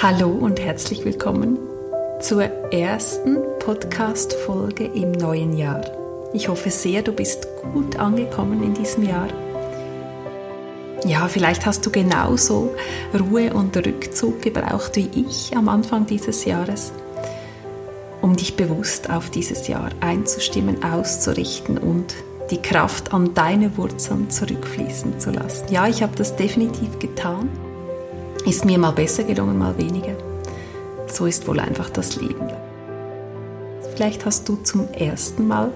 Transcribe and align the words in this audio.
Hallo 0.00 0.28
und 0.28 0.60
herzlich 0.60 1.04
willkommen 1.04 1.58
zur 2.20 2.44
ersten 2.44 3.38
Podcast-Folge 3.58 4.84
im 4.84 5.10
neuen 5.10 5.56
Jahr. 5.56 5.84
Ich 6.32 6.46
hoffe 6.46 6.70
sehr, 6.70 7.02
du 7.02 7.10
bist 7.10 7.48
gut 7.72 7.96
angekommen 7.96 8.62
in 8.62 8.74
diesem 8.74 9.02
Jahr. 9.02 9.26
Ja, 11.04 11.26
vielleicht 11.26 11.66
hast 11.66 11.84
du 11.84 11.90
genauso 11.90 12.76
Ruhe 13.12 13.52
und 13.52 13.76
Rückzug 13.76 14.40
gebraucht 14.40 14.94
wie 14.94 15.10
ich 15.16 15.56
am 15.56 15.68
Anfang 15.68 16.06
dieses 16.06 16.44
Jahres, 16.44 16.92
um 18.22 18.36
dich 18.36 18.54
bewusst 18.54 19.10
auf 19.10 19.30
dieses 19.30 19.66
Jahr 19.66 19.90
einzustimmen, 19.98 20.84
auszurichten 20.84 21.76
und 21.76 22.14
die 22.52 22.62
Kraft 22.62 23.12
an 23.12 23.34
deine 23.34 23.76
Wurzeln 23.76 24.30
zurückfließen 24.30 25.18
zu 25.18 25.32
lassen. 25.32 25.72
Ja, 25.72 25.88
ich 25.88 26.04
habe 26.04 26.14
das 26.14 26.36
definitiv 26.36 27.00
getan. 27.00 27.50
Ist 28.48 28.64
mir 28.64 28.78
mal 28.78 28.92
besser 28.92 29.24
gelungen, 29.24 29.58
mal 29.58 29.76
weniger. 29.76 30.16
So 31.06 31.26
ist 31.26 31.46
wohl 31.46 31.60
einfach 31.60 31.90
das 31.90 32.16
Leben. 32.16 32.48
Vielleicht 33.92 34.24
hast 34.24 34.48
du 34.48 34.56
zum 34.62 34.88
ersten 34.94 35.46
Mal 35.46 35.70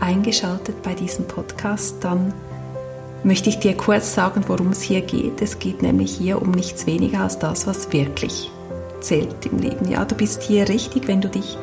eingeschaltet 0.00 0.82
bei 0.82 0.94
diesem 0.94 1.26
Podcast, 1.26 1.96
dann 2.00 2.32
möchte 3.24 3.50
ich 3.50 3.58
dir 3.58 3.76
kurz 3.76 4.14
sagen, 4.14 4.42
worum 4.48 4.70
es 4.70 4.80
hier 4.80 5.02
geht. 5.02 5.42
Es 5.42 5.58
geht 5.58 5.82
nämlich 5.82 6.16
hier 6.16 6.40
um 6.40 6.52
nichts 6.52 6.86
weniger 6.86 7.20
als 7.20 7.38
das, 7.38 7.66
was 7.66 7.92
wirklich 7.92 8.50
zählt 9.00 9.44
im 9.44 9.58
Leben. 9.58 9.86
Ja, 9.90 10.06
du 10.06 10.14
bist 10.14 10.42
hier 10.42 10.70
richtig, 10.70 11.08
wenn 11.08 11.20
du 11.20 11.28
dich 11.28 11.58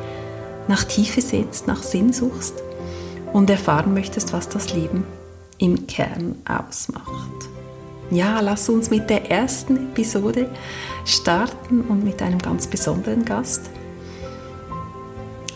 nach 0.68 0.84
Tiefe 0.84 1.22
sehnst, 1.22 1.66
nach 1.66 1.82
Sinn 1.82 2.12
suchst 2.12 2.54
und 3.32 3.50
erfahren 3.50 3.94
möchtest, 3.94 4.32
was 4.32 4.48
das 4.48 4.72
Leben 4.74 5.04
im 5.58 5.88
Kern 5.88 6.36
ausmacht. 6.46 7.39
Ja, 8.10 8.40
lass 8.40 8.68
uns 8.68 8.90
mit 8.90 9.08
der 9.08 9.30
ersten 9.30 9.76
Episode 9.76 10.48
starten 11.04 11.82
und 11.82 12.04
mit 12.04 12.20
einem 12.22 12.38
ganz 12.38 12.66
besonderen 12.66 13.24
Gast. 13.24 13.70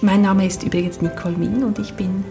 Mein 0.00 0.22
Name 0.22 0.46
ist 0.46 0.62
übrigens 0.62 1.02
Nicole 1.02 1.36
Ming 1.36 1.64
und 1.64 1.78
ich 1.80 1.94
bin 1.94 2.24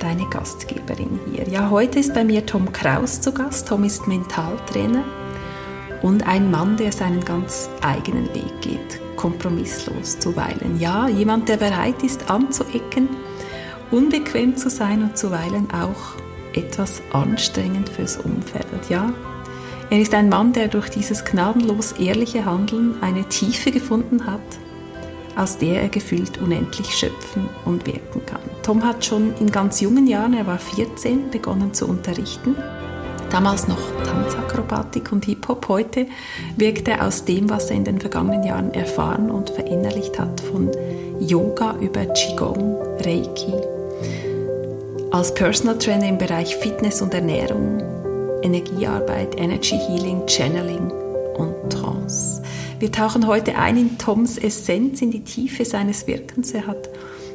deine 0.00 0.26
Gastgeberin 0.30 1.20
hier. 1.30 1.48
Ja, 1.48 1.70
heute 1.70 2.00
ist 2.00 2.12
bei 2.12 2.24
mir 2.24 2.44
Tom 2.44 2.72
Kraus 2.72 3.20
zu 3.20 3.32
Gast. 3.32 3.68
Tom 3.68 3.84
ist 3.84 4.08
Mentaltrainer 4.08 5.04
und 6.02 6.26
ein 6.26 6.50
Mann, 6.50 6.76
der 6.76 6.90
seinen 6.90 7.24
ganz 7.24 7.68
eigenen 7.80 8.26
Weg 8.34 8.60
geht, 8.60 9.00
kompromisslos 9.16 10.18
zuweilen. 10.18 10.80
Ja, 10.80 11.08
jemand, 11.08 11.48
der 11.48 11.56
bereit 11.56 12.02
ist 12.02 12.30
anzuecken 12.30 13.08
unbequem 13.90 14.56
zu 14.56 14.70
sein 14.70 15.02
und 15.02 15.16
zuweilen 15.16 15.68
auch 15.70 16.16
etwas 16.54 17.02
anstrengend 17.12 17.88
fürs 17.88 18.18
Umfeld. 18.18 18.66
Ja, 18.88 19.12
er 19.90 20.00
ist 20.00 20.14
ein 20.14 20.28
Mann, 20.28 20.52
der 20.52 20.68
durch 20.68 20.90
dieses 20.90 21.24
gnadenlos 21.24 21.92
ehrliche 21.92 22.44
Handeln 22.44 22.96
eine 23.00 23.24
Tiefe 23.24 23.70
gefunden 23.70 24.26
hat, 24.26 24.40
aus 25.36 25.56
der 25.56 25.82
er 25.82 25.88
gefühlt 25.88 26.38
unendlich 26.38 26.94
schöpfen 26.94 27.48
und 27.64 27.86
wirken 27.86 28.24
kann. 28.26 28.40
Tom 28.62 28.84
hat 28.84 29.04
schon 29.04 29.34
in 29.40 29.50
ganz 29.50 29.80
jungen 29.80 30.06
Jahren, 30.06 30.34
er 30.34 30.46
war 30.46 30.58
14, 30.58 31.30
begonnen 31.30 31.72
zu 31.72 31.86
unterrichten. 31.86 32.54
Damals 33.30 33.68
noch 33.68 33.78
Tanzakrobatik 34.04 35.12
und 35.12 35.24
Hip-Hop. 35.26 35.68
Heute 35.68 36.06
wirkt 36.56 36.88
er 36.88 37.06
aus 37.06 37.24
dem, 37.24 37.48
was 37.48 37.70
er 37.70 37.76
in 37.76 37.84
den 37.84 38.00
vergangenen 38.00 38.42
Jahren 38.42 38.72
erfahren 38.72 39.30
und 39.30 39.50
verinnerlicht 39.50 40.18
hat, 40.18 40.40
von 40.40 40.70
Yoga 41.20 41.76
über 41.80 42.04
Qigong, 42.06 42.76
Reiki, 43.00 43.52
als 45.10 45.34
Personal 45.34 45.78
Trainer 45.78 46.08
im 46.08 46.18
Bereich 46.18 46.56
Fitness 46.56 47.00
und 47.02 47.14
Ernährung, 47.14 47.82
Energiearbeit, 48.42 49.38
Energy 49.38 49.76
Healing, 49.76 50.26
Channeling 50.26 50.90
und 51.36 51.54
Trance. 51.70 52.42
Wir 52.78 52.92
tauchen 52.92 53.26
heute 53.26 53.56
ein 53.56 53.76
in 53.76 53.98
Toms 53.98 54.38
Essenz, 54.38 55.02
in 55.02 55.10
die 55.10 55.24
Tiefe 55.24 55.64
seines 55.64 56.06
Wirkens. 56.06 56.52
Er 56.52 56.66
hat 56.66 56.88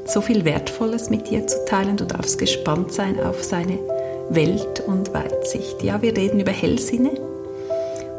so 0.05 0.21
viel 0.21 0.45
Wertvolles 0.45 1.09
mit 1.09 1.29
dir 1.29 1.45
zu 1.47 1.65
teilen. 1.65 1.97
Du 1.97 2.05
darfst 2.05 2.37
gespannt 2.37 2.91
sein 2.93 3.19
auf 3.19 3.43
seine 3.43 3.79
Welt 4.29 4.83
und 4.85 5.13
Weitsicht. 5.13 5.83
Ja, 5.83 6.01
wir 6.01 6.15
reden 6.15 6.39
über 6.39 6.51
Hellsinne 6.51 7.11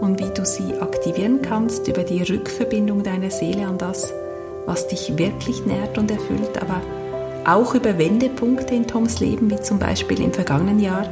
und 0.00 0.20
wie 0.20 0.32
du 0.34 0.44
sie 0.44 0.74
aktivieren 0.80 1.40
kannst, 1.42 1.88
über 1.88 2.02
die 2.02 2.22
Rückverbindung 2.22 3.02
deiner 3.02 3.30
Seele 3.30 3.66
an 3.66 3.78
das, 3.78 4.12
was 4.66 4.88
dich 4.88 5.16
wirklich 5.16 5.64
nährt 5.64 5.96
und 5.98 6.10
erfüllt, 6.10 6.60
aber 6.60 6.82
auch 7.46 7.74
über 7.74 7.98
Wendepunkte 7.98 8.74
in 8.74 8.86
Toms 8.86 9.20
Leben, 9.20 9.50
wie 9.50 9.60
zum 9.60 9.78
Beispiel 9.78 10.20
im 10.22 10.32
vergangenen 10.32 10.80
Jahr, 10.80 11.06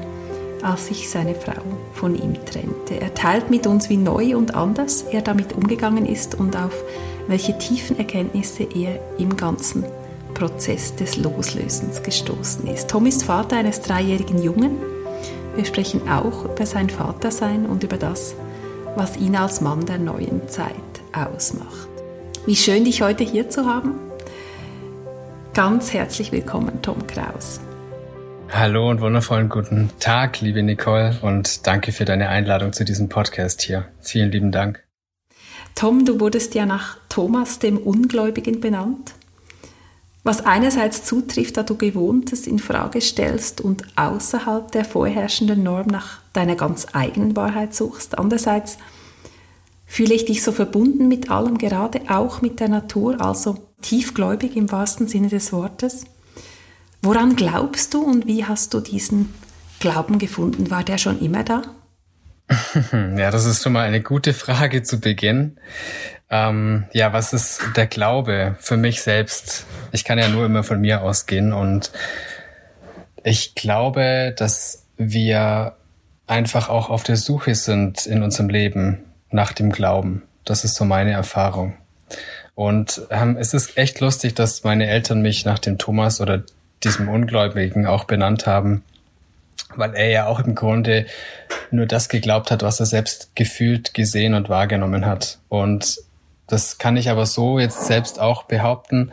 als 0.62 0.87
sich 0.87 1.11
seine 1.11 1.34
Frau 1.34 1.61
von 1.93 2.15
ihm 2.15 2.34
trennte. 2.45 3.00
Er 3.00 3.15
teilt 3.15 3.50
mit 3.50 3.67
uns, 3.67 3.89
wie 3.89 3.97
neu 3.97 4.37
und 4.37 4.55
anders 4.55 5.03
er 5.03 5.23
damit 5.23 5.53
umgegangen 5.53 6.06
ist 6.06 6.34
und 6.34 6.56
auf 6.56 6.73
welche 7.28 7.56
tiefen 7.59 7.99
Erkenntnisse 7.99 8.65
er 8.65 8.99
im 9.19 9.37
ganzen 9.37 9.84
Prozess 10.34 10.95
des 10.97 11.17
Loslösens 11.17 12.03
gestoßen 12.03 12.67
ist. 12.67 12.89
Tom 12.89 13.06
ist 13.06 13.25
Vater 13.25 13.56
eines 13.56 13.81
dreijährigen 13.81 14.43
Jungen. 14.43 14.78
Wir 15.55 15.65
sprechen 15.65 16.09
auch 16.09 16.45
über 16.45 16.67
sein 16.67 16.89
Vatersein 16.91 17.67
und 17.67 17.84
über 17.84 17.97
das, 17.97 18.34
was 18.97 19.17
ihn 19.17 19.37
als 19.37 19.61
Mann 19.61 19.84
der 19.84 19.99
neuen 19.99 20.49
Zeit 20.49 20.75
ausmacht. 21.12 21.89
Wie 22.47 22.56
schön, 22.56 22.84
dich 22.84 23.03
heute 23.03 23.25
hier 23.25 23.49
zu 23.49 23.67
haben. 23.67 23.95
Ganz 25.55 25.93
herzlich 25.93 26.33
willkommen, 26.33 26.81
Tom 26.83 27.06
Kraus. 27.06 27.61
Hallo 28.55 28.91
und 28.91 29.01
wundervollen 29.01 29.49
guten 29.49 29.89
Tag, 29.99 30.43
liebe 30.43 30.63
Nicole, 30.63 31.17
und 31.23 31.67
danke 31.67 31.91
für 31.91 32.05
deine 32.05 32.29
Einladung 32.29 32.75
zu 32.75 32.85
diesem 32.85 33.09
Podcast 33.09 33.63
hier. 33.63 33.87
Vielen 34.03 34.31
lieben 34.31 34.53
Dank. 34.53 34.85
Tom, 35.75 36.05
du 36.05 36.21
wurdest 36.21 36.55
ja 36.55 36.67
nach 36.67 36.99
Thomas 37.09 37.61
dem 37.61 37.79
Ungläubigen 37.79 38.61
benannt, 38.61 39.15
was 40.23 40.45
einerseits 40.45 41.03
zutrifft, 41.03 41.57
da 41.57 41.63
du 41.63 41.79
Gewohntes 41.79 42.47
in 42.47 42.59
Frage 42.59 43.01
stellst 43.01 43.63
und 43.63 43.85
außerhalb 43.97 44.71
der 44.71 44.84
vorherrschenden 44.84 45.63
Norm 45.63 45.87
nach 45.87 46.21
deiner 46.34 46.55
ganz 46.55 46.89
eigenen 46.93 47.34
Wahrheit 47.34 47.75
suchst. 47.75 48.19
Andererseits 48.19 48.77
fühle 49.87 50.13
ich 50.13 50.27
dich 50.27 50.43
so 50.43 50.53
verbunden 50.53 51.09
mit 51.09 51.31
allem, 51.31 51.57
gerade 51.57 52.03
auch 52.09 52.43
mit 52.43 52.61
der 52.61 52.69
Natur, 52.69 53.19
also 53.19 53.57
tiefgläubig 53.81 54.57
im 54.57 54.71
wahrsten 54.71 55.09
Sinne 55.09 55.31
des 55.31 55.55
Wortes. 55.55 56.05
Woran 57.03 57.35
glaubst 57.35 57.95
du 57.95 58.03
und 58.05 58.27
wie 58.27 58.45
hast 58.45 58.73
du 58.75 58.81
diesen 58.81 59.35
Glauben 59.81 60.21
gefunden? 60.21 60.71
War 60.71 60.85
der 60.85 60.99
schon 60.99 61.21
immer 61.21 61.43
da? 61.43 61.63
Ja, 63.17 63.31
das 63.31 63.45
ist 63.45 63.63
schon 63.63 63.73
mal 63.73 63.87
eine 63.87 64.03
gute 64.03 64.33
Frage 64.33 64.83
zu 64.85 65.01
Beginn. 65.01 65.59
Ähm, 66.31 66.85
ja, 66.93 67.13
was 67.13 67.33
ist 67.33 67.61
der 67.77 67.87
Glaube 67.87 68.57
für 68.61 68.77
mich 68.77 69.03
selbst? 69.03 69.67
Ich 69.91 70.05
kann 70.05 70.19
ja 70.19 70.29
nur 70.29 70.47
immer 70.47 70.63
von 70.63 70.81
mir 70.81 71.03
ausgehen 71.03 71.53
und 71.53 71.91
ich 73.25 73.55
glaube, 73.55 74.33
dass 74.37 74.87
wir 74.97 75.77
einfach 76.27 76.69
auch 76.69 76.89
auf 76.89 77.03
der 77.03 77.17
Suche 77.17 77.55
sind 77.55 78.07
in 78.07 78.23
unserem 78.23 78.49
Leben 78.49 79.05
nach 79.31 79.53
dem 79.53 79.73
Glauben. 79.73 80.23
Das 80.45 80.65
ist 80.65 80.77
so 80.77 80.84
meine 80.84 81.13
Erfahrung. 81.13 81.75
Und 82.55 83.03
ähm, 83.11 83.37
es 83.39 83.55
ist 83.55 83.77
echt 83.77 84.01
lustig, 84.01 84.34
dass 84.34 84.63
meine 84.63 84.87
Eltern 84.87 85.23
mich 85.23 85.45
nach 85.45 85.59
dem 85.59 85.79
Thomas 85.79 86.21
oder 86.21 86.45
diesem 86.84 87.09
Ungläubigen 87.09 87.87
auch 87.87 88.04
benannt 88.04 88.47
haben, 88.47 88.82
weil 89.76 89.94
er 89.94 90.09
ja 90.09 90.26
auch 90.26 90.41
im 90.41 90.54
Grunde 90.54 91.06
nur 91.70 91.87
das 91.87 92.09
geglaubt 92.09 92.50
hat, 92.50 92.62
was 92.62 92.81
er 92.81 92.87
selbst 92.87 93.34
gefühlt, 93.34 93.94
gesehen 93.94 94.34
und 94.34 94.48
wahrgenommen 94.48 95.06
hat. 95.06 95.38
Und 95.48 95.98
das 96.47 96.78
kann 96.78 96.97
ich 96.97 97.09
aber 97.09 97.26
so 97.26 97.59
jetzt 97.59 97.87
selbst 97.87 98.21
auch 98.21 98.44
behaupten, 98.44 99.12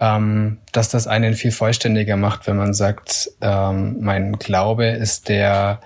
ähm, 0.00 0.58
dass 0.72 0.88
das 0.88 1.06
einen 1.06 1.34
viel 1.34 1.52
vollständiger 1.52 2.16
macht, 2.16 2.46
wenn 2.46 2.56
man 2.56 2.74
sagt, 2.74 3.30
ähm, 3.40 3.96
mein 4.00 4.32
Glaube 4.34 4.86
ist 4.86 5.28
der, 5.28 5.80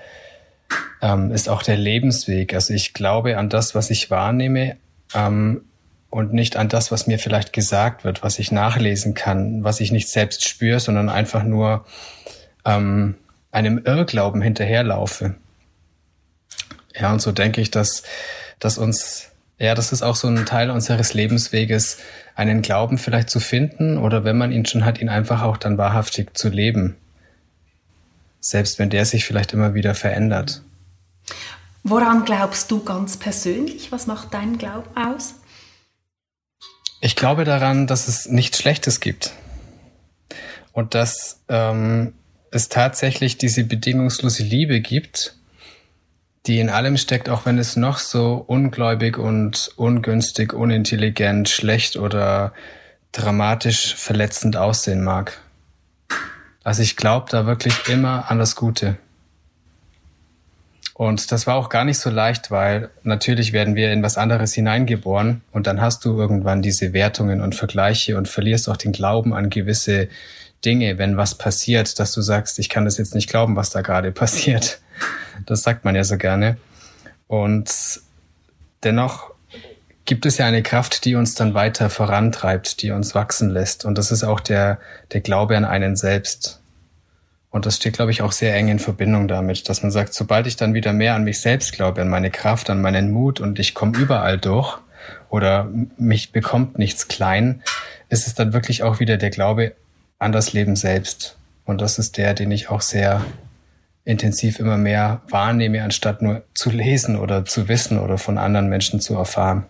ähm, 1.02 1.30
ist 1.30 1.48
auch 1.48 1.62
der 1.62 1.76
Lebensweg. 1.76 2.54
Also 2.54 2.74
ich 2.74 2.92
glaube 2.92 3.36
an 3.36 3.48
das, 3.48 3.74
was 3.74 3.90
ich 3.90 4.10
wahrnehme, 4.10 4.76
ähm, 5.14 5.62
und 6.10 6.32
nicht 6.32 6.56
an 6.56 6.68
das, 6.68 6.90
was 6.90 7.06
mir 7.06 7.18
vielleicht 7.18 7.52
gesagt 7.52 8.04
wird, 8.04 8.22
was 8.22 8.38
ich 8.38 8.50
nachlesen 8.50 9.14
kann, 9.14 9.62
was 9.62 9.80
ich 9.80 9.92
nicht 9.92 10.08
selbst 10.08 10.46
spüre, 10.46 10.80
sondern 10.80 11.08
einfach 11.08 11.44
nur 11.44 11.86
ähm, 12.64 13.14
einem 13.52 13.78
Irrglauben 13.84 14.42
hinterherlaufe. 14.42 15.36
Ja, 16.98 17.12
und 17.12 17.22
so 17.22 17.30
denke 17.30 17.60
ich, 17.60 17.70
dass, 17.70 18.02
dass 18.58 18.76
uns, 18.76 19.28
ja, 19.58 19.74
das 19.74 19.92
ist 19.92 20.02
auch 20.02 20.16
so 20.16 20.26
ein 20.26 20.46
Teil 20.46 20.70
unseres 20.70 21.14
Lebensweges, 21.14 21.98
einen 22.34 22.62
Glauben 22.62 22.98
vielleicht 22.98 23.30
zu 23.30 23.38
finden 23.38 23.96
oder 23.96 24.24
wenn 24.24 24.36
man 24.36 24.50
ihn 24.50 24.66
schon 24.66 24.84
hat, 24.84 25.00
ihn 25.00 25.08
einfach 25.08 25.42
auch 25.42 25.56
dann 25.56 25.78
wahrhaftig 25.78 26.36
zu 26.36 26.48
leben. 26.48 26.96
Selbst 28.40 28.78
wenn 28.78 28.90
der 28.90 29.04
sich 29.04 29.24
vielleicht 29.24 29.52
immer 29.52 29.74
wieder 29.74 29.94
verändert. 29.94 30.62
Woran 31.82 32.24
glaubst 32.24 32.70
du 32.70 32.82
ganz 32.82 33.16
persönlich? 33.16 33.92
Was 33.92 34.06
macht 34.06 34.34
deinen 34.34 34.58
Glauben 34.58 34.88
aus? 34.96 35.34
Ich 37.00 37.16
glaube 37.16 37.44
daran, 37.44 37.86
dass 37.86 38.08
es 38.08 38.26
nichts 38.26 38.58
Schlechtes 38.58 39.00
gibt. 39.00 39.32
Und 40.72 40.94
dass 40.94 41.40
ähm, 41.48 42.14
es 42.50 42.68
tatsächlich 42.68 43.38
diese 43.38 43.64
bedingungslose 43.64 44.42
Liebe 44.42 44.80
gibt, 44.80 45.34
die 46.46 46.60
in 46.60 46.70
allem 46.70 46.96
steckt, 46.96 47.28
auch 47.28 47.46
wenn 47.46 47.58
es 47.58 47.76
noch 47.76 47.98
so 47.98 48.44
ungläubig 48.46 49.18
und 49.18 49.72
ungünstig, 49.76 50.52
unintelligent, 50.52 51.48
schlecht 51.48 51.96
oder 51.96 52.52
dramatisch 53.12 53.94
verletzend 53.94 54.56
aussehen 54.56 55.02
mag. 55.02 55.40
Also 56.62 56.82
ich 56.82 56.96
glaube 56.96 57.26
da 57.30 57.46
wirklich 57.46 57.88
immer 57.88 58.30
an 58.30 58.38
das 58.38 58.56
Gute. 58.56 58.96
Und 61.00 61.32
das 61.32 61.46
war 61.46 61.54
auch 61.54 61.70
gar 61.70 61.86
nicht 61.86 61.96
so 61.96 62.10
leicht, 62.10 62.50
weil 62.50 62.90
natürlich 63.04 63.54
werden 63.54 63.74
wir 63.74 63.90
in 63.90 64.02
was 64.02 64.18
anderes 64.18 64.52
hineingeboren 64.52 65.40
und 65.50 65.66
dann 65.66 65.80
hast 65.80 66.04
du 66.04 66.18
irgendwann 66.18 66.60
diese 66.60 66.92
Wertungen 66.92 67.40
und 67.40 67.54
Vergleiche 67.54 68.18
und 68.18 68.28
verlierst 68.28 68.68
auch 68.68 68.76
den 68.76 68.92
Glauben 68.92 69.32
an 69.32 69.48
gewisse 69.48 70.10
Dinge, 70.62 70.98
wenn 70.98 71.16
was 71.16 71.36
passiert, 71.36 71.98
dass 71.98 72.12
du 72.12 72.20
sagst, 72.20 72.58
ich 72.58 72.68
kann 72.68 72.84
das 72.84 72.98
jetzt 72.98 73.14
nicht 73.14 73.30
glauben, 73.30 73.56
was 73.56 73.70
da 73.70 73.80
gerade 73.80 74.12
passiert. 74.12 74.82
Das 75.46 75.62
sagt 75.62 75.86
man 75.86 75.96
ja 75.96 76.04
so 76.04 76.18
gerne. 76.18 76.58
Und 77.28 77.72
dennoch 78.84 79.30
gibt 80.04 80.26
es 80.26 80.36
ja 80.36 80.44
eine 80.44 80.62
Kraft, 80.62 81.06
die 81.06 81.14
uns 81.14 81.34
dann 81.34 81.54
weiter 81.54 81.88
vorantreibt, 81.88 82.82
die 82.82 82.90
uns 82.90 83.14
wachsen 83.14 83.48
lässt. 83.48 83.86
Und 83.86 83.96
das 83.96 84.12
ist 84.12 84.22
auch 84.22 84.40
der, 84.40 84.78
der 85.12 85.22
Glaube 85.22 85.56
an 85.56 85.64
einen 85.64 85.96
selbst. 85.96 86.59
Und 87.50 87.66
das 87.66 87.76
steht, 87.76 87.94
glaube 87.94 88.12
ich, 88.12 88.22
auch 88.22 88.32
sehr 88.32 88.54
eng 88.54 88.68
in 88.68 88.78
Verbindung 88.78 89.26
damit, 89.26 89.68
dass 89.68 89.82
man 89.82 89.90
sagt, 89.90 90.14
sobald 90.14 90.46
ich 90.46 90.56
dann 90.56 90.72
wieder 90.72 90.92
mehr 90.92 91.14
an 91.14 91.24
mich 91.24 91.40
selbst 91.40 91.72
glaube, 91.72 92.02
an 92.02 92.08
meine 92.08 92.30
Kraft, 92.30 92.70
an 92.70 92.80
meinen 92.80 93.10
Mut 93.10 93.40
und 93.40 93.58
ich 93.58 93.74
komme 93.74 93.98
überall 93.98 94.38
durch 94.38 94.78
oder 95.28 95.68
mich 95.96 96.30
bekommt 96.30 96.78
nichts 96.78 97.08
klein, 97.08 97.62
ist 98.08 98.26
es 98.26 98.34
dann 98.34 98.52
wirklich 98.52 98.82
auch 98.84 99.00
wieder 99.00 99.16
der 99.16 99.30
Glaube 99.30 99.74
an 100.18 100.30
das 100.32 100.52
Leben 100.52 100.76
selbst. 100.76 101.36
Und 101.64 101.80
das 101.80 101.98
ist 101.98 102.18
der, 102.18 102.34
den 102.34 102.52
ich 102.52 102.70
auch 102.70 102.82
sehr 102.82 103.24
intensiv 104.04 104.58
immer 104.58 104.76
mehr 104.76 105.22
wahrnehme, 105.28 105.82
anstatt 105.82 106.22
nur 106.22 106.42
zu 106.54 106.70
lesen 106.70 107.16
oder 107.16 107.44
zu 107.44 107.68
wissen 107.68 107.98
oder 107.98 108.18
von 108.18 108.38
anderen 108.38 108.68
Menschen 108.68 109.00
zu 109.00 109.14
erfahren. 109.14 109.66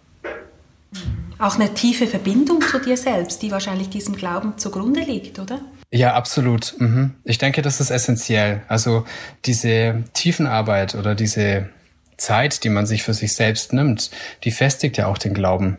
Auch 1.39 1.55
eine 1.55 1.73
tiefe 1.73 2.07
Verbindung 2.07 2.61
zu 2.61 2.79
dir 2.79 2.97
selbst, 2.97 3.43
die 3.43 3.51
wahrscheinlich 3.51 3.89
diesem 3.89 4.15
Glauben 4.15 4.59
zugrunde 4.59 5.01
liegt, 5.01 5.39
oder? 5.39 5.61
Ja, 5.93 6.15
absolut. 6.15 6.75
Mhm. 6.79 7.15
Ich 7.25 7.39
denke, 7.39 7.63
das 7.63 7.81
ist 7.81 7.91
essentiell. 7.91 8.63
Also 8.69 9.05
diese 9.45 10.05
Tiefenarbeit 10.13 10.95
oder 10.95 11.15
diese 11.15 11.69
Zeit, 12.17 12.63
die 12.65 12.69
man 12.69 12.87
sich 12.87 13.03
für 13.03 13.15
sich 13.15 13.35
selbst 13.35 13.73
nimmt, 13.73 14.11
die 14.45 14.53
festigt 14.53 14.97
ja 14.99 15.07
auch 15.07 15.19
den 15.19 15.35
Glauben. 15.35 15.79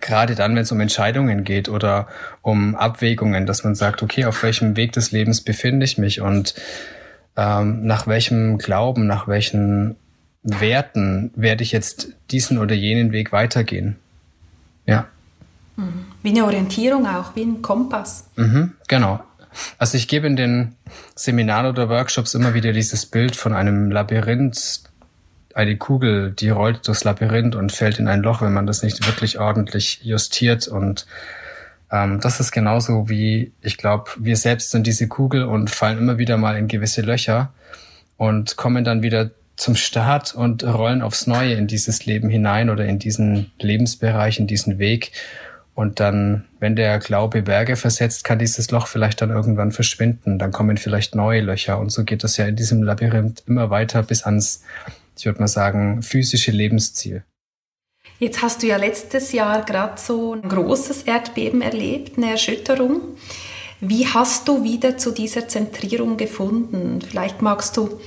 Gerade 0.00 0.34
dann, 0.34 0.54
wenn 0.54 0.62
es 0.62 0.72
um 0.72 0.80
Entscheidungen 0.80 1.44
geht 1.44 1.68
oder 1.68 2.08
um 2.40 2.74
Abwägungen, 2.74 3.46
dass 3.46 3.64
man 3.64 3.74
sagt, 3.74 4.02
okay, 4.02 4.24
auf 4.24 4.42
welchem 4.42 4.76
Weg 4.76 4.92
des 4.92 5.12
Lebens 5.12 5.40
befinde 5.40 5.84
ich 5.84 5.98
mich 5.98 6.20
und 6.20 6.54
ähm, 7.36 7.86
nach 7.86 8.06
welchem 8.06 8.58
Glauben, 8.58 9.06
nach 9.06 9.28
welchen 9.28 9.96
Werten 10.42 11.30
werde 11.34 11.62
ich 11.62 11.72
jetzt 11.72 12.08
diesen 12.30 12.58
oder 12.58 12.74
jenen 12.74 13.12
Weg 13.12 13.32
weitergehen. 13.32 13.96
Ja. 14.86 15.06
Wie 16.22 16.30
eine 16.30 16.44
Orientierung 16.44 17.06
auch, 17.06 17.34
wie 17.34 17.42
ein 17.42 17.62
Kompass. 17.62 18.28
Mhm, 18.36 18.72
genau. 18.88 19.20
Also 19.78 19.96
ich 19.96 20.08
gebe 20.08 20.26
in 20.26 20.36
den 20.36 20.76
Seminaren 21.14 21.66
oder 21.66 21.88
Workshops 21.88 22.34
immer 22.34 22.54
wieder 22.54 22.72
dieses 22.72 23.06
Bild 23.06 23.36
von 23.36 23.52
einem 23.52 23.90
Labyrinth, 23.90 24.82
eine 25.54 25.76
Kugel, 25.76 26.32
die 26.32 26.48
rollt 26.48 26.86
durchs 26.88 27.04
Labyrinth 27.04 27.54
und 27.54 27.72
fällt 27.72 27.98
in 27.98 28.08
ein 28.08 28.22
Loch, 28.22 28.40
wenn 28.40 28.52
man 28.52 28.66
das 28.66 28.82
nicht 28.82 29.06
wirklich 29.06 29.38
ordentlich 29.38 30.00
justiert. 30.02 30.66
Und 30.68 31.06
ähm, 31.90 32.20
das 32.20 32.40
ist 32.40 32.52
genauso 32.52 33.08
wie, 33.08 33.52
ich 33.60 33.76
glaube, 33.76 34.10
wir 34.18 34.36
selbst 34.36 34.70
sind 34.70 34.86
diese 34.86 35.08
Kugel 35.08 35.44
und 35.44 35.70
fallen 35.70 35.98
immer 35.98 36.18
wieder 36.18 36.38
mal 36.38 36.56
in 36.56 36.68
gewisse 36.68 37.02
Löcher 37.02 37.52
und 38.16 38.56
kommen 38.56 38.84
dann 38.84 39.02
wieder 39.02 39.30
zum 39.56 39.76
Start 39.76 40.34
und 40.34 40.64
rollen 40.64 41.02
aufs 41.02 41.26
Neue 41.26 41.54
in 41.54 41.66
dieses 41.66 42.06
Leben 42.06 42.30
hinein 42.30 42.70
oder 42.70 42.86
in 42.86 42.98
diesen 42.98 43.52
Lebensbereich, 43.58 44.38
in 44.38 44.46
diesen 44.46 44.78
Weg. 44.78 45.12
Und 45.74 46.00
dann, 46.00 46.44
wenn 46.60 46.76
der 46.76 46.98
Glaube 46.98 47.42
Berge 47.42 47.76
versetzt, 47.76 48.24
kann 48.24 48.38
dieses 48.38 48.70
Loch 48.70 48.86
vielleicht 48.86 49.22
dann 49.22 49.30
irgendwann 49.30 49.72
verschwinden. 49.72 50.38
Dann 50.38 50.52
kommen 50.52 50.76
vielleicht 50.76 51.14
neue 51.14 51.40
Löcher. 51.40 51.78
Und 51.78 51.90
so 51.90 52.04
geht 52.04 52.24
das 52.24 52.36
ja 52.36 52.46
in 52.46 52.56
diesem 52.56 52.82
Labyrinth 52.82 53.44
immer 53.46 53.70
weiter 53.70 54.02
bis 54.02 54.24
ans, 54.24 54.62
ich 55.18 55.24
würde 55.24 55.40
mal 55.40 55.48
sagen, 55.48 56.02
physische 56.02 56.50
Lebensziel. 56.50 57.24
Jetzt 58.18 58.42
hast 58.42 58.62
du 58.62 58.66
ja 58.66 58.76
letztes 58.76 59.32
Jahr 59.32 59.64
gerade 59.64 60.00
so 60.00 60.34
ein 60.34 60.48
großes 60.48 61.04
Erdbeben 61.04 61.62
erlebt, 61.62 62.18
eine 62.18 62.30
Erschütterung. 62.32 63.00
Wie 63.80 64.06
hast 64.06 64.46
du 64.46 64.62
wieder 64.62 64.96
zu 64.96 65.10
dieser 65.10 65.48
Zentrierung 65.48 66.16
gefunden? 66.16 67.00
Vielleicht 67.00 67.42
magst 67.42 67.76
du 67.76 67.98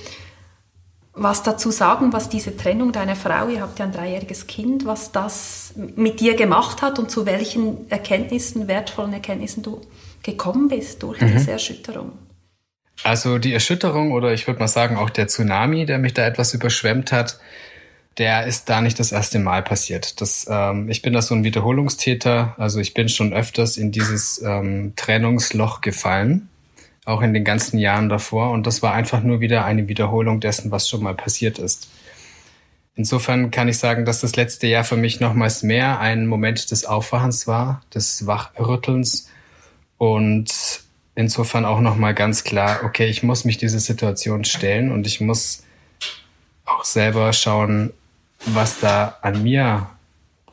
was 1.15 1.43
dazu 1.43 1.71
sagen, 1.71 2.11
was 2.11 2.29
diese 2.29 2.55
Trennung 2.57 2.91
deiner 2.91 3.15
Frau, 3.15 3.47
ihr 3.47 3.61
habt 3.61 3.79
ja 3.79 3.85
ein 3.85 3.91
dreijähriges 3.91 4.47
Kind, 4.47 4.85
was 4.85 5.11
das 5.11 5.73
mit 5.95 6.19
dir 6.19 6.35
gemacht 6.35 6.81
hat 6.81 6.99
und 6.99 7.09
zu 7.09 7.25
welchen 7.25 7.89
Erkenntnissen, 7.89 8.67
wertvollen 8.67 9.13
Erkenntnissen 9.13 9.63
du 9.63 9.81
gekommen 10.23 10.67
bist 10.67 11.03
durch 11.03 11.21
mhm. 11.21 11.31
diese 11.31 11.51
Erschütterung? 11.51 12.11
Also 13.03 13.37
die 13.37 13.53
Erschütterung 13.53 14.11
oder 14.11 14.33
ich 14.33 14.47
würde 14.47 14.59
mal 14.59 14.67
sagen 14.67 14.97
auch 14.97 15.09
der 15.09 15.27
Tsunami, 15.27 15.85
der 15.85 15.99
mich 15.99 16.13
da 16.13 16.25
etwas 16.25 16.53
überschwemmt 16.53 17.11
hat, 17.11 17.39
der 18.17 18.45
ist 18.45 18.69
da 18.69 18.81
nicht 18.81 18.99
das 18.99 19.11
erste 19.11 19.39
Mal 19.39 19.61
passiert. 19.61 20.21
Das, 20.21 20.47
ähm, 20.49 20.89
ich 20.89 21.01
bin 21.01 21.13
da 21.13 21.21
so 21.21 21.35
ein 21.35 21.43
Wiederholungstäter, 21.43 22.55
also 22.57 22.79
ich 22.79 22.93
bin 22.93 23.09
schon 23.09 23.33
öfters 23.33 23.77
in 23.77 23.91
dieses 23.91 24.41
ähm, 24.41 24.93
Trennungsloch 24.95 25.81
gefallen 25.81 26.49
auch 27.05 27.21
in 27.21 27.33
den 27.33 27.43
ganzen 27.43 27.77
Jahren 27.77 28.09
davor. 28.09 28.51
Und 28.51 28.67
das 28.67 28.81
war 28.81 28.93
einfach 28.93 29.21
nur 29.21 29.39
wieder 29.39 29.63
eine 29.63 29.87
Wiederholung 29.87 30.39
dessen, 30.39 30.71
was 30.71 30.89
schon 30.89 31.03
mal 31.03 31.13
passiert 31.13 31.59
ist. 31.59 31.87
Insofern 32.95 33.51
kann 33.51 33.67
ich 33.67 33.77
sagen, 33.77 34.05
dass 34.05 34.21
das 34.21 34.35
letzte 34.35 34.67
Jahr 34.67 34.83
für 34.83 34.97
mich 34.97 35.19
nochmals 35.19 35.63
mehr 35.63 35.99
ein 35.99 36.27
Moment 36.27 36.71
des 36.71 36.85
Aufwachens 36.85 37.45
war, 37.45 37.81
des 37.93 38.25
Wachrüttelns 38.25 39.29
und 39.97 40.81
insofern 41.13 41.65
auch 41.65 41.81
nochmal 41.81 42.13
ganz 42.13 42.43
klar, 42.43 42.81
okay, 42.83 43.07
ich 43.07 43.21
muss 43.21 43.43
mich 43.43 43.57
dieser 43.57 43.79
Situation 43.79 44.45
stellen 44.45 44.91
und 44.91 45.05
ich 45.05 45.19
muss 45.19 45.63
auch 46.65 46.85
selber 46.85 47.33
schauen, 47.33 47.91
was 48.45 48.79
da 48.79 49.17
an 49.21 49.43
mir 49.43 49.89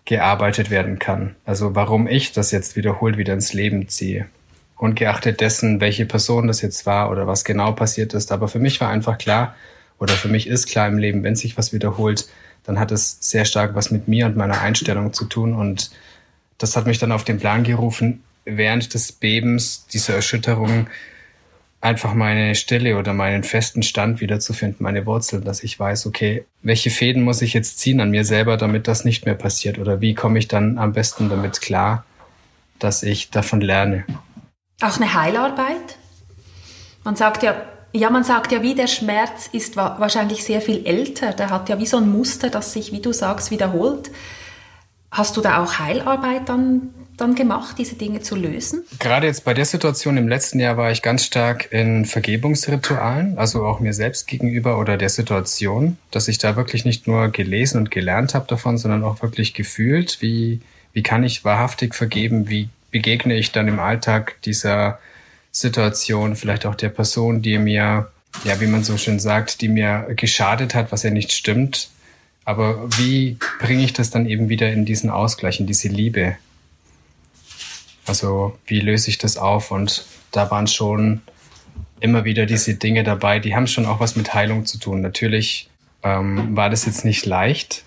gearbeitet 0.04 0.70
werden 0.70 0.98
kann. 0.98 1.36
Also 1.44 1.76
warum 1.76 2.08
ich 2.08 2.32
das 2.32 2.50
jetzt 2.50 2.74
wiederholt 2.74 3.16
wieder 3.18 3.34
ins 3.34 3.52
Leben 3.52 3.88
ziehe 3.88 4.26
ungeachtet 4.82 5.40
dessen, 5.40 5.80
welche 5.80 6.06
Person 6.06 6.48
das 6.48 6.60
jetzt 6.60 6.86
war 6.86 7.08
oder 7.12 7.28
was 7.28 7.44
genau 7.44 7.70
passiert 7.70 8.14
ist. 8.14 8.32
Aber 8.32 8.48
für 8.48 8.58
mich 8.58 8.80
war 8.80 8.88
einfach 8.88 9.16
klar, 9.16 9.54
oder 10.00 10.14
für 10.14 10.26
mich 10.26 10.48
ist 10.48 10.66
klar 10.66 10.88
im 10.88 10.98
Leben, 10.98 11.22
wenn 11.22 11.36
sich 11.36 11.56
was 11.56 11.72
wiederholt, 11.72 12.28
dann 12.64 12.80
hat 12.80 12.90
es 12.90 13.16
sehr 13.20 13.44
stark 13.44 13.76
was 13.76 13.92
mit 13.92 14.08
mir 14.08 14.26
und 14.26 14.36
meiner 14.36 14.60
Einstellung 14.60 15.12
zu 15.12 15.26
tun. 15.26 15.54
Und 15.54 15.92
das 16.58 16.76
hat 16.76 16.86
mich 16.86 16.98
dann 16.98 17.12
auf 17.12 17.22
den 17.22 17.38
Plan 17.38 17.62
gerufen, 17.62 18.24
während 18.44 18.92
des 18.92 19.12
Bebens, 19.12 19.86
dieser 19.86 20.14
Erschütterung, 20.14 20.88
einfach 21.80 22.14
meine 22.14 22.56
Stille 22.56 22.96
oder 22.98 23.12
meinen 23.12 23.44
festen 23.44 23.84
Stand 23.84 24.20
wiederzufinden, 24.20 24.82
meine 24.82 25.06
Wurzel, 25.06 25.42
dass 25.42 25.62
ich 25.62 25.78
weiß, 25.78 26.06
okay, 26.06 26.44
welche 26.62 26.90
Fäden 26.90 27.22
muss 27.22 27.40
ich 27.40 27.54
jetzt 27.54 27.78
ziehen 27.78 28.00
an 28.00 28.10
mir 28.10 28.24
selber, 28.24 28.56
damit 28.56 28.88
das 28.88 29.04
nicht 29.04 29.26
mehr 29.26 29.36
passiert? 29.36 29.78
Oder 29.78 30.00
wie 30.00 30.14
komme 30.14 30.40
ich 30.40 30.48
dann 30.48 30.78
am 30.78 30.92
besten 30.92 31.28
damit 31.28 31.60
klar, 31.60 32.04
dass 32.80 33.04
ich 33.04 33.30
davon 33.30 33.60
lerne? 33.60 34.04
Auch 34.82 34.96
eine 34.96 35.14
Heilarbeit. 35.14 35.96
Man 37.04 37.16
sagt 37.16 37.42
ja, 37.42 37.54
ja, 37.92 38.10
man 38.10 38.24
sagt 38.24 38.52
ja, 38.52 38.62
wie 38.62 38.74
der 38.74 38.86
Schmerz 38.86 39.48
ist 39.52 39.76
wahrscheinlich 39.76 40.44
sehr 40.44 40.60
viel 40.60 40.86
älter. 40.86 41.32
Der 41.32 41.50
hat 41.50 41.68
ja 41.68 41.78
wie 41.78 41.86
so 41.86 41.98
ein 41.98 42.10
Muster, 42.10 42.48
das 42.48 42.72
sich, 42.72 42.90
wie 42.92 43.00
du 43.00 43.12
sagst, 43.12 43.50
wiederholt. 43.50 44.10
Hast 45.10 45.36
du 45.36 45.42
da 45.42 45.62
auch 45.62 45.78
Heilarbeit 45.78 46.48
dann, 46.48 46.94
dann 47.18 47.34
gemacht, 47.34 47.76
diese 47.78 47.96
Dinge 47.96 48.22
zu 48.22 48.34
lösen? 48.34 48.82
Gerade 48.98 49.26
jetzt 49.26 49.44
bei 49.44 49.52
der 49.52 49.66
Situation 49.66 50.16
im 50.16 50.26
letzten 50.26 50.58
Jahr 50.58 50.78
war 50.78 50.90
ich 50.90 51.02
ganz 51.02 51.26
stark 51.26 51.70
in 51.70 52.06
Vergebungsritualen, 52.06 53.36
also 53.36 53.66
auch 53.66 53.78
mir 53.78 53.92
selbst 53.92 54.26
gegenüber 54.26 54.78
oder 54.78 54.96
der 54.96 55.10
Situation, 55.10 55.98
dass 56.10 56.28
ich 56.28 56.38
da 56.38 56.56
wirklich 56.56 56.86
nicht 56.86 57.06
nur 57.06 57.28
gelesen 57.28 57.76
und 57.76 57.90
gelernt 57.90 58.34
habe 58.34 58.46
davon, 58.48 58.78
sondern 58.78 59.04
auch 59.04 59.20
wirklich 59.20 59.52
gefühlt, 59.52 60.22
wie, 60.22 60.62
wie 60.94 61.02
kann 61.02 61.24
ich 61.24 61.44
wahrhaftig 61.44 61.94
vergeben, 61.94 62.48
wie 62.48 62.70
begegne 62.92 63.34
ich 63.34 63.50
dann 63.50 63.66
im 63.66 63.80
Alltag 63.80 64.40
dieser 64.44 65.00
Situation, 65.50 66.36
vielleicht 66.36 66.64
auch 66.64 66.76
der 66.76 66.90
Person, 66.90 67.42
die 67.42 67.58
mir, 67.58 68.12
ja, 68.44 68.60
wie 68.60 68.66
man 68.66 68.84
so 68.84 68.96
schön 68.96 69.18
sagt, 69.18 69.60
die 69.60 69.68
mir 69.68 70.06
geschadet 70.14 70.74
hat, 70.74 70.92
was 70.92 71.02
ja 71.02 71.10
nicht 71.10 71.32
stimmt. 71.32 71.90
Aber 72.44 72.88
wie 72.98 73.38
bringe 73.58 73.84
ich 73.84 73.92
das 73.92 74.10
dann 74.10 74.26
eben 74.26 74.48
wieder 74.48 74.72
in 74.72 74.84
diesen 74.84 75.10
Ausgleich, 75.10 75.58
in 75.58 75.66
diese 75.66 75.88
Liebe? 75.88 76.36
Also 78.06 78.58
wie 78.66 78.80
löse 78.80 79.10
ich 79.10 79.18
das 79.18 79.36
auf? 79.36 79.70
Und 79.70 80.04
da 80.30 80.50
waren 80.50 80.66
schon 80.66 81.22
immer 82.00 82.24
wieder 82.24 82.46
diese 82.46 82.74
Dinge 82.74 83.04
dabei, 83.04 83.38
die 83.38 83.54
haben 83.54 83.68
schon 83.68 83.86
auch 83.86 84.00
was 84.00 84.16
mit 84.16 84.34
Heilung 84.34 84.66
zu 84.66 84.78
tun. 84.78 85.02
Natürlich 85.02 85.70
ähm, 86.02 86.56
war 86.56 86.68
das 86.68 86.84
jetzt 86.84 87.04
nicht 87.04 87.26
leicht, 87.26 87.84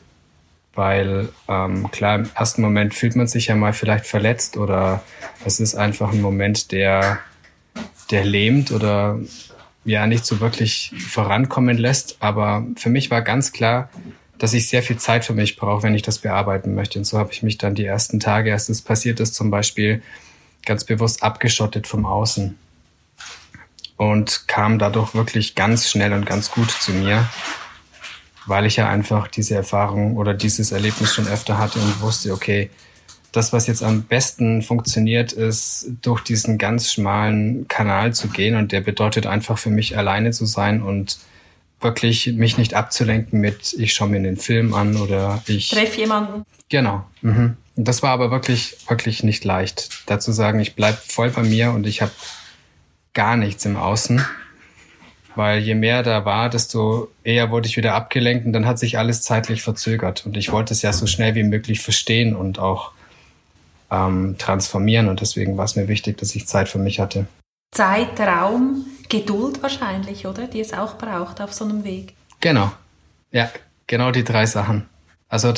weil 0.76 1.30
ähm, 1.48 1.90
klar, 1.92 2.16
im 2.16 2.30
ersten 2.36 2.62
Moment 2.62 2.94
fühlt 2.94 3.16
man 3.16 3.28
sich 3.28 3.48
ja 3.48 3.56
mal 3.56 3.74
vielleicht 3.74 4.06
verletzt 4.06 4.58
oder 4.58 5.04
es 5.46 5.60
ist 5.60 5.76
einfach 5.76 6.12
ein 6.12 6.22
Moment, 6.22 6.72
der, 6.72 7.20
der 8.12 8.26
lähmt 8.26 8.72
oder 8.72 9.20
ja 9.86 10.08
nicht 10.08 10.26
so 10.26 10.40
wirklich 10.40 10.94
vorankommen 11.10 11.78
lässt. 11.78 12.18
Aber 12.20 12.66
für 12.76 12.90
mich 12.90 13.12
war 13.12 13.22
ganz 13.22 13.52
klar, 13.52 13.90
dass 14.38 14.54
ich 14.54 14.68
sehr 14.68 14.84
viel 14.84 14.98
Zeit 14.98 15.24
für 15.24 15.34
mich 15.34 15.56
brauche, 15.56 15.84
wenn 15.84 15.96
ich 15.96 16.02
das 16.02 16.20
bearbeiten 16.20 16.76
möchte. 16.76 17.00
Und 17.00 17.06
so 17.06 17.18
habe 17.18 17.32
ich 17.32 17.44
mich 17.44 17.58
dann 17.58 17.76
die 17.76 17.86
ersten 17.86 18.20
Tage, 18.20 18.52
als 18.52 18.70
es 18.70 18.82
passiert 18.82 19.20
ist, 19.20 19.36
zum 19.36 19.50
Beispiel 19.50 20.02
ganz 20.66 20.84
bewusst 20.84 21.24
abgeschottet 21.24 21.88
vom 21.88 22.06
Außen 22.06 22.58
und 23.98 24.48
kam 24.48 24.78
dadurch 24.78 25.14
wirklich 25.14 25.56
ganz 25.56 25.90
schnell 25.90 26.12
und 26.14 26.26
ganz 26.26 26.52
gut 26.52 26.70
zu 26.70 26.92
mir, 26.92 27.30
weil 28.46 28.66
ich 28.66 28.76
ja 28.76 28.90
einfach 28.90 29.28
diese 29.28 29.56
Erfahrung 29.56 30.18
oder 30.18 30.34
dieses 30.34 30.72
Erlebnis 30.72 31.14
schon 31.14 31.28
öfter 31.28 31.58
hatte 31.58 31.80
und 31.80 32.02
wusste, 32.02 32.32
okay, 32.34 32.70
das, 33.32 33.52
was 33.52 33.68
jetzt 33.68 33.84
am 33.84 34.04
besten 34.04 34.62
funktioniert, 34.62 35.34
ist, 35.34 35.88
durch 36.02 36.22
diesen 36.22 36.58
ganz 36.58 36.92
schmalen 36.92 37.68
Kanal 37.68 38.14
zu 38.14 38.30
gehen 38.30 38.56
und 38.56 38.72
der 38.72 38.82
bedeutet 38.82 39.26
einfach 39.26 39.58
für 39.58 39.70
mich 39.70 39.98
alleine 39.98 40.32
zu 40.32 40.46
sein 40.46 40.82
und 40.82 41.18
wirklich 41.82 42.28
mich 42.28 42.58
nicht 42.58 42.74
abzulenken 42.74 43.42
mit, 43.42 43.74
ich 43.74 43.94
schaue 43.94 44.10
mir 44.10 44.22
den 44.22 44.38
Film 44.38 44.74
an 44.74 44.96
oder 44.96 45.44
ich. 45.48 45.70
Treff 45.70 45.98
jemanden. 45.98 46.46
Genau. 46.70 47.04
Mhm. 47.22 47.58
Das 47.76 48.02
war 48.02 48.12
aber 48.12 48.32
wirklich, 48.32 48.78
wirklich 48.88 49.24
nicht 49.24 49.44
leicht. 49.44 49.90
Dazu 50.06 50.32
sagen, 50.32 50.60
ich 50.62 50.76
bleib 50.76 50.98
voll 50.98 51.30
bei 51.30 51.44
mir 51.44 51.72
und 51.72 51.86
ich 51.86 52.02
habe 52.02 52.12
gar 53.14 53.36
nichts 53.36 53.66
im 53.66 53.76
Außen. 53.76 54.26
Weil 55.36 55.60
je 55.60 55.76
mehr 55.76 56.02
da 56.04 56.26
war, 56.26 56.50
desto 56.50 57.10
eher 57.24 57.52
wurde 57.52 57.68
ich 57.68 57.78
wieder 57.78 57.94
abgelenkt 57.94 58.46
und 58.46 58.54
dann 58.54 58.66
hat 58.66 58.80
sich 58.80 58.98
alles 58.98 59.22
zeitlich 59.22 59.62
verzögert. 59.62 60.26
Und 60.26 60.38
ich 60.38 60.52
wollte 60.52 60.74
es 60.74 60.82
ja 60.82 60.94
so 60.94 61.08
schnell 61.08 61.36
wie 61.36 61.44
möglich 61.44 61.82
verstehen 61.82 62.36
und 62.36 62.60
auch 62.60 62.92
ähm, 63.92 64.36
transformieren. 64.38 65.10
Und 65.10 65.22
deswegen 65.22 65.58
war 65.58 65.66
es 65.66 65.76
mir 65.76 65.88
wichtig, 65.88 66.18
dass 66.18 66.36
ich 66.36 66.48
Zeit 66.48 66.70
für 66.70 66.80
mich 66.80 67.00
hatte. 67.00 67.28
Zeit, 67.72 68.20
Raum, 68.20 68.86
Geduld 69.10 69.62
wahrscheinlich, 69.62 70.26
oder? 70.26 70.48
Die 70.48 70.62
es 70.62 70.74
auch 70.74 70.98
braucht 70.98 71.42
auf 71.42 71.54
so 71.54 71.66
einem 71.66 71.84
Weg. 71.84 72.14
Genau. 72.40 72.72
Ja, 73.32 73.50
genau 73.88 74.12
die 74.12 74.24
drei 74.24 74.46
Sachen. 74.46 74.88
Also 75.28 75.54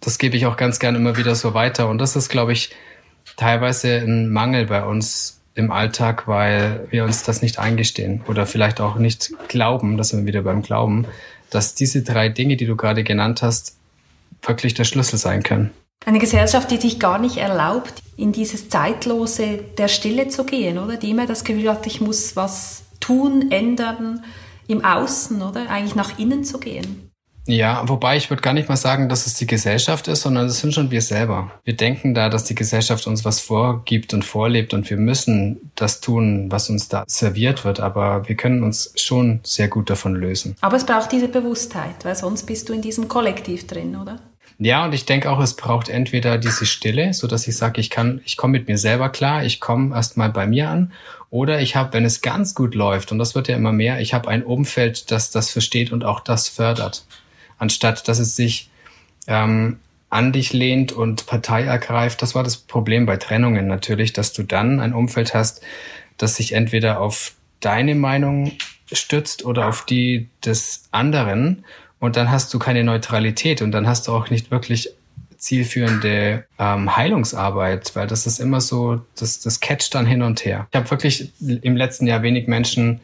das 0.00 0.18
gebe 0.18 0.36
ich 0.36 0.46
auch 0.46 0.56
ganz 0.56 0.78
gern 0.78 0.96
immer 0.96 1.16
wieder 1.16 1.34
so 1.34 1.54
weiter. 1.54 1.88
Und 1.88 1.98
das 1.98 2.16
ist, 2.16 2.28
glaube 2.28 2.52
ich, 2.52 2.70
teilweise 3.36 3.98
ein 3.98 4.30
Mangel 4.30 4.66
bei 4.66 4.84
uns 4.84 5.39
im 5.60 5.70
Alltag, 5.70 6.26
weil 6.26 6.86
wir 6.90 7.04
uns 7.04 7.22
das 7.22 7.42
nicht 7.42 7.58
eingestehen 7.58 8.22
oder 8.26 8.46
vielleicht 8.46 8.80
auch 8.80 8.96
nicht 8.96 9.32
glauben, 9.48 9.96
dass 9.96 10.12
wir 10.12 10.26
wieder 10.26 10.42
beim 10.42 10.62
Glauben, 10.62 11.06
dass 11.50 11.74
diese 11.74 12.02
drei 12.02 12.28
Dinge, 12.28 12.56
die 12.56 12.66
du 12.66 12.76
gerade 12.76 13.04
genannt 13.04 13.42
hast, 13.42 13.76
wirklich 14.42 14.74
der 14.74 14.84
Schlüssel 14.84 15.18
sein 15.18 15.42
können. 15.42 15.70
Eine 16.06 16.18
Gesellschaft, 16.18 16.70
die 16.70 16.78
sich 16.78 16.98
gar 16.98 17.18
nicht 17.18 17.36
erlaubt, 17.36 17.92
in 18.16 18.32
dieses 18.32 18.68
Zeitlose 18.70 19.60
der 19.76 19.88
Stille 19.88 20.28
zu 20.28 20.44
gehen, 20.44 20.78
oder? 20.78 20.96
Die 20.96 21.10
immer 21.10 21.26
das 21.26 21.44
Gefühl 21.44 21.70
hat, 21.70 21.86
ich 21.86 22.00
muss 22.00 22.36
was 22.36 22.84
tun, 23.00 23.50
ändern, 23.50 24.24
im 24.66 24.84
Außen, 24.84 25.42
oder? 25.42 25.68
Eigentlich 25.68 25.94
nach 25.94 26.18
innen 26.18 26.44
zu 26.44 26.58
gehen. 26.58 27.09
Ja, 27.46 27.88
wobei 27.88 28.16
ich 28.16 28.30
würde 28.30 28.42
gar 28.42 28.52
nicht 28.52 28.68
mal 28.68 28.76
sagen, 28.76 29.08
dass 29.08 29.26
es 29.26 29.34
die 29.34 29.46
Gesellschaft 29.46 30.08
ist, 30.08 30.22
sondern 30.22 30.46
es 30.46 30.60
sind 30.60 30.74
schon 30.74 30.90
wir 30.90 31.02
selber. 31.02 31.50
Wir 31.64 31.74
denken 31.74 32.14
da, 32.14 32.28
dass 32.28 32.44
die 32.44 32.54
Gesellschaft 32.54 33.06
uns 33.06 33.24
was 33.24 33.40
vorgibt 33.40 34.14
und 34.14 34.24
vorlebt 34.24 34.74
und 34.74 34.88
wir 34.90 34.98
müssen 34.98 35.72
das 35.74 36.00
tun, 36.00 36.46
was 36.50 36.70
uns 36.70 36.88
da 36.88 37.04
serviert 37.06 37.64
wird, 37.64 37.80
aber 37.80 38.28
wir 38.28 38.36
können 38.36 38.62
uns 38.62 38.92
schon 38.96 39.40
sehr 39.42 39.68
gut 39.68 39.90
davon 39.90 40.14
lösen. 40.14 40.54
Aber 40.60 40.76
es 40.76 40.84
braucht 40.84 41.12
diese 41.12 41.28
Bewusstheit, 41.28 42.04
weil 42.04 42.14
sonst 42.14 42.44
bist 42.44 42.68
du 42.68 42.72
in 42.72 42.82
diesem 42.82 43.08
Kollektiv 43.08 43.66
drin, 43.66 43.96
oder? 43.96 44.20
Ja, 44.62 44.84
und 44.84 44.92
ich 44.92 45.06
denke 45.06 45.30
auch, 45.30 45.40
es 45.40 45.56
braucht 45.56 45.88
entweder 45.88 46.36
diese 46.36 46.66
Stille, 46.66 47.14
so 47.14 47.26
dass 47.26 47.48
ich 47.48 47.56
sage, 47.56 47.80
ich 47.80 47.88
kann, 47.88 48.20
ich 48.26 48.36
komme 48.36 48.58
mit 48.58 48.68
mir 48.68 48.76
selber 48.76 49.08
klar, 49.08 49.42
ich 49.42 49.58
komme 49.58 49.94
erstmal 49.94 50.28
bei 50.28 50.46
mir 50.46 50.68
an, 50.68 50.92
oder 51.30 51.62
ich 51.62 51.76
habe, 51.76 51.94
wenn 51.94 52.04
es 52.04 52.20
ganz 52.20 52.54
gut 52.54 52.74
läuft, 52.74 53.10
und 53.10 53.18
das 53.18 53.34
wird 53.34 53.48
ja 53.48 53.56
immer 53.56 53.72
mehr, 53.72 54.00
ich 54.00 54.12
habe 54.12 54.28
ein 54.28 54.42
Umfeld, 54.42 55.10
das 55.10 55.30
das 55.30 55.48
versteht 55.48 55.92
und 55.92 56.04
auch 56.04 56.20
das 56.20 56.48
fördert, 56.48 57.04
anstatt 57.60 58.08
dass 58.08 58.18
es 58.18 58.34
sich 58.34 58.68
ähm, 59.28 59.78
an 60.08 60.32
dich 60.32 60.52
lehnt 60.52 60.90
und 60.90 61.26
Partei 61.26 61.62
ergreift. 61.62 62.20
Das 62.20 62.34
war 62.34 62.42
das 62.42 62.56
Problem 62.56 63.06
bei 63.06 63.16
Trennungen 63.16 63.68
natürlich, 63.68 64.12
dass 64.12 64.32
du 64.32 64.42
dann 64.42 64.80
ein 64.80 64.92
Umfeld 64.92 65.34
hast, 65.34 65.62
das 66.16 66.34
sich 66.34 66.52
entweder 66.52 67.00
auf 67.00 67.34
deine 67.60 67.94
Meinung 67.94 68.52
stützt 68.90 69.44
oder 69.44 69.68
auf 69.68 69.86
die 69.86 70.28
des 70.44 70.88
anderen 70.90 71.64
und 72.00 72.16
dann 72.16 72.30
hast 72.30 72.52
du 72.52 72.58
keine 72.58 72.82
Neutralität 72.82 73.62
und 73.62 73.70
dann 73.70 73.86
hast 73.86 74.08
du 74.08 74.12
auch 74.12 74.30
nicht 74.30 74.50
wirklich 74.50 74.90
zielführende 75.36 76.44
ähm, 76.58 76.96
Heilungsarbeit, 76.96 77.94
weil 77.94 78.06
das 78.06 78.26
ist 78.26 78.40
immer 78.40 78.60
so, 78.60 79.00
das, 79.16 79.40
das 79.40 79.60
catcht 79.60 79.94
dann 79.94 80.06
hin 80.06 80.22
und 80.22 80.44
her. 80.44 80.66
Ich 80.70 80.76
habe 80.76 80.90
wirklich 80.90 81.32
im 81.40 81.76
letzten 81.76 82.06
Jahr 82.06 82.22
wenig 82.22 82.46
Menschen 82.46 83.00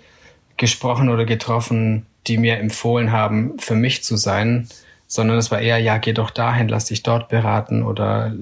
gesprochen 0.57 1.09
oder 1.09 1.25
getroffen, 1.25 2.07
die 2.27 2.39
mir 2.39 2.59
empfohlen 2.59 3.13
haben, 3.13 3.59
für 3.59 3.75
mich 3.75 4.03
zu 4.05 4.17
sein, 4.17 4.69
sondern 5.07 5.39
es 5.39 5.51
war 5.51 5.61
eher, 5.61 5.79
ja, 5.79 5.99
geh 5.99 6.13
doch 6.13 6.31
dahin, 6.31 6.69
lass 6.69 6.87
dich 6.87 7.03
dort 7.03 7.29
beraten 7.29 7.83
oder 7.83 8.35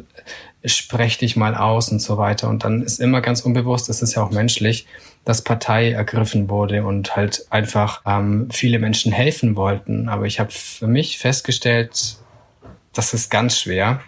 sprech 0.65 1.19
dich 1.19 1.37
mal 1.37 1.55
aus 1.55 1.91
und 1.91 2.01
so 2.01 2.17
weiter. 2.17 2.49
Und 2.49 2.65
dann 2.65 2.83
ist 2.83 3.01
immer 3.01 3.21
ganz 3.21 3.43
unbewusst, 3.43 3.89
das 3.89 4.03
ist 4.03 4.15
ja 4.15 4.23
auch 4.23 4.31
menschlich, 4.31 4.87
dass 5.25 5.43
Partei 5.43 5.93
ergriffen 5.93 6.49
wurde 6.49 6.85
und 6.85 7.17
halt 7.17 7.47
einfach 7.51 8.03
ähm, 8.07 8.49
viele 8.51 8.79
Menschen 8.79 9.13
helfen 9.13 9.57
wollten. 9.57 10.09
Aber 10.09 10.25
ich 10.25 10.41
habe 10.41 10.51
für 10.51 10.87
mich 10.87 11.19
festgestellt, 11.19 12.17
das 12.95 13.13
ist 13.13 13.31
ganz 13.31 13.59
schwer, 13.59 14.01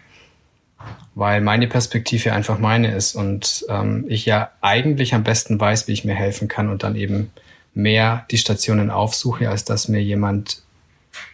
weil 1.14 1.40
meine 1.40 1.68
Perspektive 1.68 2.32
einfach 2.32 2.58
meine 2.58 2.94
ist 2.94 3.14
und 3.14 3.64
ähm, 3.68 4.04
ich 4.08 4.26
ja 4.26 4.50
eigentlich 4.60 5.14
am 5.14 5.24
besten 5.24 5.58
weiß, 5.60 5.88
wie 5.88 5.92
ich 5.92 6.04
mir 6.04 6.14
helfen 6.14 6.48
kann 6.48 6.68
und 6.70 6.82
dann 6.82 6.96
eben 6.96 7.32
mehr 7.76 8.26
die 8.30 8.38
Stationen 8.38 8.90
aufsuche, 8.90 9.48
als 9.48 9.64
dass 9.64 9.88
mir 9.88 10.02
jemand 10.02 10.62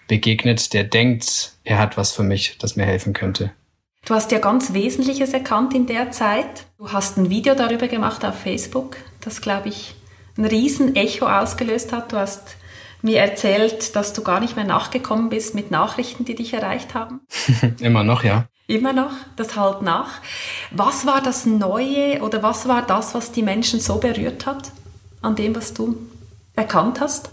begegnet, 0.09 0.73
der 0.75 0.85
denkt, 0.85 1.53
er 1.65 1.79
hat 1.79 1.97
was 1.97 2.13
für 2.13 2.23
mich, 2.23 2.59
das 2.59 2.77
mir 2.77 2.85
helfen 2.85 3.13
könnte. 3.13 3.53
Du 4.05 4.15
hast 4.15 4.33
ja 4.33 4.41
ganz 4.41 4.73
Wesentliches 4.73 5.33
erkannt 5.33 5.75
in 5.75 5.87
der 5.87 6.11
Zeit. 6.11 6.67
Du 6.77 6.93
hast 6.93 7.17
ein 7.17 7.31
Video 7.31 7.55
darüber 7.55 7.87
gemacht 7.87 8.25
auf 8.25 8.37
Facebook, 8.37 8.97
das, 9.21 9.41
glaube 9.41 9.69
ich, 9.69 9.95
ein 10.37 10.45
riesen 10.45 10.97
Echo 10.97 11.27
ausgelöst 11.27 11.93
hat. 11.93 12.11
Du 12.13 12.17
hast 12.17 12.57
mir 13.03 13.21
erzählt, 13.21 13.95
dass 13.95 14.13
du 14.13 14.23
gar 14.23 14.41
nicht 14.41 14.57
mehr 14.57 14.65
nachgekommen 14.65 15.29
bist 15.29 15.55
mit 15.55 15.71
Nachrichten, 15.71 16.25
die 16.25 16.35
dich 16.35 16.53
erreicht 16.53 16.95
haben. 16.95 17.21
Immer 17.81 18.03
noch, 18.03 18.25
ja. 18.25 18.47
Immer 18.67 18.93
noch, 18.93 19.13
das 19.37 19.57
halt 19.57 19.83
nach. 19.83 20.21
Was 20.73 21.07
war 21.07 21.23
das 21.23 21.47
Neue 21.47 22.21
oder 22.23 22.43
was 22.43 22.67
war 22.67 22.83
das, 22.83 23.15
was 23.15 23.31
die 23.31 23.43
Menschen 23.43 23.79
so 23.79 23.99
berührt 23.99 24.47
hat 24.47 24.73
an 25.21 25.37
dem, 25.37 25.55
was 25.55 25.75
du 25.75 25.97
erkannt 26.57 27.01
hast? 27.01 27.31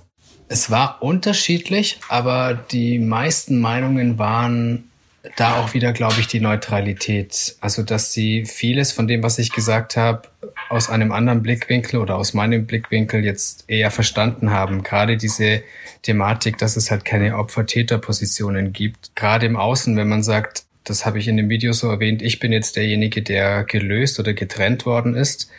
Es 0.47 0.71
war 0.71 1.01
unterschiedlich, 1.01 1.99
aber 2.09 2.53
die 2.53 2.97
meisten 2.99 3.59
Meinungen 3.59 4.17
waren 4.17 4.89
da 5.35 5.59
auch 5.59 5.73
wieder, 5.73 5.91
glaube 5.91 6.19
ich, 6.19 6.27
die 6.27 6.39
Neutralität. 6.39 7.55
Also, 7.61 7.83
dass 7.83 8.13
sie 8.13 8.45
vieles 8.45 8.91
von 8.91 9.07
dem, 9.07 9.21
was 9.21 9.37
ich 9.37 9.51
gesagt 9.51 9.97
habe, 9.97 10.23
aus 10.69 10.89
einem 10.89 11.11
anderen 11.11 11.43
Blickwinkel 11.43 11.99
oder 11.99 12.15
aus 12.15 12.33
meinem 12.33 12.65
Blickwinkel 12.65 13.23
jetzt 13.23 13.65
eher 13.67 13.91
verstanden 13.91 14.51
haben. 14.51 14.83
Gerade 14.83 15.17
diese 15.17 15.61
Thematik, 16.03 16.57
dass 16.57 16.77
es 16.77 16.89
halt 16.89 17.05
keine 17.05 17.37
Opfer-Täter-Positionen 17.37 18.71
gibt. 18.71 19.15
Gerade 19.15 19.45
im 19.45 19.57
Außen, 19.57 19.95
wenn 19.97 20.07
man 20.07 20.23
sagt, 20.23 20.63
das 20.83 21.05
habe 21.05 21.19
ich 21.19 21.27
in 21.27 21.37
dem 21.37 21.49
Video 21.49 21.73
so 21.73 21.89
erwähnt, 21.89 22.21
ich 22.21 22.39
bin 22.39 22.51
jetzt 22.51 22.75
derjenige, 22.75 23.21
der 23.21 23.63
gelöst 23.65 24.19
oder 24.19 24.33
getrennt 24.33 24.85
worden 24.85 25.15
ist. 25.15 25.49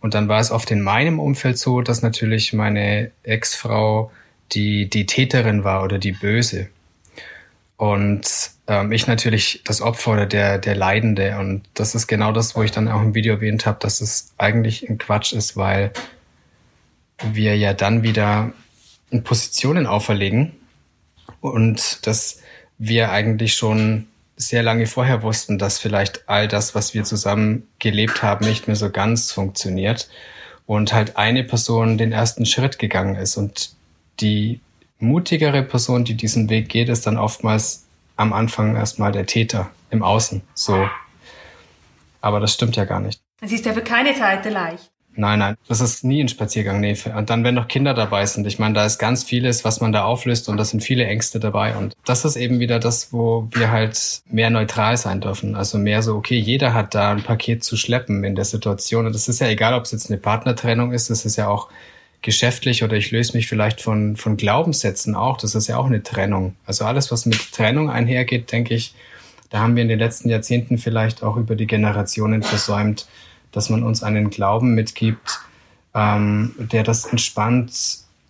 Und 0.00 0.14
dann 0.14 0.28
war 0.28 0.40
es 0.40 0.50
oft 0.50 0.70
in 0.70 0.80
meinem 0.80 1.18
Umfeld 1.18 1.58
so, 1.58 1.80
dass 1.80 2.02
natürlich 2.02 2.52
meine 2.52 3.10
Ex-Frau 3.24 4.12
die, 4.52 4.88
die 4.88 5.06
Täterin 5.06 5.64
war 5.64 5.82
oder 5.82 5.98
die 5.98 6.12
Böse. 6.12 6.68
Und 7.76 8.50
ähm, 8.66 8.92
ich 8.92 9.06
natürlich 9.06 9.62
das 9.64 9.80
Opfer 9.80 10.12
oder 10.12 10.26
der, 10.26 10.58
der 10.58 10.76
Leidende. 10.76 11.38
Und 11.38 11.62
das 11.74 11.94
ist 11.94 12.06
genau 12.06 12.32
das, 12.32 12.56
wo 12.56 12.62
ich 12.62 12.70
dann 12.70 12.88
auch 12.88 13.02
im 13.02 13.14
Video 13.14 13.34
erwähnt 13.34 13.66
habe, 13.66 13.78
dass 13.80 14.00
es 14.00 14.32
eigentlich 14.38 14.88
ein 14.88 14.98
Quatsch 14.98 15.32
ist, 15.32 15.56
weil 15.56 15.92
wir 17.32 17.56
ja 17.56 17.72
dann 17.74 18.02
wieder 18.02 18.52
Positionen 19.24 19.86
auferlegen 19.86 20.52
und 21.40 22.06
dass 22.06 22.40
wir 22.78 23.10
eigentlich 23.10 23.54
schon 23.54 24.06
sehr 24.38 24.62
lange 24.62 24.86
vorher 24.86 25.22
wussten, 25.22 25.58
dass 25.58 25.78
vielleicht 25.78 26.28
all 26.28 26.48
das, 26.48 26.74
was 26.74 26.94
wir 26.94 27.04
zusammen 27.04 27.68
gelebt 27.80 28.22
haben, 28.22 28.46
nicht 28.46 28.68
mehr 28.68 28.76
so 28.76 28.88
ganz 28.88 29.32
funktioniert 29.32 30.08
und 30.64 30.92
halt 30.92 31.16
eine 31.16 31.44
Person 31.44 31.98
den 31.98 32.12
ersten 32.12 32.46
Schritt 32.46 32.78
gegangen 32.78 33.16
ist 33.16 33.36
und 33.36 33.72
die 34.20 34.60
mutigere 35.00 35.62
Person, 35.62 36.04
die 36.04 36.14
diesen 36.14 36.48
Weg 36.48 36.68
geht, 36.68 36.88
ist 36.88 37.06
dann 37.06 37.18
oftmals 37.18 37.84
am 38.16 38.32
Anfang 38.32 38.76
erstmal 38.76 39.12
der 39.12 39.26
Täter 39.26 39.70
im 39.90 40.02
Außen. 40.02 40.42
So. 40.54 40.88
Aber 42.20 42.40
das 42.40 42.54
stimmt 42.54 42.76
ja 42.76 42.84
gar 42.84 43.00
nicht. 43.00 43.20
Es 43.40 43.52
ist 43.52 43.64
ja 43.64 43.72
für 43.72 43.82
keine 43.82 44.16
Seite 44.16 44.50
leicht. 44.50 44.90
Nein, 45.18 45.40
nein, 45.40 45.56
das 45.66 45.80
ist 45.80 46.04
nie 46.04 46.22
ein 46.22 46.28
Spaziergang. 46.28 46.78
Nee. 46.78 46.96
Und 47.16 47.28
dann, 47.28 47.42
wenn 47.42 47.56
noch 47.56 47.66
Kinder 47.66 47.92
dabei 47.92 48.24
sind, 48.24 48.46
ich 48.46 48.60
meine, 48.60 48.74
da 48.74 48.86
ist 48.86 48.98
ganz 48.98 49.24
vieles, 49.24 49.64
was 49.64 49.80
man 49.80 49.90
da 49.90 50.04
auflöst 50.04 50.48
und 50.48 50.56
da 50.58 50.64
sind 50.64 50.80
viele 50.80 51.06
Ängste 51.06 51.40
dabei. 51.40 51.76
Und 51.76 51.96
das 52.04 52.24
ist 52.24 52.36
eben 52.36 52.60
wieder 52.60 52.78
das, 52.78 53.12
wo 53.12 53.48
wir 53.50 53.72
halt 53.72 54.20
mehr 54.30 54.48
neutral 54.48 54.96
sein 54.96 55.20
dürfen. 55.20 55.56
Also 55.56 55.76
mehr 55.76 56.02
so, 56.02 56.14
okay, 56.14 56.38
jeder 56.38 56.72
hat 56.72 56.94
da 56.94 57.10
ein 57.10 57.24
Paket 57.24 57.64
zu 57.64 57.76
schleppen 57.76 58.22
in 58.22 58.36
der 58.36 58.44
Situation. 58.44 59.06
Und 59.06 59.12
das 59.12 59.26
ist 59.26 59.40
ja 59.40 59.48
egal, 59.48 59.74
ob 59.74 59.86
es 59.86 59.90
jetzt 59.90 60.08
eine 60.08 60.18
Partnertrennung 60.20 60.92
ist, 60.92 61.10
es 61.10 61.24
ist 61.24 61.34
ja 61.34 61.48
auch 61.48 61.68
geschäftlich 62.22 62.84
oder 62.84 62.94
ich 62.94 63.10
löse 63.10 63.36
mich 63.36 63.48
vielleicht 63.48 63.80
von, 63.80 64.14
von 64.14 64.36
Glaubenssätzen 64.36 65.16
auch. 65.16 65.36
Das 65.38 65.56
ist 65.56 65.66
ja 65.66 65.78
auch 65.78 65.86
eine 65.86 66.04
Trennung. 66.04 66.54
Also 66.64 66.84
alles, 66.84 67.10
was 67.10 67.26
mit 67.26 67.50
Trennung 67.50 67.90
einhergeht, 67.90 68.52
denke 68.52 68.74
ich, 68.74 68.94
da 69.50 69.58
haben 69.58 69.74
wir 69.74 69.82
in 69.82 69.88
den 69.88 69.98
letzten 69.98 70.28
Jahrzehnten 70.28 70.78
vielleicht 70.78 71.24
auch 71.24 71.36
über 71.36 71.56
die 71.56 71.66
Generationen 71.66 72.44
versäumt, 72.44 73.08
dass 73.58 73.70
man 73.70 73.82
uns 73.82 74.04
einen 74.04 74.30
Glauben 74.30 74.76
mitgibt, 74.76 75.40
ähm, 75.92 76.54
der 76.58 76.84
das 76.84 77.06
entspannt 77.06 77.72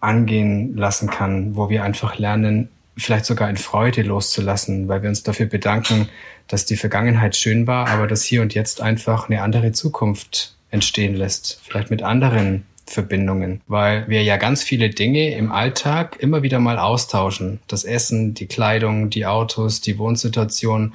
angehen 0.01 0.75
lassen 0.75 1.11
kann, 1.11 1.55
wo 1.55 1.69
wir 1.69 1.85
einfach 1.85 2.17
lernen, 2.17 2.71
vielleicht 2.97 3.27
sogar 3.27 3.51
in 3.51 3.59
Freude 3.59 4.01
loszulassen, 4.01 4.89
weil 4.89 5.03
wir 5.03 5.11
uns 5.11 5.25
dafür 5.25 5.45
bedanken, 5.45 6.09
dass 6.47 6.65
die 6.65 6.79
Vergangenheit 6.79 7.37
schön 7.37 7.67
war, 7.67 7.89
aber 7.89 8.07
dass 8.07 8.23
hier 8.23 8.41
und 8.41 8.55
jetzt 8.55 8.81
einfach 8.81 9.29
eine 9.29 9.43
andere 9.43 9.73
Zukunft 9.73 10.57
entstehen 10.71 11.15
lässt, 11.15 11.61
vielleicht 11.63 11.91
mit 11.91 12.03
anderen 12.03 12.65
Verbindungen, 12.87 13.61
weil 13.67 14.09
wir 14.09 14.23
ja 14.23 14.39
ganz 14.39 14.63
viele 14.63 14.89
Dinge 14.89 15.35
im 15.35 15.53
Alltag 15.53 16.17
immer 16.21 16.43
wieder 16.43 16.59
mal 16.59 16.79
austauschen. 16.79 17.61
Das 17.67 17.85
Essen, 17.85 18.33
die 18.33 18.47
Kleidung, 18.47 19.11
die 19.11 19.27
Autos, 19.27 19.83
die 19.83 19.99
Wohnsituation. 19.99 20.95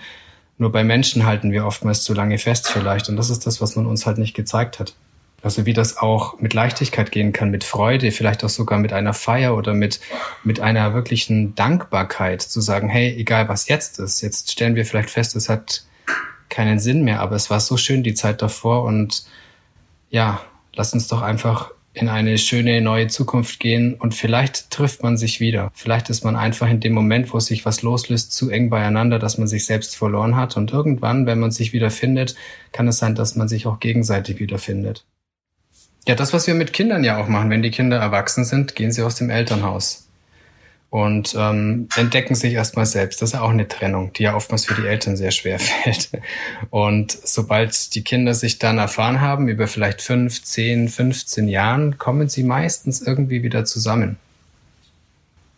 Nur 0.63 0.71
bei 0.71 0.85
Menschen 0.85 1.25
halten 1.25 1.51
wir 1.51 1.65
oftmals 1.65 2.03
zu 2.03 2.13
lange 2.13 2.37
fest 2.37 2.69
vielleicht 2.71 3.09
und 3.09 3.17
das 3.17 3.29
ist 3.29 3.45
das, 3.45 3.59
was 3.59 3.75
man 3.75 3.85
uns 3.85 4.05
halt 4.05 4.17
nicht 4.17 4.33
gezeigt 4.33 4.79
hat. 4.79 4.93
Also 5.41 5.65
wie 5.65 5.73
das 5.73 5.97
auch 5.97 6.39
mit 6.39 6.53
Leichtigkeit 6.53 7.11
gehen 7.11 7.33
kann, 7.33 7.51
mit 7.51 7.65
Freude, 7.65 8.13
vielleicht 8.13 8.45
auch 8.45 8.49
sogar 8.49 8.79
mit 8.79 8.93
einer 8.93 9.13
Feier 9.13 9.57
oder 9.57 9.73
mit, 9.73 9.99
mit 10.45 10.61
einer 10.61 10.93
wirklichen 10.93 11.53
Dankbarkeit 11.53 12.41
zu 12.41 12.61
sagen, 12.61 12.87
hey, 12.87 13.13
egal 13.13 13.49
was 13.49 13.67
jetzt 13.67 13.99
ist, 13.99 14.21
jetzt 14.21 14.53
stellen 14.53 14.75
wir 14.75 14.85
vielleicht 14.85 15.09
fest, 15.09 15.35
es 15.35 15.49
hat 15.49 15.83
keinen 16.47 16.79
Sinn 16.79 17.03
mehr, 17.03 17.19
aber 17.19 17.35
es 17.35 17.49
war 17.49 17.59
so 17.59 17.75
schön 17.75 18.01
die 18.01 18.13
Zeit 18.13 18.41
davor 18.41 18.85
und 18.85 19.25
ja, 20.11 20.39
lass 20.73 20.93
uns 20.93 21.09
doch 21.09 21.21
einfach 21.21 21.71
in 21.93 22.09
eine 22.09 22.37
schöne 22.37 22.81
neue 22.81 23.07
Zukunft 23.07 23.59
gehen 23.59 23.93
und 23.93 24.15
vielleicht 24.15 24.71
trifft 24.71 25.03
man 25.03 25.15
sich 25.15 25.39
wieder. 25.39 25.71
Vielleicht 25.75 26.09
ist 26.09 26.23
man 26.23 26.35
einfach 26.35 26.69
in 26.69 26.79
dem 26.79 26.93
Moment, 26.93 27.33
wo 27.33 27.39
sich 27.39 27.65
was 27.65 27.83
loslöst, 27.83 28.33
zu 28.33 28.49
eng 28.49 28.69
beieinander, 28.69 29.19
dass 29.19 29.37
man 29.37 29.47
sich 29.47 29.65
selbst 29.65 29.95
verloren 29.95 30.35
hat 30.35 30.57
und 30.57 30.71
irgendwann, 30.71 31.25
wenn 31.25 31.39
man 31.39 31.51
sich 31.51 31.71
wieder 31.71 31.91
findet, 31.91 32.35
kann 32.71 32.87
es 32.87 32.97
sein, 32.97 33.13
dass 33.13 33.35
man 33.35 33.47
sich 33.47 33.67
auch 33.67 33.79
gegenseitig 33.79 34.39
wiederfindet. 34.39 35.05
Ja, 36.07 36.15
das, 36.15 36.33
was 36.33 36.47
wir 36.47 36.55
mit 36.55 36.73
Kindern 36.73 37.03
ja 37.03 37.17
auch 37.21 37.27
machen. 37.27 37.49
Wenn 37.49 37.61
die 37.61 37.71
Kinder 37.71 37.97
erwachsen 37.97 38.43
sind, 38.43 38.75
gehen 38.75 38.91
sie 38.91 39.03
aus 39.03 39.15
dem 39.15 39.29
Elternhaus 39.29 40.02
und 40.93 41.33
ähm, 41.35 41.87
entdecken 41.95 42.35
sich 42.35 42.53
erstmal 42.53 42.85
selbst. 42.85 43.19
Das 43.19 43.33
ist 43.33 43.39
auch 43.39 43.49
eine 43.49 43.67
Trennung, 43.67 44.13
die 44.13 44.23
ja 44.23 44.35
oftmals 44.35 44.65
für 44.65 44.79
die 44.79 44.85
Eltern 44.85 45.17
sehr 45.17 45.31
schwer 45.31 45.57
fällt. 45.83 46.11
Und 46.69 47.17
sobald 47.23 47.95
die 47.95 48.03
Kinder 48.03 48.35
sich 48.35 48.59
dann 48.59 48.77
erfahren 48.77 49.19
haben, 49.19 49.47
über 49.47 49.65
vielleicht 49.65 50.03
fünf, 50.03 50.43
zehn, 50.43 50.89
15 50.89 51.47
Jahren, 51.47 51.97
kommen 51.97 52.29
sie 52.29 52.43
meistens 52.43 53.01
irgendwie 53.01 53.41
wieder 53.41 53.65
zusammen. 53.65 54.17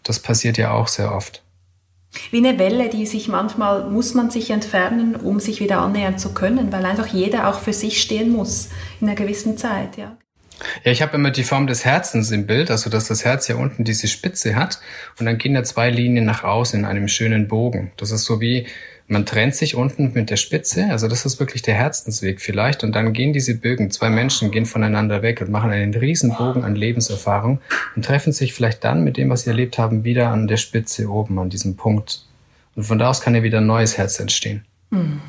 Das 0.04 0.20
passiert 0.20 0.58
ja 0.58 0.72
auch 0.72 0.88
sehr 0.88 1.14
oft. 1.14 1.44
Wie 2.32 2.38
eine 2.38 2.58
Welle, 2.58 2.88
die 2.88 3.06
sich 3.06 3.28
manchmal 3.28 3.90
muss 3.90 4.14
man 4.14 4.32
sich 4.32 4.52
entfernen, 4.52 5.18
um 5.18 5.42
sich 5.42 5.60
wieder 5.60 5.80
annähern 5.80 6.18
zu 6.18 6.34
können, 6.34 6.72
weil 6.72 6.86
einfach 6.86 7.08
jeder 7.08 7.50
auch 7.50 7.60
für 7.60 7.74
sich 7.74 8.02
stehen 8.02 8.32
muss 8.32 8.70
in 9.02 9.10
einer 9.10 9.18
gewissen 9.18 9.58
Zeit, 9.58 9.98
ja. 9.98 10.16
Ja, 10.84 10.92
ich 10.92 11.02
habe 11.02 11.16
immer 11.16 11.32
die 11.32 11.44
Form 11.44 11.68
des 11.68 11.86
Herzens 11.86 12.32
im 12.32 12.46
Bild, 12.48 12.72
also 12.72 12.90
dass 12.90 13.08
das 13.08 13.26
Herz 13.26 13.48
ja 13.48 13.56
unten 13.56 13.84
diese 13.84 14.08
Spitze 14.08 14.56
hat 14.56 14.80
und 15.20 15.26
dann 15.26 15.38
gehen 15.38 15.54
da 15.54 15.64
zwei 15.64 15.90
Linien 15.90 16.26
nach 16.26 16.44
außen 16.44 16.80
in 16.80 16.86
einem 16.86 17.08
schönen 17.08 17.48
Bogen. 17.48 17.92
Das 17.98 18.12
ist 18.12 18.24
so 18.26 18.40
wie, 18.40 18.68
man 19.08 19.26
trennt 19.26 19.56
sich 19.56 19.76
unten 19.76 20.14
mit 20.14 20.30
der 20.30 20.38
Spitze, 20.38 20.88
also 20.90 21.08
das 21.08 21.26
ist 21.26 21.40
wirklich 21.40 21.62
der 21.62 21.76
Herzensweg 21.76 22.42
vielleicht 22.42 22.84
und 22.84 22.94
dann 22.94 23.14
gehen 23.14 23.34
diese 23.34 23.56
Bögen, 23.56 23.92
zwei 23.92 24.10
Menschen 24.10 24.52
gehen 24.52 24.66
voneinander 24.66 25.22
weg 25.22 25.42
und 25.42 25.52
machen 25.52 25.72
einen 25.72 25.94
riesen 25.94 26.36
Bogen 26.36 26.64
an 26.64 26.76
Lebenserfahrung 26.76 27.60
und 27.96 28.06
treffen 28.06 28.34
sich 28.34 28.54
vielleicht 28.54 28.84
dann 28.84 29.04
mit 29.04 29.18
dem, 29.18 29.30
was 29.30 29.44
sie 29.44 29.50
erlebt 29.50 29.78
haben, 29.78 30.04
wieder 30.04 30.30
an 30.30 30.48
der 30.48 30.58
Spitze 30.58 31.10
oben, 31.10 31.38
an 31.40 31.50
diesem 31.50 31.76
Punkt. 31.76 32.26
Und 32.76 32.84
von 32.84 32.98
da 32.98 33.10
aus 33.10 33.22
kann 33.22 33.36
ja 33.36 33.44
wieder 33.44 33.60
ein 33.60 33.68
neues 33.68 33.98
Herz 33.98 34.20
entstehen. 34.20 34.66
Mhm. 34.90 35.22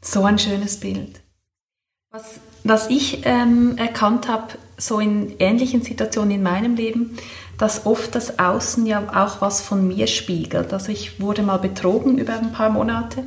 So 0.00 0.24
ein 0.24 0.38
schönes 0.38 0.78
Bild. 0.78 1.20
Was 2.10 2.40
was 2.68 2.88
ich 2.90 3.22
ähm, 3.24 3.76
erkannt 3.78 4.28
habe, 4.28 4.54
so 4.78 5.00
in 5.00 5.34
ähnlichen 5.38 5.82
Situationen 5.82 6.32
in 6.32 6.42
meinem 6.42 6.76
Leben, 6.76 7.16
dass 7.58 7.86
oft 7.86 8.14
das 8.14 8.38
Außen 8.38 8.86
ja 8.86 9.02
auch 9.14 9.40
was 9.40 9.62
von 9.62 9.86
mir 9.88 10.06
spiegelt. 10.06 10.72
Also 10.72 10.92
ich 10.92 11.20
wurde 11.20 11.42
mal 11.42 11.58
betrogen 11.58 12.18
über 12.18 12.34
ein 12.34 12.52
paar 12.52 12.70
Monate. 12.70 13.24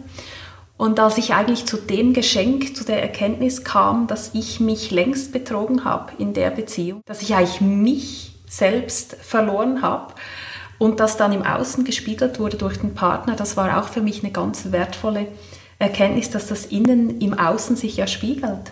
Und 0.77 0.99
als 0.99 1.17
ich 1.17 1.33
eigentlich 1.33 1.65
zu 1.65 1.77
dem 1.77 2.13
Geschenk, 2.13 2.75
zu 2.75 2.85
der 2.85 3.01
Erkenntnis 3.01 3.63
kam, 3.63 4.07
dass 4.07 4.31
ich 4.33 4.59
mich 4.59 4.91
längst 4.91 5.33
betrogen 5.33 5.83
habe 5.83 6.13
in 6.19 6.33
der 6.33 6.51
Beziehung, 6.51 7.01
dass 7.05 7.21
ich 7.21 7.35
eigentlich 7.35 7.59
mich 7.59 8.35
selbst 8.47 9.17
verloren 9.21 9.81
habe 9.81 10.13
und 10.77 10.99
das 10.99 11.17
dann 11.17 11.33
im 11.33 11.43
Außen 11.43 11.83
gespiegelt 11.83 12.39
wurde 12.39 12.57
durch 12.57 12.77
den 12.77 12.93
Partner, 12.93 13.35
das 13.35 13.57
war 13.57 13.77
auch 13.77 13.89
für 13.89 14.01
mich 14.01 14.23
eine 14.23 14.31
ganz 14.31 14.71
wertvolle 14.71 15.27
Erkenntnis, 15.79 16.29
dass 16.29 16.47
das 16.47 16.65
Innen 16.67 17.19
im 17.19 17.37
Außen 17.37 17.75
sich 17.75 17.97
ja 17.97 18.07
spiegelt. 18.07 18.71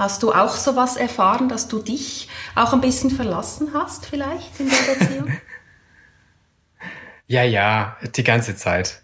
Hast 0.00 0.22
du 0.22 0.32
auch 0.32 0.56
sowas 0.56 0.96
erfahren, 0.96 1.50
dass 1.50 1.68
du 1.68 1.78
dich 1.78 2.26
auch 2.54 2.72
ein 2.72 2.80
bisschen 2.80 3.10
verlassen 3.10 3.72
hast, 3.74 4.06
vielleicht 4.06 4.58
in 4.58 4.70
der 4.70 4.94
Beziehung? 4.94 5.28
Ja, 7.26 7.44
ja, 7.44 7.96
die 8.16 8.24
ganze 8.24 8.56
Zeit. 8.56 9.02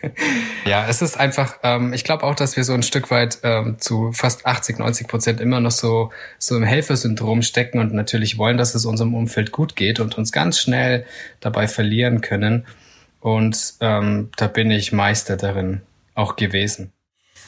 ja, 0.66 0.86
es 0.90 1.00
ist 1.00 1.18
einfach, 1.18 1.56
ähm, 1.62 1.94
ich 1.94 2.04
glaube 2.04 2.24
auch, 2.24 2.34
dass 2.34 2.54
wir 2.54 2.64
so 2.64 2.74
ein 2.74 2.82
Stück 2.82 3.10
weit 3.10 3.38
ähm, 3.44 3.78
zu 3.78 4.12
fast 4.12 4.44
80, 4.44 4.78
90 4.78 5.08
Prozent 5.08 5.40
immer 5.40 5.58
noch 5.58 5.70
so, 5.70 6.10
so 6.38 6.54
im 6.54 6.64
Helfersyndrom 6.64 7.40
stecken 7.40 7.78
und 7.78 7.94
natürlich 7.94 8.36
wollen, 8.36 8.58
dass 8.58 8.74
es 8.74 8.84
unserem 8.84 9.14
Umfeld 9.14 9.52
gut 9.52 9.74
geht 9.74 10.00
und 10.00 10.18
uns 10.18 10.32
ganz 10.32 10.60
schnell 10.60 11.06
dabei 11.40 11.66
verlieren 11.66 12.20
können. 12.20 12.66
Und 13.20 13.72
ähm, 13.80 14.28
da 14.36 14.48
bin 14.48 14.70
ich 14.70 14.92
Meister 14.92 15.38
darin 15.38 15.80
auch 16.14 16.36
gewesen. 16.36 16.92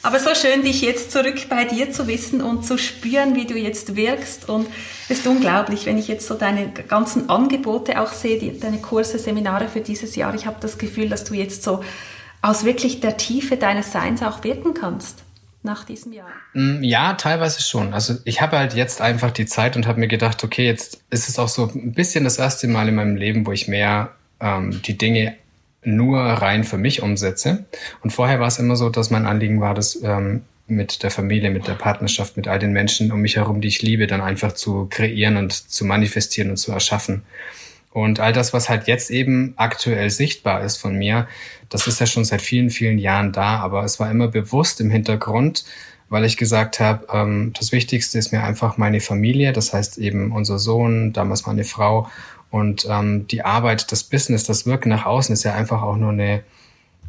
Aber 0.03 0.21
so 0.21 0.35
schön, 0.35 0.63
dich 0.63 0.81
jetzt 0.83 1.11
zurück 1.11 1.49
bei 1.49 1.65
dir 1.65 1.91
zu 1.91 2.07
wissen 2.07 2.41
und 2.41 2.65
zu 2.65 2.79
spüren, 2.79 3.35
wie 3.35 3.47
du 3.47 3.57
jetzt 3.57 3.97
wirkst. 3.97 4.49
Und 4.49 4.69
es 5.09 5.19
ist 5.19 5.27
unglaublich, 5.27 5.87
wenn 5.87 5.99
ich 5.99 6.09
jetzt 6.09 6.27
so 6.27 6.35
deine 6.35 6.71
ganzen 6.71 7.29
Angebote 7.29 8.01
auch 8.01 8.13
sehe, 8.13 8.39
die, 8.39 8.59
deine 8.59 8.79
Kurse, 8.79 9.19
Seminare 9.19 9.69
für 9.69 9.81
dieses 9.81 10.15
Jahr. 10.15 10.35
Ich 10.35 10.47
habe 10.47 10.59
das 10.61 10.79
Gefühl, 10.79 11.09
dass 11.09 11.25
du 11.25 11.35
jetzt 11.35 11.63
so 11.63 11.83
aus 12.43 12.65
wirklich 12.65 13.01
der 13.01 13.17
Tiefe 13.17 13.57
deines 13.57 13.93
Seins 13.93 14.23
auch 14.23 14.45
wirken 14.45 14.75
kannst 14.75 15.25
nach 15.63 15.85
diesem 15.85 16.13
Jahr. 16.13 16.29
Mm, 16.55 16.83
ja, 16.83 17.15
teilweise 17.15 17.61
schon. 17.63 17.93
Also 17.93 18.15
ich 18.25 18.41
habe 18.41 18.57
halt 18.59 18.75
jetzt 18.75 19.01
einfach 19.01 19.33
die 19.33 19.47
Zeit 19.47 19.77
und 19.77 19.87
habe 19.87 19.99
mir 19.99 20.09
gedacht, 20.09 20.45
okay, 20.45 20.65
jetzt 20.65 21.03
ist 21.11 21.29
es 21.29 21.39
auch 21.39 21.49
so 21.49 21.67
ein 21.67 21.93
bisschen 21.93 22.25
das 22.25 22.39
erste 22.39 22.69
Mal 22.69 22.89
in 22.89 22.95
meinem 22.95 23.17
Leben, 23.17 23.47
wo 23.47 23.53
ich 23.53 23.67
mehr 23.67 24.15
ähm, 24.41 24.81
die 24.83 24.97
Dinge 24.97 25.37
nur 25.96 26.20
rein 26.20 26.64
für 26.64 26.79
mich 26.79 27.03
umsetze. 27.03 27.64
Und 28.03 28.11
vorher 28.11 28.40
war 28.40 28.48
es 28.48 28.59
immer 28.59 28.77
so, 28.77 28.88
dass 28.88 29.11
mein 29.11 29.27
Anliegen 29.27 29.61
war, 29.61 29.74
das 29.74 30.01
ähm, 30.03 30.42
mit 30.66 31.03
der 31.03 31.11
Familie, 31.11 31.51
mit 31.51 31.66
der 31.66 31.74
Partnerschaft, 31.74 32.37
mit 32.37 32.46
all 32.46 32.59
den 32.59 32.72
Menschen 32.72 33.11
um 33.11 33.20
mich 33.20 33.37
herum, 33.37 33.61
die 33.61 33.68
ich 33.68 33.83
liebe, 33.83 34.07
dann 34.07 34.20
einfach 34.20 34.53
zu 34.53 34.87
kreieren 34.90 35.37
und 35.37 35.53
zu 35.53 35.85
manifestieren 35.85 36.51
und 36.51 36.57
zu 36.57 36.72
erschaffen. 36.72 37.22
Und 37.90 38.20
all 38.20 38.33
das, 38.33 38.53
was 38.53 38.68
halt 38.68 38.87
jetzt 38.87 39.11
eben 39.11 39.55
aktuell 39.57 40.11
sichtbar 40.11 40.62
ist 40.62 40.77
von 40.77 40.94
mir, 40.96 41.27
das 41.70 41.87
ist 41.87 42.01
ja 42.01 42.07
schon 42.07 42.24
seit 42.24 42.42
vielen, 42.42 42.70
vielen 42.70 42.98
Jahren 42.98 43.33
da, 43.33 43.59
aber 43.59 43.83
es 43.85 43.98
war 43.98 44.11
immer 44.11 44.29
bewusst 44.29 44.81
im 44.81 44.90
Hintergrund, 44.90 45.64
weil 46.11 46.24
ich 46.24 46.37
gesagt 46.37 46.81
habe, 46.81 47.07
ähm, 47.12 47.53
das 47.59 47.72
Wichtigste 47.72 48.18
ist 48.18 48.33
mir 48.33 48.42
einfach 48.42 48.77
meine 48.77 49.01
Familie, 49.01 49.53
das 49.53 49.72
heißt 49.72 49.98
eben 49.98 50.33
unser 50.33 50.59
Sohn, 50.59 51.12
damals 51.12 51.46
meine 51.46 51.64
Frau 51.64 52.09
und 52.51 52.87
ähm, 52.89 53.27
die 53.27 53.45
Arbeit, 53.45 53.93
das 53.93 54.05
Business, 54.05 54.45
das 54.45 54.67
Wirken 54.67 54.89
nach 54.89 55.05
außen 55.05 55.33
ist 55.33 55.45
ja 55.45 55.55
einfach 55.55 55.83
auch 55.83 55.97
nur 55.97 56.13
eine, 56.13 56.43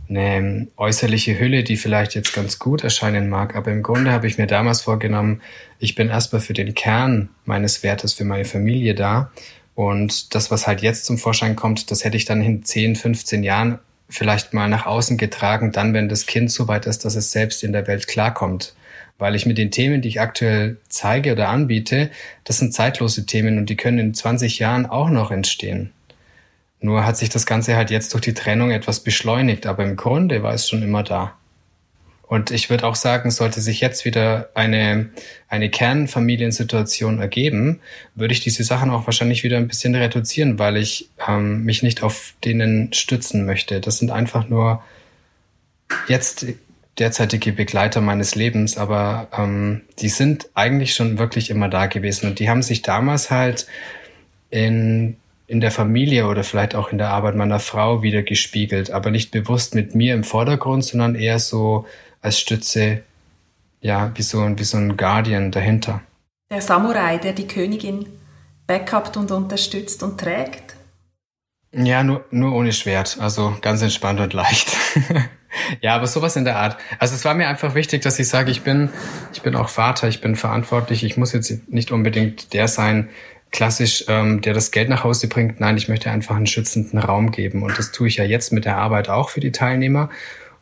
eine 0.09 0.67
äußerliche 0.75 1.39
Hülle, 1.39 1.63
die 1.63 1.77
vielleicht 1.77 2.15
jetzt 2.15 2.33
ganz 2.33 2.59
gut 2.59 2.83
erscheinen 2.83 3.29
mag. 3.29 3.55
Aber 3.55 3.71
im 3.71 3.83
Grunde 3.83 4.11
habe 4.11 4.27
ich 4.27 4.37
mir 4.37 4.47
damals 4.47 4.81
vorgenommen, 4.81 5.41
ich 5.79 5.95
bin 5.95 6.09
erstmal 6.09 6.41
für 6.41 6.53
den 6.53 6.73
Kern 6.73 7.29
meines 7.45 7.83
Wertes, 7.83 8.13
für 8.13 8.25
meine 8.25 8.45
Familie 8.45 8.95
da. 8.95 9.31
Und 9.75 10.35
das, 10.35 10.51
was 10.51 10.67
halt 10.67 10.81
jetzt 10.81 11.05
zum 11.05 11.17
Vorschein 11.17 11.55
kommt, 11.55 11.89
das 11.89 12.03
hätte 12.03 12.17
ich 12.17 12.25
dann 12.25 12.41
in 12.41 12.63
10, 12.63 12.97
15 12.97 13.43
Jahren 13.43 13.79
vielleicht 14.09 14.53
mal 14.53 14.67
nach 14.67 14.85
außen 14.85 15.17
getragen, 15.17 15.71
dann, 15.71 15.93
wenn 15.93 16.09
das 16.09 16.25
Kind 16.25 16.51
so 16.51 16.67
weit 16.67 16.85
ist, 16.85 17.05
dass 17.05 17.15
es 17.15 17.31
selbst 17.31 17.63
in 17.63 17.71
der 17.71 17.87
Welt 17.87 18.07
klarkommt 18.07 18.73
weil 19.19 19.35
ich 19.35 19.45
mit 19.45 19.57
den 19.57 19.69
Themen, 19.69 20.01
die 20.01 20.07
ich 20.07 20.21
aktuell 20.21 20.77
zeige 20.87 21.33
oder 21.33 21.49
anbiete, 21.49 22.09
das 22.45 22.57
sind 22.57 22.73
zeitlose 22.73 23.25
Themen 23.25 23.57
und 23.57 23.69
die 23.69 23.75
können 23.75 23.99
in 23.99 24.13
20 24.13 24.57
Jahren 24.59 24.85
auch 24.85 25.09
noch 25.09 25.29
entstehen. 25.29 25.91
Nur 26.81 27.05
hat 27.05 27.17
sich 27.17 27.29
das 27.29 27.45
Ganze 27.45 27.75
halt 27.75 27.91
jetzt 27.91 28.13
durch 28.13 28.23
die 28.23 28.33
Trennung 28.33 28.71
etwas 28.71 29.01
beschleunigt, 29.01 29.65
aber 29.67 29.83
im 29.83 29.97
Grunde 29.97 30.41
war 30.41 30.53
es 30.53 30.67
schon 30.67 30.81
immer 30.81 31.03
da. 31.03 31.35
Und 32.29 32.51
ich 32.51 32.69
würde 32.69 32.85
auch 32.85 32.95
sagen, 32.95 33.31
sollte 33.31 33.59
sich 33.59 33.81
jetzt 33.81 34.05
wieder 34.05 34.49
eine, 34.53 35.09
eine 35.47 35.69
Kernfamiliensituation 35.69 37.19
ergeben, 37.19 37.79
würde 38.13 38.33
ich 38.33 38.39
diese 38.39 38.63
Sachen 38.63 38.91
auch 38.91 39.07
wahrscheinlich 39.07 39.43
wieder 39.43 39.57
ein 39.57 39.67
bisschen 39.67 39.95
reduzieren, 39.95 40.59
weil 40.59 40.77
ich 40.77 41.09
ähm, 41.27 41.65
mich 41.65 41.81
nicht 41.81 42.03
auf 42.03 42.35
denen 42.45 42.93
stützen 42.93 43.45
möchte. 43.47 43.81
Das 43.81 43.97
sind 43.97 44.11
einfach 44.11 44.47
nur 44.47 44.83
jetzt 46.07 46.45
derzeitige 46.99 47.53
Begleiter 47.53 48.01
meines 48.01 48.35
Lebens, 48.35 48.77
aber 48.77 49.27
ähm, 49.35 49.81
die 49.99 50.09
sind 50.09 50.49
eigentlich 50.53 50.93
schon 50.93 51.17
wirklich 51.17 51.49
immer 51.49 51.69
da 51.69 51.85
gewesen 51.85 52.27
und 52.27 52.39
die 52.39 52.49
haben 52.49 52.61
sich 52.61 52.81
damals 52.81 53.31
halt 53.31 53.67
in, 54.49 55.17
in 55.47 55.61
der 55.61 55.71
Familie 55.71 56.27
oder 56.27 56.43
vielleicht 56.43 56.75
auch 56.75 56.91
in 56.91 56.97
der 56.97 57.09
Arbeit 57.09 57.35
meiner 57.35 57.59
Frau 57.59 58.03
wieder 58.03 58.21
gespiegelt, 58.21 58.91
aber 58.91 59.11
nicht 59.11 59.31
bewusst 59.31 59.75
mit 59.75 59.95
mir 59.95 60.13
im 60.13 60.23
Vordergrund, 60.23 60.83
sondern 60.83 61.15
eher 61.15 61.39
so 61.39 61.85
als 62.21 62.39
Stütze, 62.39 63.01
ja, 63.81 64.11
wie 64.15 64.21
so, 64.21 64.45
wie 64.57 64.63
so 64.63 64.77
ein 64.77 64.97
Guardian 64.97 65.51
dahinter. 65.51 66.01
Der 66.51 66.61
Samurai, 66.61 67.17
der 67.17 67.33
die 67.33 67.47
Königin 67.47 68.05
backupt 68.67 69.17
und 69.17 69.31
unterstützt 69.31 70.03
und 70.03 70.19
trägt. 70.19 70.75
Ja, 71.71 72.03
nur, 72.03 72.25
nur 72.31 72.53
ohne 72.53 72.73
Schwert, 72.73 73.17
also 73.19 73.55
ganz 73.61 73.81
entspannt 73.81 74.19
und 74.19 74.33
leicht. 74.33 74.75
ja, 75.81 75.95
aber 75.95 76.07
sowas 76.07 76.35
in 76.35 76.45
der 76.45 76.57
Art. 76.57 76.77
Also 76.99 77.15
es 77.15 77.25
war 77.25 77.33
mir 77.33 77.47
einfach 77.47 77.75
wichtig, 77.75 78.01
dass 78.01 78.19
ich 78.19 78.27
sage, 78.27 78.51
ich 78.51 78.61
bin, 78.61 78.89
ich 79.33 79.41
bin 79.41 79.55
auch 79.55 79.69
Vater, 79.69 80.07
ich 80.07 80.21
bin 80.21 80.35
verantwortlich, 80.35 81.03
ich 81.03 81.17
muss 81.17 81.33
jetzt 81.33 81.69
nicht 81.69 81.91
unbedingt 81.91 82.53
der 82.53 82.67
sein, 82.67 83.09
klassisch, 83.51 84.05
ähm, 84.07 84.41
der 84.41 84.53
das 84.53 84.71
Geld 84.71 84.89
nach 84.89 85.03
Hause 85.03 85.27
bringt. 85.27 85.59
Nein, 85.59 85.77
ich 85.77 85.89
möchte 85.89 86.11
einfach 86.11 86.35
einen 86.35 86.47
schützenden 86.47 86.99
Raum 86.99 87.31
geben. 87.31 87.63
Und 87.63 87.77
das 87.77 87.91
tue 87.91 88.07
ich 88.07 88.17
ja 88.17 88.23
jetzt 88.23 88.53
mit 88.53 88.65
der 88.65 88.77
Arbeit 88.77 89.09
auch 89.09 89.29
für 89.29 89.39
die 89.39 89.51
Teilnehmer. 89.51 90.09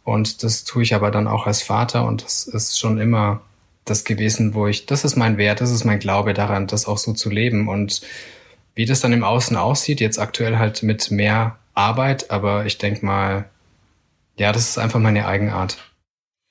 Und 0.03 0.43
das 0.43 0.63
tue 0.63 0.83
ich 0.83 0.95
aber 0.95 1.11
dann 1.11 1.27
auch 1.27 1.47
als 1.47 1.61
Vater. 1.61 2.05
Und 2.05 2.23
das 2.23 2.47
ist 2.47 2.79
schon 2.79 2.97
immer 2.97 3.41
das 3.83 4.03
gewesen, 4.03 4.53
wo 4.53 4.67
ich, 4.67 4.85
das 4.85 5.03
ist 5.03 5.15
mein 5.15 5.37
Wert, 5.37 5.61
das 5.61 5.71
ist 5.71 5.83
mein 5.83 5.99
Glaube 5.99 6.33
daran, 6.33 6.67
das 6.67 6.87
auch 6.87 6.97
so 6.97 7.13
zu 7.13 7.29
leben. 7.29 7.67
Und 7.67 8.01
wie 8.75 8.85
das 8.85 9.01
dann 9.01 9.13
im 9.13 9.23
Außen 9.23 9.57
aussieht, 9.57 9.99
jetzt 9.99 10.19
aktuell 10.19 10.57
halt 10.57 10.83
mit 10.83 11.11
mehr 11.11 11.57
Arbeit, 11.73 12.31
aber 12.31 12.65
ich 12.65 12.77
denke 12.77 13.05
mal, 13.05 13.49
ja, 14.37 14.51
das 14.51 14.69
ist 14.69 14.77
einfach 14.77 14.99
meine 14.99 15.27
Eigenart. 15.27 15.77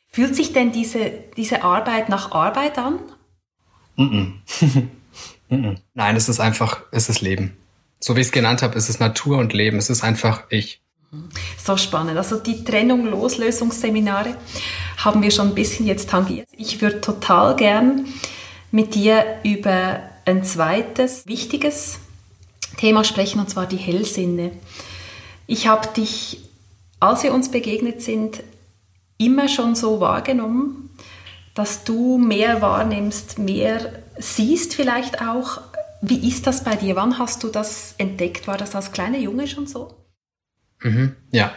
Fühlt 0.08 0.34
sich 0.34 0.52
denn 0.52 0.72
diese, 0.72 1.12
diese 1.36 1.62
Arbeit 1.62 2.08
nach 2.08 2.32
Arbeit 2.32 2.78
an? 2.78 3.00
Mm 3.96 4.34
-mm. 5.50 5.76
Nein, 5.94 6.16
es 6.16 6.28
ist 6.28 6.40
einfach, 6.40 6.82
es 6.90 7.08
ist 7.08 7.20
Leben. 7.20 7.56
So 8.00 8.16
wie 8.16 8.20
ich 8.20 8.26
es 8.26 8.32
genannt 8.32 8.62
habe, 8.62 8.76
es 8.76 8.88
ist 8.88 9.00
Natur 9.00 9.38
und 9.38 9.52
Leben. 9.52 9.78
Es 9.78 9.90
ist 9.90 10.02
einfach 10.02 10.44
ich. 10.50 10.80
So 11.62 11.76
spannend. 11.76 12.18
Also 12.18 12.38
die 12.38 12.64
Trennung, 12.64 13.06
Loslösungsseminare 13.06 14.36
haben 14.98 15.22
wir 15.22 15.30
schon 15.30 15.48
ein 15.48 15.54
bisschen 15.54 15.86
jetzt 15.86 16.10
tangiert. 16.10 16.48
Ich 16.52 16.80
würde 16.80 17.00
total 17.00 17.56
gern 17.56 18.06
mit 18.70 18.94
dir 18.94 19.24
über 19.44 20.00
ein 20.24 20.44
zweites 20.44 21.26
wichtiges 21.26 21.98
Thema 22.76 23.04
sprechen, 23.04 23.40
und 23.40 23.48
zwar 23.48 23.66
die 23.66 23.76
Hellsinne. 23.76 24.50
Ich 25.46 25.68
habe 25.68 25.88
dich, 25.96 26.40
als 27.00 27.22
wir 27.22 27.32
uns 27.34 27.50
begegnet 27.50 28.02
sind, 28.02 28.42
immer 29.18 29.48
schon 29.48 29.74
so 29.74 30.00
wahrgenommen, 30.00 30.90
dass 31.54 31.84
du 31.84 32.18
mehr 32.18 32.60
wahrnimmst, 32.60 33.38
mehr 33.38 34.02
siehst 34.18 34.74
vielleicht 34.74 35.22
auch. 35.22 35.60
Wie 36.02 36.28
ist 36.28 36.46
das 36.46 36.62
bei 36.64 36.76
dir? 36.76 36.96
Wann 36.96 37.18
hast 37.18 37.42
du 37.42 37.48
das 37.48 37.94
entdeckt? 37.98 38.46
War 38.46 38.58
das 38.58 38.74
als 38.74 38.92
kleiner 38.92 39.18
Junge 39.18 39.48
schon 39.48 39.66
so? 39.66 39.94
Mhm, 40.82 41.16
ja. 41.30 41.52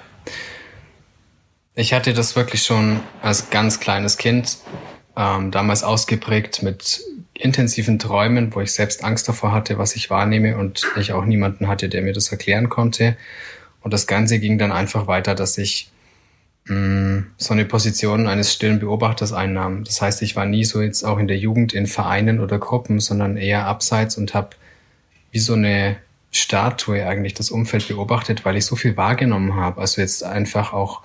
Ich 1.75 1.93
hatte 1.93 2.13
das 2.13 2.35
wirklich 2.35 2.63
schon 2.63 3.01
als 3.21 3.49
ganz 3.49 3.79
kleines 3.79 4.17
Kind 4.17 4.57
ähm, 5.15 5.51
damals 5.51 5.83
ausgeprägt 5.83 6.63
mit 6.63 7.01
intensiven 7.33 7.99
Träumen, 7.99 8.53
wo 8.53 8.61
ich 8.61 8.73
selbst 8.73 9.03
Angst 9.03 9.27
davor 9.27 9.51
hatte, 9.51 9.77
was 9.77 9.95
ich 9.95 10.09
wahrnehme 10.09 10.57
und 10.57 10.85
ich 10.97 11.13
auch 11.13 11.25
niemanden 11.25 11.67
hatte, 11.67 11.87
der 11.87 12.01
mir 12.01 12.13
das 12.13 12.31
erklären 12.31 12.69
konnte. 12.69 13.15
Und 13.81 13.93
das 13.93 14.07
Ganze 14.07 14.39
ging 14.39 14.57
dann 14.57 14.71
einfach 14.71 15.07
weiter, 15.07 15.35
dass 15.35 15.57
ich 15.57 15.91
Mm, 16.69 17.25
so 17.37 17.53
eine 17.53 17.65
Position 17.65 18.27
eines 18.27 18.53
stillen 18.53 18.79
Beobachters 18.79 19.33
einnahm. 19.33 19.83
Das 19.83 20.01
heißt, 20.01 20.21
ich 20.21 20.35
war 20.35 20.45
nie 20.45 20.63
so 20.63 20.81
jetzt 20.81 21.03
auch 21.03 21.17
in 21.17 21.27
der 21.27 21.37
Jugend 21.37 21.73
in 21.73 21.87
Vereinen 21.87 22.39
oder 22.39 22.59
Gruppen, 22.59 22.99
sondern 22.99 23.37
eher 23.37 23.65
abseits 23.65 24.17
und 24.17 24.35
habe 24.35 24.51
wie 25.31 25.39
so 25.39 25.53
eine 25.53 25.97
Statue 26.31 27.07
eigentlich 27.07 27.33
das 27.33 27.49
Umfeld 27.49 27.87
beobachtet, 27.87 28.45
weil 28.45 28.55
ich 28.55 28.65
so 28.65 28.75
viel 28.75 28.95
wahrgenommen 28.97 29.55
habe. 29.55 29.81
Also 29.81 30.01
jetzt 30.01 30.23
einfach 30.23 30.71
auch, 30.73 31.01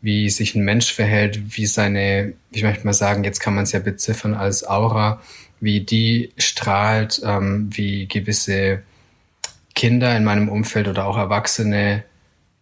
wie 0.00 0.30
sich 0.30 0.54
ein 0.54 0.64
Mensch 0.64 0.92
verhält, 0.92 1.56
wie 1.56 1.66
seine, 1.66 2.32
ich 2.50 2.62
möchte 2.62 2.86
mal 2.86 2.94
sagen, 2.94 3.24
jetzt 3.24 3.40
kann 3.40 3.54
man 3.54 3.64
es 3.64 3.72
ja 3.72 3.80
beziffern 3.80 4.34
als 4.34 4.66
Aura, 4.66 5.20
wie 5.60 5.80
die 5.80 6.32
strahlt, 6.38 7.20
ähm, 7.24 7.68
wie 7.74 8.06
gewisse 8.08 8.82
Kinder 9.74 10.16
in 10.16 10.24
meinem 10.24 10.48
Umfeld 10.48 10.88
oder 10.88 11.06
auch 11.06 11.16
Erwachsene 11.16 12.04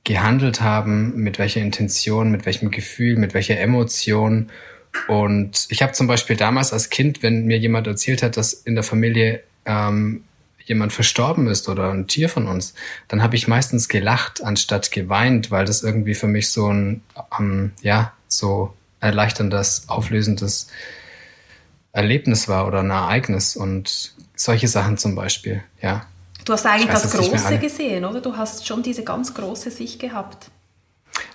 gehandelt 0.05 0.61
haben, 0.61 1.15
mit 1.17 1.39
welcher 1.39 1.61
Intention, 1.61 2.31
mit 2.31 2.47
welchem 2.47 2.71
Gefühl, 2.71 3.17
mit 3.17 3.35
welcher 3.35 3.59
Emotion. 3.61 4.51
Und 5.09 5.67
ich 5.69 5.83
habe 5.83 5.93
zum 5.93 6.07
Beispiel 6.07 6.37
damals 6.37 6.73
als 6.73 6.91
Kind, 6.91 7.23
wenn 7.23 7.47
mir 7.47 7.59
jemand 7.59 7.87
erzählt 7.87 8.23
hat, 8.23 8.37
dass 8.37 8.53
in 8.53 8.75
der 8.75 8.85
Familie 8.85 9.43
ähm, 9.65 10.25
jemand 10.65 10.93
verstorben 10.93 11.47
ist 11.47 11.69
oder 11.69 11.91
ein 11.91 12.07
Tier 12.07 12.29
von 12.29 12.47
uns, 12.47 12.75
dann 13.09 13.23
habe 13.23 13.37
ich 13.37 13.49
meistens 13.49 13.89
gelacht 13.89 14.43
anstatt 14.43 14.91
geweint, 14.91 15.51
weil 15.51 15.65
das 15.65 15.83
irgendwie 15.83 16.15
für 16.15 16.29
mich 16.29 16.51
so 16.51 16.69
ein 16.69 17.03
ähm, 17.39 17.73
ja 17.83 18.13
so 18.29 18.75
erleichterndes, 19.01 19.85
auflösendes 19.89 20.69
Erlebnis 21.93 22.49
war 22.49 22.67
oder 22.67 22.81
ein 22.81 22.91
Ereignis 22.91 23.57
und 23.57 24.15
solche 24.35 24.69
Sachen 24.69 24.97
zum 24.97 25.15
Beispiel, 25.15 25.63
ja. 25.81 26.07
Du 26.45 26.53
hast 26.53 26.67
eigentlich 26.67 26.91
das 26.91 27.13
Große 27.13 27.59
gesehen, 27.59 28.05
oder? 28.05 28.21
Du 28.21 28.37
hast 28.37 28.67
schon 28.67 28.83
diese 28.83 29.05
ganz 29.05 29.35
große 29.35 29.71
Sicht 29.71 30.01
gehabt. 30.01 30.51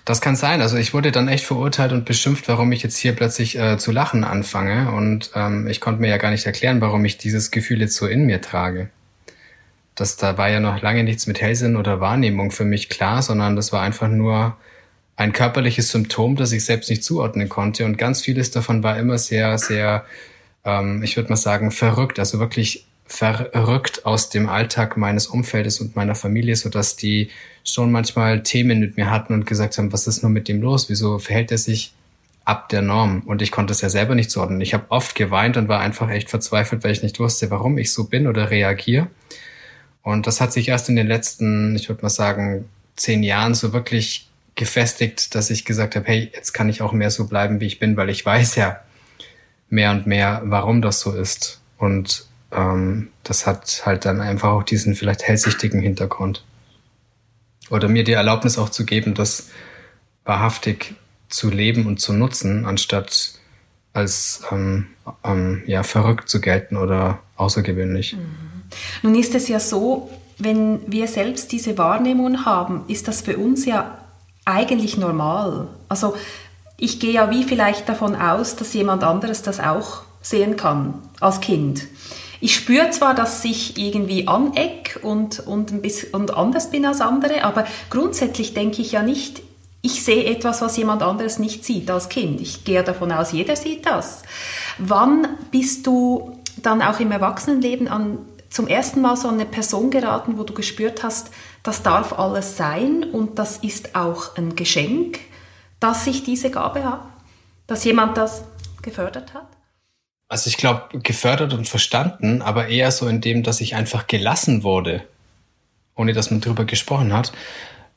Das 0.04 0.20
kann 0.20 0.36
sein. 0.36 0.62
Also 0.62 0.76
ich 0.76 0.94
wurde 0.94 1.12
dann 1.12 1.28
echt 1.28 1.44
verurteilt 1.44 1.92
und 1.92 2.04
beschimpft, 2.04 2.48
warum 2.48 2.72
ich 2.72 2.82
jetzt 2.82 2.96
hier 2.96 3.12
plötzlich 3.12 3.58
äh, 3.58 3.78
zu 3.78 3.92
lachen 3.92 4.24
anfange. 4.24 4.90
Und 4.92 5.30
ähm, 5.34 5.68
ich 5.68 5.80
konnte 5.80 6.00
mir 6.00 6.08
ja 6.08 6.16
gar 6.16 6.30
nicht 6.30 6.46
erklären, 6.46 6.80
warum 6.80 7.04
ich 7.04 7.18
dieses 7.18 7.50
Gefühl 7.50 7.80
jetzt 7.80 7.96
so 7.96 8.06
in 8.06 8.26
mir 8.26 8.40
trage. 8.40 8.90
Das, 9.94 10.16
da 10.16 10.38
war 10.38 10.48
ja 10.48 10.60
noch 10.60 10.80
lange 10.80 11.04
nichts 11.04 11.26
mit 11.26 11.40
Hellsinn 11.40 11.76
oder 11.76 12.00
Wahrnehmung 12.00 12.50
für 12.50 12.64
mich 12.64 12.88
klar, 12.88 13.20
sondern 13.22 13.56
das 13.56 13.72
war 13.72 13.82
einfach 13.82 14.08
nur 14.08 14.56
ein 15.16 15.32
körperliches 15.32 15.90
Symptom, 15.90 16.36
das 16.36 16.52
ich 16.52 16.64
selbst 16.64 16.88
nicht 16.88 17.04
zuordnen 17.04 17.48
konnte. 17.48 17.84
Und 17.84 17.98
ganz 17.98 18.22
vieles 18.22 18.50
davon 18.50 18.82
war 18.82 18.96
immer 18.98 19.18
sehr, 19.18 19.58
sehr, 19.58 20.06
ähm, 20.64 21.02
ich 21.02 21.16
würde 21.16 21.30
mal 21.30 21.36
sagen, 21.36 21.70
verrückt. 21.70 22.18
Also 22.18 22.38
wirklich 22.38 22.87
verrückt 23.08 24.04
aus 24.04 24.28
dem 24.28 24.48
Alltag 24.48 24.96
meines 24.96 25.26
Umfeldes 25.26 25.80
und 25.80 25.96
meiner 25.96 26.14
Familie, 26.14 26.54
so 26.56 26.68
dass 26.68 26.96
die 26.96 27.30
schon 27.64 27.90
manchmal 27.90 28.42
Themen 28.42 28.80
mit 28.80 28.96
mir 28.96 29.10
hatten 29.10 29.32
und 29.32 29.46
gesagt 29.46 29.78
haben, 29.78 29.92
was 29.92 30.06
ist 30.06 30.22
nur 30.22 30.30
mit 30.30 30.46
dem 30.46 30.60
los? 30.60 30.88
Wieso 30.88 31.18
verhält 31.18 31.50
er 31.50 31.58
sich 31.58 31.92
ab 32.44 32.68
der 32.68 32.82
Norm? 32.82 33.22
Und 33.26 33.42
ich 33.42 33.50
konnte 33.50 33.72
es 33.72 33.80
ja 33.80 33.88
selber 33.88 34.14
nicht 34.14 34.30
zuordnen. 34.30 34.60
Ich 34.60 34.74
habe 34.74 34.90
oft 34.90 35.14
geweint 35.14 35.56
und 35.56 35.68
war 35.68 35.80
einfach 35.80 36.10
echt 36.10 36.30
verzweifelt, 36.30 36.84
weil 36.84 36.92
ich 36.92 37.02
nicht 37.02 37.18
wusste, 37.18 37.50
warum 37.50 37.78
ich 37.78 37.92
so 37.92 38.04
bin 38.04 38.26
oder 38.26 38.50
reagiere. 38.50 39.08
Und 40.02 40.26
das 40.26 40.40
hat 40.40 40.52
sich 40.52 40.68
erst 40.68 40.88
in 40.88 40.96
den 40.96 41.06
letzten, 41.06 41.76
ich 41.76 41.88
würde 41.88 42.02
mal 42.02 42.10
sagen, 42.10 42.66
zehn 42.96 43.22
Jahren 43.22 43.54
so 43.54 43.72
wirklich 43.72 44.28
gefestigt, 44.54 45.34
dass 45.34 45.50
ich 45.50 45.64
gesagt 45.64 45.96
habe, 45.96 46.06
hey, 46.06 46.30
jetzt 46.34 46.52
kann 46.52 46.68
ich 46.68 46.82
auch 46.82 46.92
mehr 46.92 47.10
so 47.10 47.26
bleiben, 47.26 47.60
wie 47.60 47.66
ich 47.66 47.78
bin, 47.78 47.96
weil 47.96 48.10
ich 48.10 48.24
weiß 48.24 48.56
ja 48.56 48.80
mehr 49.70 49.90
und 49.92 50.06
mehr, 50.06 50.42
warum 50.44 50.82
das 50.82 51.00
so 51.00 51.12
ist. 51.12 51.60
Und 51.78 52.26
ähm, 52.52 53.08
das 53.24 53.46
hat 53.46 53.82
halt 53.84 54.04
dann 54.04 54.20
einfach 54.20 54.50
auch 54.50 54.62
diesen 54.62 54.94
vielleicht 54.94 55.22
hellsichtigen 55.22 55.80
Hintergrund. 55.80 56.44
Oder 57.70 57.88
mir 57.88 58.04
die 58.04 58.12
Erlaubnis 58.12 58.58
auch 58.58 58.70
zu 58.70 58.86
geben, 58.86 59.14
das 59.14 59.48
wahrhaftig 60.24 60.94
zu 61.28 61.50
leben 61.50 61.86
und 61.86 62.00
zu 62.00 62.12
nutzen, 62.12 62.64
anstatt 62.64 63.34
als 63.92 64.42
ähm, 64.50 64.86
ähm, 65.24 65.62
ja, 65.66 65.82
verrückt 65.82 66.28
zu 66.28 66.40
gelten 66.40 66.76
oder 66.76 67.18
außergewöhnlich. 67.36 68.14
Mhm. 68.16 68.48
Nun 69.02 69.14
ist 69.14 69.34
es 69.34 69.48
ja 69.48 69.60
so, 69.60 70.10
wenn 70.38 70.80
wir 70.90 71.08
selbst 71.08 71.52
diese 71.52 71.76
Wahrnehmung 71.78 72.44
haben, 72.44 72.84
ist 72.88 73.08
das 73.08 73.22
für 73.22 73.36
uns 73.36 73.64
ja 73.64 73.98
eigentlich 74.44 74.96
normal. 74.96 75.68
Also 75.88 76.16
ich 76.76 77.00
gehe 77.00 77.12
ja 77.12 77.30
wie 77.30 77.44
vielleicht 77.44 77.88
davon 77.88 78.14
aus, 78.14 78.56
dass 78.56 78.72
jemand 78.72 79.02
anderes 79.02 79.42
das 79.42 79.60
auch 79.60 80.02
sehen 80.22 80.56
kann 80.56 80.94
als 81.20 81.40
Kind. 81.40 81.86
Ich 82.40 82.54
spüre 82.54 82.90
zwar, 82.90 83.14
dass 83.14 83.44
ich 83.44 83.76
irgendwie 83.76 84.28
aneck 84.28 85.00
und, 85.02 85.40
und, 85.40 85.72
ein 85.72 85.82
bisschen, 85.82 86.10
und 86.14 86.34
anders 86.34 86.70
bin 86.70 86.86
als 86.86 87.00
andere, 87.00 87.42
aber 87.44 87.66
grundsätzlich 87.90 88.54
denke 88.54 88.80
ich 88.80 88.92
ja 88.92 89.02
nicht, 89.02 89.42
ich 89.82 90.04
sehe 90.04 90.24
etwas, 90.24 90.60
was 90.60 90.76
jemand 90.76 91.02
anderes 91.02 91.38
nicht 91.38 91.64
sieht 91.64 91.90
als 91.90 92.08
Kind. 92.08 92.40
Ich 92.40 92.64
gehe 92.64 92.82
davon 92.82 93.12
aus, 93.12 93.32
jeder 93.32 93.56
sieht 93.56 93.86
das. 93.86 94.22
Wann 94.78 95.28
bist 95.50 95.86
du 95.86 96.38
dann 96.62 96.82
auch 96.82 97.00
im 97.00 97.12
Erwachsenenleben 97.12 97.88
an, 97.88 98.18
zum 98.50 98.66
ersten 98.66 99.00
Mal 99.00 99.16
so 99.16 99.28
eine 99.28 99.44
Person 99.44 99.90
geraten, 99.90 100.38
wo 100.38 100.42
du 100.42 100.54
gespürt 100.54 101.02
hast, 101.02 101.30
das 101.62 101.82
darf 101.82 102.18
alles 102.18 102.56
sein 102.56 103.04
und 103.04 103.38
das 103.38 103.58
ist 103.58 103.94
auch 103.94 104.36
ein 104.36 104.56
Geschenk, 104.56 105.20
dass 105.80 106.06
ich 106.06 106.24
diese 106.24 106.50
Gabe 106.50 106.84
habe, 106.84 107.04
dass 107.66 107.84
jemand 107.84 108.16
das 108.16 108.44
gefördert 108.82 109.34
hat? 109.34 109.46
Also 110.28 110.48
ich 110.48 110.58
glaube, 110.58 110.98
gefördert 111.00 111.54
und 111.54 111.66
verstanden, 111.66 112.42
aber 112.42 112.68
eher 112.68 112.90
so 112.90 113.08
in 113.08 113.22
dem, 113.22 113.42
dass 113.42 113.62
ich 113.62 113.74
einfach 113.74 114.06
gelassen 114.06 114.62
wurde, 114.62 115.02
ohne 115.94 116.12
dass 116.12 116.30
man 116.30 116.42
drüber 116.42 116.66
gesprochen 116.66 117.14
hat, 117.14 117.32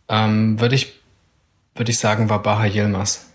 ähm, 0.07 0.59
würde 0.59 0.75
ich, 0.75 0.93
würde 1.75 1.91
ich 1.91 1.99
sagen, 1.99 2.29
war 2.29 2.41
Baha 2.41 2.65
Yilmaz. 2.65 3.27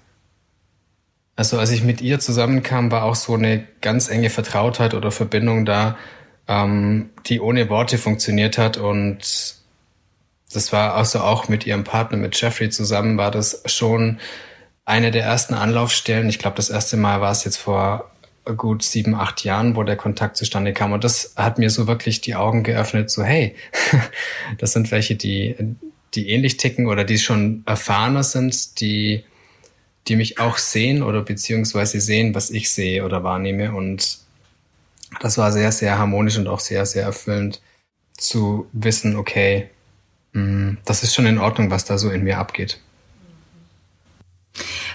Also 1.37 1.59
als 1.59 1.71
ich 1.71 1.83
mit 1.85 2.01
ihr 2.01 2.19
zusammenkam, 2.19 2.91
war 2.91 3.05
auch 3.05 3.15
so 3.15 3.35
eine 3.35 3.67
ganz 3.83 4.09
enge 4.09 4.31
Vertrautheit 4.31 4.95
oder 4.95 5.11
Verbindung 5.11 5.67
da, 5.67 5.99
ähm, 6.49 7.11
die 7.27 7.41
ohne 7.41 7.69
Worte 7.69 7.99
funktioniert 7.99 8.57
hat. 8.57 8.79
Und 8.79 9.57
das 10.53 10.73
war 10.73 10.95
also 10.95 11.21
auch 11.21 11.49
mit 11.49 11.67
ihrem 11.67 11.85
Partner, 11.85 12.17
mit 12.17 12.41
Jeffrey 12.41 12.71
zusammen, 12.71 13.19
war 13.19 13.31
das 13.31 13.63
schon 13.67 14.19
eine 14.87 15.11
der 15.11 15.25
ersten 15.25 15.53
Anlaufstellen. 15.53 16.31
Ich 16.31 16.39
glaube, 16.39 16.57
das 16.57 16.71
erste 16.71 16.97
Mal 16.97 17.21
war 17.21 17.33
es 17.33 17.45
jetzt 17.45 17.59
vor 17.59 18.11
gut 18.57 18.83
sieben, 18.83 19.15
acht 19.15 19.45
Jahren, 19.45 19.77
wo 19.77 19.83
der 19.83 19.97
Kontakt 19.97 20.37
zustande 20.37 20.73
kam. 20.73 20.93
Und 20.93 21.05
das 21.05 21.35
hat 21.37 21.59
mir 21.59 21.71
so 21.71 21.87
wirklich 21.87 22.21
die 22.21 22.35
Augen 22.35 22.63
geöffnet, 22.63 23.11
so 23.11 23.25
hey, 23.25 23.55
das 24.59 24.73
sind 24.73 24.91
welche, 24.91 25.17
die, 25.17 25.57
die 26.15 26.31
ähnlich 26.31 26.57
ticken 26.57 26.87
oder 26.87 27.05
die 27.05 27.19
schon 27.19 27.63
erfahrener 27.67 28.23
sind, 28.23 28.81
die 28.81 29.25
die 30.09 30.17
mich 30.17 30.39
auch 30.39 30.59
sehen 30.59 31.03
oder 31.03 31.23
beziehungsweise 31.23 32.01
sehen, 32.01 32.35
was 32.35 32.51
ich 32.51 32.71
sehe 32.71 33.05
oder 33.05 33.25
wahrnehme. 33.25 33.75
Und 33.75 34.19
das 35.21 35.39
war 35.39 35.53
sehr, 35.53 35.73
sehr 35.73 35.99
harmonisch 35.99 36.39
und 36.39 36.47
auch 36.47 36.61
sehr, 36.61 36.87
sehr 36.87 37.03
erfüllend 37.03 37.61
zu 38.17 38.69
wissen, 38.73 39.17
okay, 39.17 39.69
mh, 40.33 40.77
das 40.85 41.03
ist 41.03 41.15
schon 41.15 41.27
in 41.27 41.39
Ordnung, 41.39 41.71
was 41.71 41.85
da 41.85 41.99
so 41.99 42.11
in 42.11 42.23
mir 42.23 42.39
abgeht. 42.39 42.81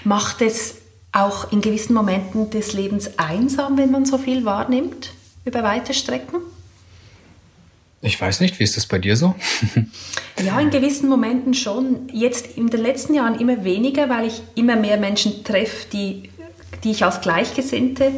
Macht 0.04 0.42
es 0.42 0.78
auch 1.12 1.52
in 1.52 1.60
gewissen 1.60 1.94
Momenten 1.94 2.50
des 2.50 2.72
Lebens 2.72 3.18
einsam, 3.18 3.76
wenn 3.76 3.90
man 3.90 4.06
so 4.06 4.18
viel 4.18 4.44
wahrnimmt 4.44 5.12
über 5.44 5.62
weite 5.62 5.94
Strecken? 5.94 6.38
Ich 8.00 8.20
weiß 8.20 8.40
nicht, 8.40 8.58
wie 8.58 8.64
ist 8.64 8.76
das 8.76 8.86
bei 8.86 8.98
dir 8.98 9.16
so? 9.16 9.36
ja, 10.44 10.58
in 10.58 10.70
gewissen 10.70 11.08
Momenten 11.08 11.54
schon. 11.54 12.08
Jetzt 12.12 12.56
in 12.56 12.68
den 12.68 12.80
letzten 12.80 13.14
Jahren 13.14 13.38
immer 13.38 13.62
weniger, 13.62 14.08
weil 14.08 14.26
ich 14.26 14.42
immer 14.56 14.74
mehr 14.74 14.96
Menschen 14.96 15.44
treffe, 15.44 15.86
die, 15.92 16.30
die 16.82 16.90
ich 16.90 17.04
als 17.04 17.20
Gleichgesinnte 17.20 18.10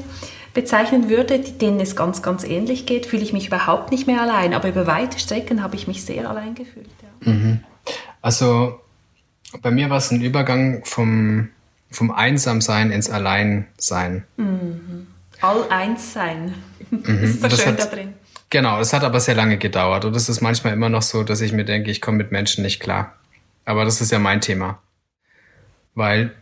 bezeichnen 0.55 1.11
würde, 1.11 1.41
denen 1.41 1.81
es 1.81 1.97
ganz, 1.97 2.23
ganz 2.23 2.45
ähnlich 2.45 2.87
geht, 2.87 3.05
fühle 3.05 3.23
ich 3.23 3.35
mich 3.35 3.49
überhaupt 3.49 3.91
nicht 3.91 4.07
mehr 4.07 4.23
allein. 4.23 4.55
Aber 4.55 4.69
über 4.69 4.87
weite 4.87 5.19
Strecken 5.19 5.63
habe 5.63 5.77
ich 5.77 5.87
mich 5.87 6.05
sehr 6.05 6.31
allein 6.31 6.55
gefühlt. 6.55 6.89
Ja. 7.03 7.33
Mhm. 7.33 7.61
Also 8.23 8.81
bei 9.61 9.71
mir 9.71 9.91
war 9.91 9.99
es 9.99 10.11
ein 10.11 10.23
Übergang 10.23 10.83
vom, 10.85 11.51
vom 11.95 12.11
Einsamsein 12.11 12.91
ins 12.91 13.09
Alleinsein. 13.09 14.25
Mhm. 14.37 15.07
All-Eins-Sein. 15.41 16.55
Mhm. 16.91 17.03
Das 17.03 17.31
ist 17.31 17.41
so 17.41 17.49
das 17.49 17.61
schön 17.61 17.73
hat, 17.73 17.81
da 17.81 17.87
drin. 17.87 18.15
Genau, 18.51 18.79
es 18.79 18.93
hat 18.93 19.03
aber 19.03 19.19
sehr 19.19 19.35
lange 19.35 19.59
gedauert 19.59 20.05
und 20.05 20.15
es 20.15 20.29
ist 20.29 20.43
manchmal 20.43 20.75
immer 20.75 20.89
noch 20.89 21.03
so, 21.03 21.25
dass 21.25 21.41
ich 21.41 21.53
mir 21.53 21.65
denke, 21.65 21.91
ich 21.91 22.01
komme 22.01 22.19
mit 22.19 22.31
Menschen 22.31 22.63
nicht 22.63 22.79
klar. 22.79 23.17
Aber 23.65 23.85
das 23.85 24.01
ist 24.01 24.13
ja 24.13 24.21
mein 24.21 24.41
Thema. 24.41 24.79
Weil 25.95 26.33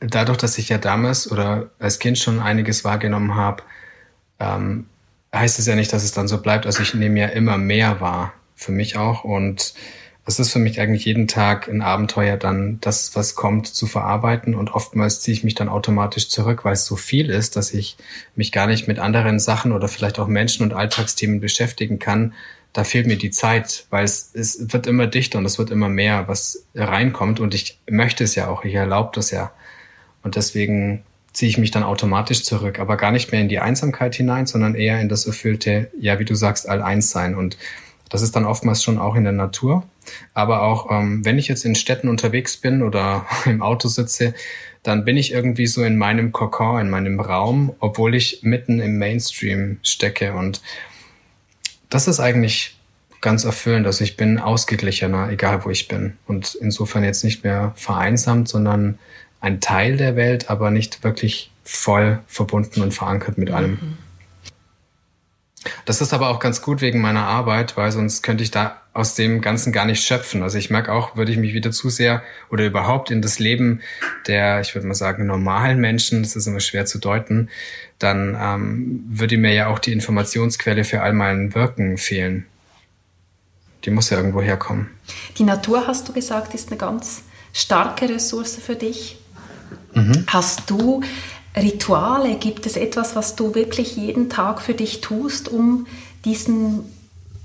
dadurch, 0.00 0.36
dass 0.36 0.58
ich 0.58 0.68
ja 0.68 0.76
damals 0.76 1.30
oder 1.30 1.70
als 1.78 2.00
Kind 2.00 2.18
schon 2.18 2.40
einiges 2.40 2.84
wahrgenommen 2.84 3.34
habe, 3.34 3.62
ähm, 4.40 4.86
heißt 5.34 5.58
es 5.58 5.66
ja 5.66 5.74
nicht, 5.74 5.92
dass 5.92 6.04
es 6.04 6.12
dann 6.12 6.28
so 6.28 6.42
bleibt. 6.42 6.66
Also 6.66 6.82
ich 6.82 6.92
nehme 6.92 7.18
ja 7.18 7.28
immer 7.28 7.56
mehr 7.56 8.00
wahr, 8.00 8.34
für 8.54 8.72
mich 8.72 8.98
auch. 8.98 9.24
Und 9.24 9.74
es 10.26 10.38
ist 10.38 10.52
für 10.52 10.58
mich 10.58 10.80
eigentlich 10.80 11.04
jeden 11.04 11.28
Tag 11.28 11.68
ein 11.68 11.82
Abenteuer, 11.82 12.38
dann 12.38 12.78
das, 12.80 13.14
was 13.14 13.34
kommt, 13.34 13.66
zu 13.66 13.86
verarbeiten. 13.86 14.54
Und 14.54 14.70
oftmals 14.72 15.20
ziehe 15.20 15.34
ich 15.34 15.44
mich 15.44 15.54
dann 15.54 15.68
automatisch 15.68 16.28
zurück, 16.30 16.64
weil 16.64 16.72
es 16.72 16.86
so 16.86 16.96
viel 16.96 17.28
ist, 17.28 17.56
dass 17.56 17.74
ich 17.74 17.98
mich 18.34 18.50
gar 18.50 18.66
nicht 18.66 18.88
mit 18.88 18.98
anderen 18.98 19.38
Sachen 19.38 19.72
oder 19.72 19.86
vielleicht 19.86 20.18
auch 20.18 20.26
Menschen 20.26 20.62
und 20.62 20.72
Alltagsthemen 20.72 21.40
beschäftigen 21.40 21.98
kann. 21.98 22.32
Da 22.72 22.84
fehlt 22.84 23.06
mir 23.06 23.18
die 23.18 23.30
Zeit, 23.30 23.86
weil 23.90 24.04
es, 24.04 24.30
es 24.32 24.72
wird 24.72 24.86
immer 24.86 25.06
dichter 25.06 25.38
und 25.38 25.44
es 25.44 25.58
wird 25.58 25.70
immer 25.70 25.90
mehr, 25.90 26.26
was 26.26 26.64
reinkommt. 26.74 27.38
Und 27.38 27.54
ich 27.54 27.78
möchte 27.88 28.24
es 28.24 28.34
ja 28.34 28.48
auch, 28.48 28.64
ich 28.64 28.74
erlaube 28.74 29.10
das 29.14 29.30
ja. 29.30 29.52
Und 30.22 30.36
deswegen 30.36 31.04
ziehe 31.34 31.50
ich 31.50 31.58
mich 31.58 31.70
dann 31.70 31.82
automatisch 31.82 32.44
zurück, 32.44 32.78
aber 32.78 32.96
gar 32.96 33.10
nicht 33.12 33.30
mehr 33.30 33.42
in 33.42 33.48
die 33.48 33.58
Einsamkeit 33.58 34.14
hinein, 34.14 34.46
sondern 34.46 34.74
eher 34.74 35.00
in 35.00 35.10
das 35.10 35.26
erfüllte, 35.26 35.90
ja, 36.00 36.18
wie 36.18 36.24
du 36.24 36.34
sagst, 36.34 36.66
All-Eins 36.66 37.10
sein. 37.10 37.34
Und 37.34 37.58
das 38.08 38.22
ist 38.22 38.36
dann 38.36 38.44
oftmals 38.44 38.82
schon 38.82 38.98
auch 38.98 39.14
in 39.14 39.24
der 39.24 39.32
Natur. 39.32 39.84
Aber 40.34 40.62
auch 40.62 40.90
ähm, 40.90 41.24
wenn 41.24 41.38
ich 41.38 41.48
jetzt 41.48 41.64
in 41.64 41.74
Städten 41.74 42.08
unterwegs 42.08 42.56
bin 42.56 42.82
oder 42.82 43.26
im 43.46 43.62
Auto 43.62 43.88
sitze, 43.88 44.34
dann 44.82 45.04
bin 45.04 45.16
ich 45.16 45.32
irgendwie 45.32 45.66
so 45.66 45.82
in 45.82 45.96
meinem 45.96 46.30
Kokon, 46.30 46.80
in 46.80 46.90
meinem 46.90 47.18
Raum, 47.18 47.74
obwohl 47.80 48.14
ich 48.14 48.40
mitten 48.42 48.80
im 48.80 48.98
Mainstream 48.98 49.78
stecke. 49.82 50.34
Und 50.34 50.60
das 51.88 52.06
ist 52.06 52.20
eigentlich 52.20 52.78
ganz 53.22 53.44
erfüllend. 53.44 53.86
Also 53.86 54.04
ich 54.04 54.18
bin 54.18 54.38
ausgeglichener, 54.38 55.30
egal 55.30 55.64
wo 55.64 55.70
ich 55.70 55.88
bin. 55.88 56.18
Und 56.26 56.54
insofern 56.60 57.02
jetzt 57.02 57.24
nicht 57.24 57.42
mehr 57.42 57.72
vereinsamt, 57.76 58.48
sondern 58.48 58.98
ein 59.40 59.60
Teil 59.60 59.96
der 59.96 60.14
Welt, 60.16 60.50
aber 60.50 60.70
nicht 60.70 61.02
wirklich 61.02 61.50
voll 61.64 62.20
verbunden 62.26 62.82
und 62.82 62.92
verankert 62.92 63.38
mit 63.38 63.50
allem. 63.50 63.70
Mhm. 63.70 63.98
Das 65.84 66.00
ist 66.00 66.12
aber 66.12 66.28
auch 66.28 66.38
ganz 66.38 66.62
gut 66.62 66.80
wegen 66.80 67.00
meiner 67.00 67.26
Arbeit, 67.26 67.76
weil 67.76 67.92
sonst 67.92 68.22
könnte 68.22 68.42
ich 68.42 68.50
da 68.50 68.80
aus 68.92 69.14
dem 69.14 69.40
Ganzen 69.40 69.72
gar 69.72 69.86
nicht 69.86 70.04
schöpfen. 70.04 70.42
Also 70.42 70.56
ich 70.56 70.70
merke 70.70 70.92
auch, 70.92 71.16
würde 71.16 71.32
ich 71.32 71.38
mich 71.38 71.52
wieder 71.52 71.72
zu 71.72 71.90
sehr 71.90 72.22
oder 72.50 72.64
überhaupt 72.64 73.10
in 73.10 73.22
das 73.22 73.38
Leben 73.38 73.80
der, 74.26 74.60
ich 74.60 74.74
würde 74.74 74.86
mal 74.86 74.94
sagen, 74.94 75.26
normalen 75.26 75.80
Menschen, 75.80 76.22
das 76.22 76.36
ist 76.36 76.46
immer 76.46 76.60
schwer 76.60 76.86
zu 76.86 76.98
deuten, 76.98 77.50
dann 77.98 78.36
ähm, 78.40 79.04
würde 79.08 79.36
mir 79.36 79.52
ja 79.52 79.66
auch 79.66 79.80
die 79.80 79.92
Informationsquelle 79.92 80.84
für 80.84 81.02
all 81.02 81.12
mein 81.12 81.54
Wirken 81.54 81.98
fehlen. 81.98 82.46
Die 83.84 83.90
muss 83.90 84.10
ja 84.10 84.16
irgendwo 84.16 84.40
herkommen. 84.40 84.90
Die 85.38 85.44
Natur, 85.44 85.86
hast 85.86 86.08
du 86.08 86.12
gesagt, 86.12 86.54
ist 86.54 86.68
eine 86.70 86.78
ganz 86.78 87.22
starke 87.52 88.08
Ressource 88.08 88.56
für 88.56 88.76
dich. 88.76 89.18
Mhm. 89.92 90.24
Hast 90.26 90.70
du 90.70 91.02
Rituale? 91.56 92.36
Gibt 92.36 92.66
es 92.66 92.76
etwas, 92.76 93.14
was 93.14 93.36
du 93.36 93.54
wirklich 93.54 93.96
jeden 93.96 94.28
Tag 94.28 94.60
für 94.60 94.74
dich 94.74 95.00
tust, 95.00 95.48
um 95.48 95.86
diesen 96.24 96.84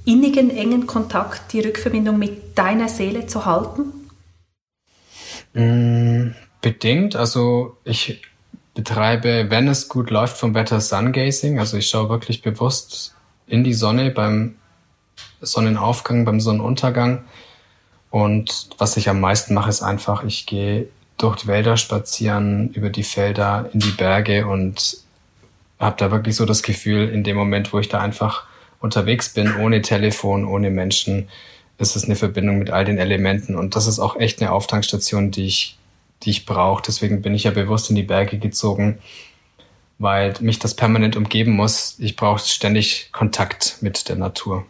innigen, 0.05 0.49
engen 0.49 0.87
Kontakt, 0.87 1.53
die 1.53 1.59
Rückverbindung 1.59 2.17
mit 2.17 2.57
deiner 2.57 2.89
Seele 2.89 3.27
zu 3.27 3.45
halten? 3.45 3.93
Mm, 5.53 6.31
bedingt. 6.61 7.15
Also 7.15 7.77
ich 7.83 8.21
betreibe, 8.73 9.47
wenn 9.49 9.67
es 9.67 9.89
gut 9.89 10.09
läuft, 10.09 10.37
vom 10.37 10.53
Wetter 10.55 10.79
Sungazing. 10.79 11.59
Also 11.59 11.77
ich 11.77 11.89
schaue 11.89 12.09
wirklich 12.09 12.41
bewusst 12.41 13.15
in 13.45 13.63
die 13.63 13.73
Sonne 13.73 14.11
beim 14.11 14.55
Sonnenaufgang, 15.41 16.25
beim 16.25 16.39
Sonnenuntergang. 16.39 17.25
Und 18.09 18.69
was 18.77 18.97
ich 18.97 19.09
am 19.09 19.19
meisten 19.19 19.53
mache, 19.53 19.69
ist 19.69 19.83
einfach, 19.83 20.23
ich 20.23 20.45
gehe 20.45 20.87
durch 21.19 21.45
Wälder 21.47 21.77
spazieren, 21.77 22.71
über 22.73 22.89
die 22.89 23.03
Felder, 23.03 23.69
in 23.73 23.79
die 23.79 23.91
Berge 23.91 24.47
und 24.47 24.97
habe 25.79 25.95
da 25.97 26.11
wirklich 26.11 26.35
so 26.35 26.45
das 26.45 26.63
Gefühl, 26.63 27.09
in 27.09 27.23
dem 27.23 27.37
Moment, 27.37 27.71
wo 27.71 27.79
ich 27.79 27.89
da 27.89 27.99
einfach 27.99 28.45
unterwegs 28.79 29.29
bin, 29.29 29.55
ohne 29.57 29.81
Telefon, 29.81 30.45
ohne 30.45 30.69
Menschen, 30.71 31.29
ist 31.77 31.95
es 31.95 32.05
eine 32.05 32.15
Verbindung 32.15 32.57
mit 32.57 32.71
all 32.71 32.85
den 32.85 32.97
Elementen. 32.97 33.55
Und 33.55 33.75
das 33.75 33.87
ist 33.87 33.99
auch 33.99 34.17
echt 34.17 34.41
eine 34.41 34.51
Auftankstation, 34.51 35.31
die 35.31 35.45
ich, 35.45 35.77
die 36.23 36.29
ich 36.31 36.45
brauche. 36.45 36.83
Deswegen 36.85 37.21
bin 37.21 37.35
ich 37.35 37.43
ja 37.43 37.51
bewusst 37.51 37.89
in 37.89 37.95
die 37.95 38.03
Berge 38.03 38.37
gezogen, 38.37 38.99
weil 39.97 40.33
mich 40.39 40.59
das 40.59 40.73
permanent 40.73 41.15
umgeben 41.15 41.51
muss. 41.51 41.95
Ich 41.99 42.15
brauche 42.15 42.39
ständig 42.39 43.09
Kontakt 43.11 43.77
mit 43.81 44.09
der 44.09 44.15
Natur. 44.15 44.65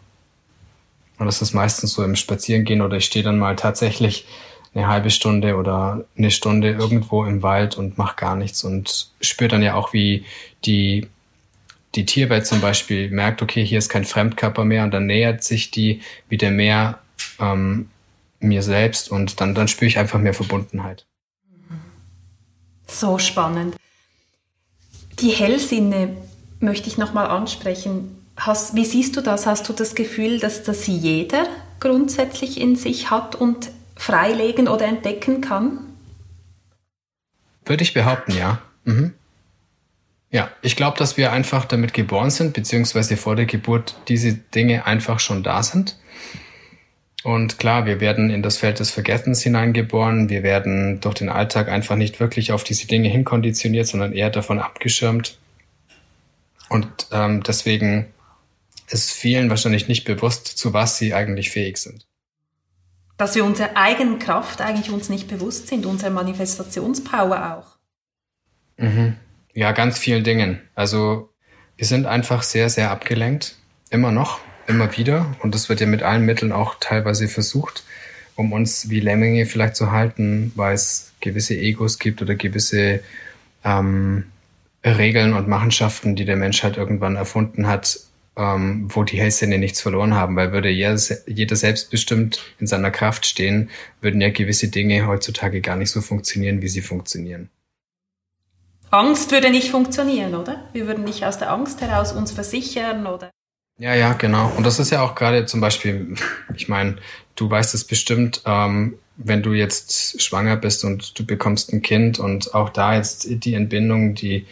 Und 1.18 1.26
das 1.26 1.42
ist 1.42 1.52
meistens 1.52 1.92
so 1.92 2.02
im 2.02 2.16
Spazierengehen 2.16 2.80
oder 2.80 2.96
ich 2.96 3.04
stehe 3.04 3.24
dann 3.24 3.38
mal 3.38 3.54
tatsächlich 3.54 4.26
eine 4.74 4.86
halbe 4.86 5.10
Stunde 5.10 5.56
oder 5.56 6.04
eine 6.16 6.30
Stunde 6.30 6.70
irgendwo 6.70 7.24
im 7.24 7.42
Wald 7.42 7.76
und 7.76 7.98
mache 7.98 8.16
gar 8.16 8.36
nichts 8.36 8.62
und 8.62 9.10
spüre 9.20 9.48
dann 9.48 9.62
ja 9.62 9.74
auch, 9.74 9.92
wie 9.92 10.24
die, 10.64 11.08
die 11.94 12.06
Tierwelt 12.06 12.46
zum 12.46 12.60
Beispiel 12.60 13.10
merkt, 13.10 13.42
okay, 13.42 13.64
hier 13.64 13.78
ist 13.78 13.88
kein 13.88 14.04
Fremdkörper 14.04 14.64
mehr 14.64 14.84
und 14.84 14.92
dann 14.92 15.06
nähert 15.06 15.42
sich 15.42 15.70
die 15.70 16.02
wieder 16.28 16.50
mehr 16.50 17.00
ähm, 17.40 17.88
mir 18.38 18.62
selbst 18.62 19.10
und 19.10 19.40
dann, 19.40 19.54
dann 19.54 19.68
spüre 19.68 19.88
ich 19.88 19.98
einfach 19.98 20.18
mehr 20.18 20.34
Verbundenheit. 20.34 21.04
So 22.86 23.18
spannend. 23.18 23.76
Die 25.20 25.30
Hellsinne 25.30 26.16
möchte 26.60 26.88
ich 26.88 26.96
nochmal 26.96 27.26
ansprechen. 27.26 28.16
Hast, 28.36 28.74
wie 28.74 28.84
siehst 28.84 29.16
du 29.16 29.20
das? 29.20 29.46
Hast 29.46 29.68
du 29.68 29.72
das 29.72 29.94
Gefühl, 29.94 30.38
dass 30.38 30.62
das 30.62 30.86
jeder 30.86 31.46
grundsätzlich 31.78 32.60
in 32.60 32.76
sich 32.76 33.10
hat 33.10 33.34
und 33.34 33.70
freilegen 34.00 34.66
oder 34.66 34.86
entdecken 34.86 35.42
kann? 35.42 35.78
Würde 37.66 37.82
ich 37.82 37.92
behaupten, 37.92 38.32
ja. 38.32 38.62
Mhm. 38.84 39.12
Ja, 40.30 40.50
ich 40.62 40.74
glaube, 40.74 40.96
dass 40.96 41.18
wir 41.18 41.32
einfach 41.32 41.66
damit 41.66 41.92
geboren 41.92 42.30
sind, 42.30 42.54
beziehungsweise 42.54 43.18
vor 43.18 43.36
der 43.36 43.44
Geburt 43.44 43.96
diese 44.08 44.32
Dinge 44.32 44.86
einfach 44.86 45.20
schon 45.20 45.42
da 45.42 45.62
sind. 45.62 45.98
Und 47.24 47.58
klar, 47.58 47.84
wir 47.84 48.00
werden 48.00 48.30
in 48.30 48.42
das 48.42 48.56
Feld 48.56 48.78
des 48.78 48.90
Vergessens 48.90 49.42
hineingeboren. 49.42 50.30
Wir 50.30 50.42
werden 50.42 51.00
durch 51.00 51.16
den 51.16 51.28
Alltag 51.28 51.68
einfach 51.68 51.96
nicht 51.96 52.20
wirklich 52.20 52.52
auf 52.52 52.64
diese 52.64 52.86
Dinge 52.86 53.10
hinkonditioniert, 53.10 53.86
sondern 53.86 54.14
eher 54.14 54.30
davon 54.30 54.60
abgeschirmt. 54.60 55.38
Und 56.70 56.88
ähm, 57.12 57.42
deswegen 57.42 58.06
ist 58.88 59.12
vielen 59.12 59.50
wahrscheinlich 59.50 59.88
nicht 59.88 60.04
bewusst, 60.04 60.46
zu 60.46 60.72
was 60.72 60.96
sie 60.96 61.12
eigentlich 61.12 61.50
fähig 61.50 61.76
sind 61.76 62.06
dass 63.20 63.34
wir 63.34 63.44
unserer 63.44 63.76
eigenen 63.76 64.18
Kraft 64.18 64.62
eigentlich 64.62 64.90
uns 64.90 65.10
nicht 65.10 65.28
bewusst 65.28 65.68
sind, 65.68 65.84
unserer 65.84 66.08
Manifestationspower 66.10 67.54
auch. 67.54 67.76
Mhm. 68.78 69.16
Ja, 69.52 69.72
ganz 69.72 69.98
vielen 69.98 70.24
Dingen. 70.24 70.60
Also 70.74 71.28
wir 71.76 71.86
sind 71.86 72.06
einfach 72.06 72.42
sehr, 72.42 72.70
sehr 72.70 72.90
abgelenkt. 72.90 73.56
Immer 73.90 74.10
noch, 74.10 74.40
immer 74.66 74.96
wieder. 74.96 75.36
Und 75.40 75.54
das 75.54 75.68
wird 75.68 75.80
ja 75.80 75.86
mit 75.86 76.02
allen 76.02 76.24
Mitteln 76.24 76.50
auch 76.50 76.76
teilweise 76.80 77.28
versucht, 77.28 77.84
um 78.36 78.52
uns 78.52 78.88
wie 78.88 79.00
Lemminge 79.00 79.44
vielleicht 79.44 79.76
zu 79.76 79.92
halten, 79.92 80.52
weil 80.54 80.72
es 80.72 81.12
gewisse 81.20 81.54
Egos 81.54 81.98
gibt 81.98 82.22
oder 82.22 82.36
gewisse 82.36 83.00
ähm, 83.64 84.24
Regeln 84.82 85.34
und 85.34 85.46
Machenschaften, 85.46 86.16
die 86.16 86.24
der 86.24 86.36
Mensch 86.36 86.62
halt 86.62 86.78
irgendwann 86.78 87.16
erfunden 87.16 87.66
hat, 87.66 88.00
ähm, 88.40 88.88
wo 88.88 89.04
die 89.04 89.20
Hellsinne 89.20 89.58
nichts 89.58 89.82
verloren 89.82 90.14
haben, 90.14 90.34
weil 90.34 90.52
würde 90.52 90.70
jeder, 90.70 90.98
jeder 91.26 91.56
selbstbestimmt 91.56 92.40
in 92.58 92.66
seiner 92.66 92.90
Kraft 92.90 93.26
stehen, 93.26 93.68
würden 94.00 94.20
ja 94.20 94.30
gewisse 94.30 94.68
Dinge 94.68 95.06
heutzutage 95.06 95.60
gar 95.60 95.76
nicht 95.76 95.90
so 95.90 96.00
funktionieren, 96.00 96.62
wie 96.62 96.68
sie 96.68 96.80
funktionieren. 96.80 97.50
Angst 98.90 99.30
würde 99.30 99.50
nicht 99.50 99.70
funktionieren, 99.70 100.34
oder? 100.34 100.68
Wir 100.72 100.86
würden 100.86 101.04
nicht 101.04 101.24
aus 101.24 101.38
der 101.38 101.52
Angst 101.52 101.82
heraus 101.82 102.12
uns 102.12 102.32
versichern, 102.32 103.06
oder? 103.06 103.30
Ja, 103.78 103.94
ja, 103.94 104.14
genau. 104.14 104.50
Und 104.56 104.64
das 104.64 104.78
ist 104.78 104.90
ja 104.90 105.02
auch 105.02 105.14
gerade 105.14 105.44
zum 105.44 105.60
Beispiel, 105.60 106.14
ich 106.54 106.68
meine, 106.68 106.96
du 107.36 107.48
weißt 107.48 107.74
es 107.74 107.84
bestimmt, 107.84 108.42
ähm, 108.46 108.98
wenn 109.16 109.42
du 109.42 109.52
jetzt 109.52 110.20
schwanger 110.22 110.56
bist 110.56 110.82
und 110.84 111.18
du 111.18 111.26
bekommst 111.26 111.74
ein 111.74 111.82
Kind 111.82 112.18
und 112.18 112.54
auch 112.54 112.70
da 112.70 112.96
jetzt 112.96 113.26
die 113.28 113.52
Entbindung, 113.52 114.14
die, 114.14 114.46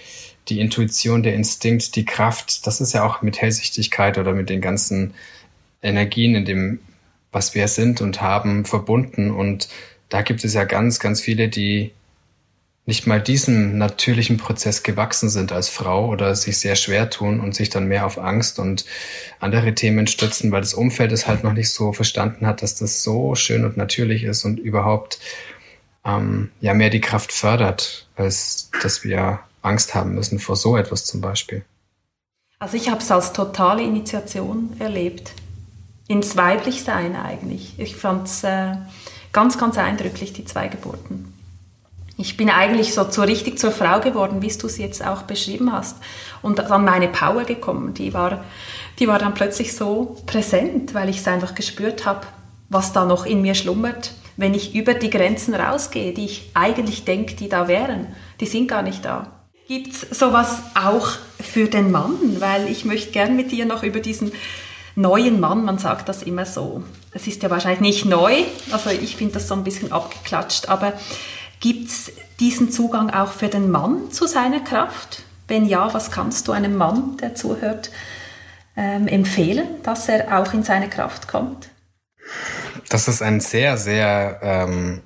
die 0.48 0.60
Intuition, 0.60 1.22
der 1.22 1.34
Instinkt, 1.34 1.96
die 1.96 2.04
Kraft, 2.04 2.66
das 2.66 2.80
ist 2.80 2.94
ja 2.94 3.04
auch 3.04 3.22
mit 3.22 3.40
Hellsichtigkeit 3.40 4.18
oder 4.18 4.32
mit 4.32 4.48
den 4.48 4.60
ganzen 4.60 5.14
Energien 5.82 6.34
in 6.34 6.44
dem, 6.44 6.80
was 7.32 7.54
wir 7.54 7.68
sind 7.68 8.00
und 8.00 8.20
haben, 8.20 8.64
verbunden. 8.64 9.30
Und 9.30 9.68
da 10.08 10.22
gibt 10.22 10.44
es 10.44 10.54
ja 10.54 10.64
ganz, 10.64 10.98
ganz 10.98 11.20
viele, 11.20 11.48
die 11.48 11.92
nicht 12.86 13.06
mal 13.06 13.20
diesem 13.20 13.76
natürlichen 13.76 14.38
Prozess 14.38 14.82
gewachsen 14.82 15.28
sind 15.28 15.52
als 15.52 15.68
Frau 15.68 16.08
oder 16.08 16.34
sich 16.34 16.56
sehr 16.56 16.74
schwer 16.74 17.10
tun 17.10 17.38
und 17.38 17.54
sich 17.54 17.68
dann 17.68 17.86
mehr 17.86 18.06
auf 18.06 18.16
Angst 18.16 18.58
und 18.58 18.86
andere 19.40 19.74
Themen 19.74 20.06
stützen, 20.06 20.50
weil 20.52 20.62
das 20.62 20.72
Umfeld 20.72 21.12
es 21.12 21.26
halt 21.26 21.44
noch 21.44 21.52
nicht 21.52 21.68
so 21.68 21.92
verstanden 21.92 22.46
hat, 22.46 22.62
dass 22.62 22.76
das 22.76 23.02
so 23.02 23.34
schön 23.34 23.66
und 23.66 23.76
natürlich 23.76 24.24
ist 24.24 24.46
und 24.46 24.58
überhaupt 24.58 25.20
ähm, 26.02 26.50
ja 26.62 26.72
mehr 26.72 26.88
die 26.88 27.02
Kraft 27.02 27.30
fördert, 27.30 28.08
als 28.16 28.70
dass 28.82 29.04
wir 29.04 29.40
Angst 29.62 29.94
haben 29.94 30.14
müssen 30.14 30.38
vor 30.38 30.56
so 30.56 30.76
etwas 30.76 31.04
zum 31.04 31.20
Beispiel. 31.20 31.64
Also 32.58 32.76
ich 32.76 32.90
habe 32.90 33.00
es 33.00 33.10
als 33.10 33.32
totale 33.32 33.82
Initiation 33.82 34.76
erlebt. 34.78 35.32
Ins 36.08 36.36
Weiblichsein 36.36 37.16
eigentlich. 37.16 37.74
Ich 37.78 37.96
fand 37.96 38.26
es 38.26 38.42
äh, 38.44 38.76
ganz, 39.32 39.58
ganz 39.58 39.78
eindrücklich, 39.78 40.32
die 40.32 40.44
zwei 40.44 40.68
Geburten 40.68 41.32
ich 42.20 42.36
bin 42.36 42.50
eigentlich 42.50 42.94
so 42.94 43.04
zur, 43.04 43.28
richtig 43.28 43.60
zur 43.60 43.70
Frau 43.70 44.00
geworden, 44.00 44.42
wie 44.42 44.48
du 44.48 44.66
es 44.66 44.76
jetzt 44.76 45.06
auch 45.06 45.22
beschrieben 45.22 45.72
hast. 45.72 45.96
Und 46.42 46.58
dann 46.58 46.84
meine 46.84 47.06
Power 47.06 47.44
gekommen, 47.44 47.94
die 47.94 48.12
war, 48.12 48.44
die 48.98 49.06
war 49.06 49.20
dann 49.20 49.34
plötzlich 49.34 49.74
so 49.74 50.16
präsent, 50.26 50.94
weil 50.94 51.08
ich 51.08 51.18
es 51.18 51.28
einfach 51.28 51.54
gespürt 51.54 52.06
habe, 52.06 52.26
was 52.68 52.92
da 52.92 53.04
noch 53.04 53.24
in 53.24 53.40
mir 53.40 53.54
schlummert, 53.54 54.14
wenn 54.36 54.52
ich 54.52 54.74
über 54.74 54.94
die 54.94 55.10
Grenzen 55.10 55.54
rausgehe, 55.54 56.12
die 56.12 56.24
ich 56.24 56.50
eigentlich 56.54 57.04
denke, 57.04 57.36
die 57.36 57.48
da 57.48 57.68
wären. 57.68 58.08
Die 58.40 58.46
sind 58.46 58.66
gar 58.66 58.82
nicht 58.82 59.04
da. 59.04 59.30
Gibt 59.68 59.94
es 59.94 60.18
sowas 60.18 60.62
auch 60.74 61.08
für 61.40 61.68
den 61.68 61.92
Mann? 61.92 62.40
Weil 62.40 62.68
ich 62.68 62.84
möchte 62.84 63.12
gern 63.12 63.36
mit 63.36 63.52
dir 63.52 63.66
noch 63.66 63.84
über 63.84 64.00
diesen 64.00 64.32
neuen 64.96 65.38
Mann, 65.38 65.64
man 65.64 65.78
sagt 65.78 66.08
das 66.08 66.24
immer 66.24 66.46
so. 66.46 66.82
Es 67.12 67.28
ist 67.28 67.42
ja 67.42 67.50
wahrscheinlich 67.50 67.80
nicht 67.80 68.04
neu, 68.04 68.32
also 68.72 68.90
ich 68.90 69.16
finde 69.16 69.34
das 69.34 69.46
so 69.46 69.54
ein 69.54 69.62
bisschen 69.62 69.92
abgeklatscht, 69.92 70.68
aber 70.68 70.94
Gibt 71.60 71.88
es 71.88 72.12
diesen 72.38 72.70
Zugang 72.70 73.10
auch 73.10 73.32
für 73.32 73.48
den 73.48 73.70
Mann 73.70 74.12
zu 74.12 74.26
seiner 74.26 74.60
Kraft? 74.60 75.22
Wenn 75.48 75.66
ja, 75.66 75.92
was 75.92 76.10
kannst 76.10 76.46
du 76.46 76.52
einem 76.52 76.76
Mann, 76.76 77.16
der 77.16 77.34
zuhört, 77.34 77.90
ähm, 78.76 79.08
empfehlen, 79.08 79.66
dass 79.82 80.08
er 80.08 80.38
auch 80.38 80.52
in 80.52 80.62
seine 80.62 80.88
Kraft 80.88 81.26
kommt? 81.26 81.70
Das 82.88 83.08
ist 83.08 83.22
ein 83.22 83.40
sehr, 83.40 83.76
sehr 83.76 84.38
ähm, 84.42 85.02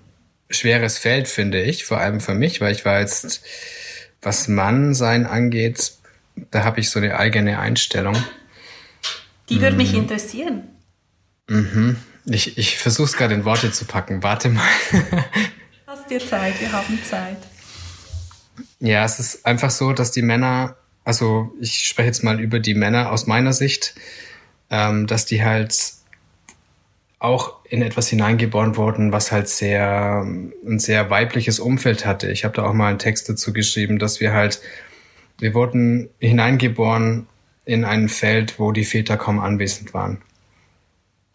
schweres 0.50 0.98
Feld, 0.98 1.26
finde 1.26 1.62
ich, 1.62 1.86
vor 1.86 1.98
allem 1.98 2.20
für 2.20 2.34
mich, 2.34 2.60
weil 2.60 2.72
ich 2.72 2.84
war 2.84 3.00
jetzt, 3.00 3.42
was 4.22 4.48
Mannsein 4.48 5.26
angeht, 5.26 5.92
da 6.50 6.64
habe 6.64 6.80
ich 6.80 6.90
so 6.90 7.00
eine 7.00 7.18
eigene 7.18 7.58
Einstellung. 7.58 8.16
Die 9.48 9.60
würde 9.60 9.72
mhm. 9.72 9.76
mich 9.76 9.94
interessieren. 9.94 10.62
Mhm. 11.48 11.96
Ich, 12.24 12.56
ich 12.56 12.78
versuche 12.78 13.06
es 13.06 13.12
gerade 13.14 13.34
in 13.34 13.44
Worte 13.44 13.72
zu 13.72 13.84
packen. 13.84 14.22
Warte 14.22 14.48
mal. 14.48 14.64
Hast 15.86 16.08
dir 16.08 16.20
Zeit, 16.20 16.60
wir 16.60 16.72
haben 16.72 16.98
Zeit. 17.04 17.38
Ja, 18.78 19.04
es 19.04 19.18
ist 19.18 19.44
einfach 19.44 19.70
so, 19.70 19.92
dass 19.92 20.12
die 20.12 20.22
Männer, 20.22 20.76
also 21.04 21.52
ich 21.60 21.86
spreche 21.86 22.06
jetzt 22.06 22.22
mal 22.22 22.40
über 22.40 22.60
die 22.60 22.74
Männer 22.74 23.10
aus 23.10 23.26
meiner 23.26 23.52
Sicht, 23.52 23.94
ähm, 24.70 25.06
dass 25.06 25.26
die 25.26 25.44
halt 25.44 25.74
auch 27.22 27.64
in 27.64 27.82
etwas 27.82 28.08
hineingeboren 28.08 28.76
wurden, 28.76 29.12
was 29.12 29.30
halt 29.30 29.48
sehr 29.48 30.22
ein 30.22 30.78
sehr 30.78 31.08
weibliches 31.08 31.60
Umfeld 31.60 32.04
hatte. 32.04 32.30
Ich 32.30 32.44
habe 32.44 32.54
da 32.54 32.64
auch 32.64 32.72
mal 32.72 32.88
einen 32.88 32.98
Text 32.98 33.28
dazu 33.28 33.52
geschrieben, 33.52 33.98
dass 33.98 34.20
wir 34.20 34.32
halt 34.32 34.60
wir 35.38 35.54
wurden 35.54 36.08
hineingeboren 36.20 37.26
in 37.64 37.84
ein 37.84 38.08
Feld, 38.08 38.58
wo 38.58 38.72
die 38.72 38.84
Väter 38.84 39.16
kaum 39.16 39.40
anwesend 39.40 39.94
waren. 39.94 40.22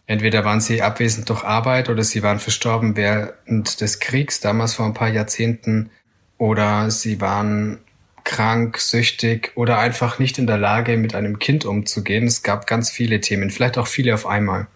Entweder 0.06 0.46
waren 0.46 0.62
sie 0.62 0.82
abwesend 0.82 1.30
durch 1.30 1.44
Arbeit 1.44 1.90
oder 1.90 2.04
sie 2.04 2.24
waren 2.24 2.40
verstorben 2.40 2.96
während 2.96 3.82
des 3.82 4.00
Kriegs, 4.00 4.40
damals 4.40 4.76
vor 4.76 4.86
ein 4.86 4.94
paar 4.94 5.10
Jahrzehnten, 5.10 5.90
oder 6.38 6.90
sie 6.92 7.20
waren 7.20 7.80
krank, 8.24 8.78
süchtig 8.78 9.52
oder 9.56 9.80
einfach 9.80 10.20
nicht 10.20 10.38
in 10.38 10.48
der 10.48 10.58
Lage, 10.58 10.98
mit 10.98 11.16
einem 11.16 11.40
Kind 11.40 11.66
umzugehen. 11.66 12.28
Es 12.28 12.44
gab 12.44 12.68
ganz 12.68 12.90
viele 12.90 13.20
Themen, 13.20 13.50
vielleicht 13.50 13.78
auch 13.78 13.88
viele 13.88 14.14
auf 14.14 14.26
einmal. 14.26 14.68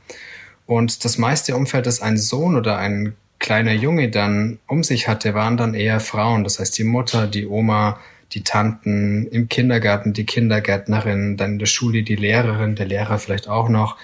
Und 0.71 1.03
das 1.03 1.17
meiste 1.17 1.53
Umfeld, 1.53 1.85
das 1.85 2.01
ein 2.01 2.15
Sohn 2.15 2.55
oder 2.55 2.77
ein 2.77 3.17
kleiner 3.39 3.73
Junge 3.73 4.09
dann 4.09 4.57
um 4.67 4.83
sich 4.83 5.09
hatte, 5.09 5.33
waren 5.33 5.57
dann 5.57 5.73
eher 5.73 5.99
Frauen. 5.99 6.45
Das 6.45 6.59
heißt 6.59 6.77
die 6.77 6.85
Mutter, 6.85 7.27
die 7.27 7.45
Oma, 7.45 7.99
die 8.31 8.45
Tanten, 8.45 9.27
im 9.27 9.49
Kindergarten 9.49 10.13
die 10.13 10.25
Kindergärtnerin, 10.25 11.35
dann 11.35 11.51
in 11.51 11.59
der 11.59 11.65
Schule 11.65 12.03
die 12.03 12.15
Lehrerin, 12.15 12.75
der 12.75 12.85
Lehrer 12.85 13.19
vielleicht 13.19 13.49
auch 13.49 13.67
noch 13.67 13.97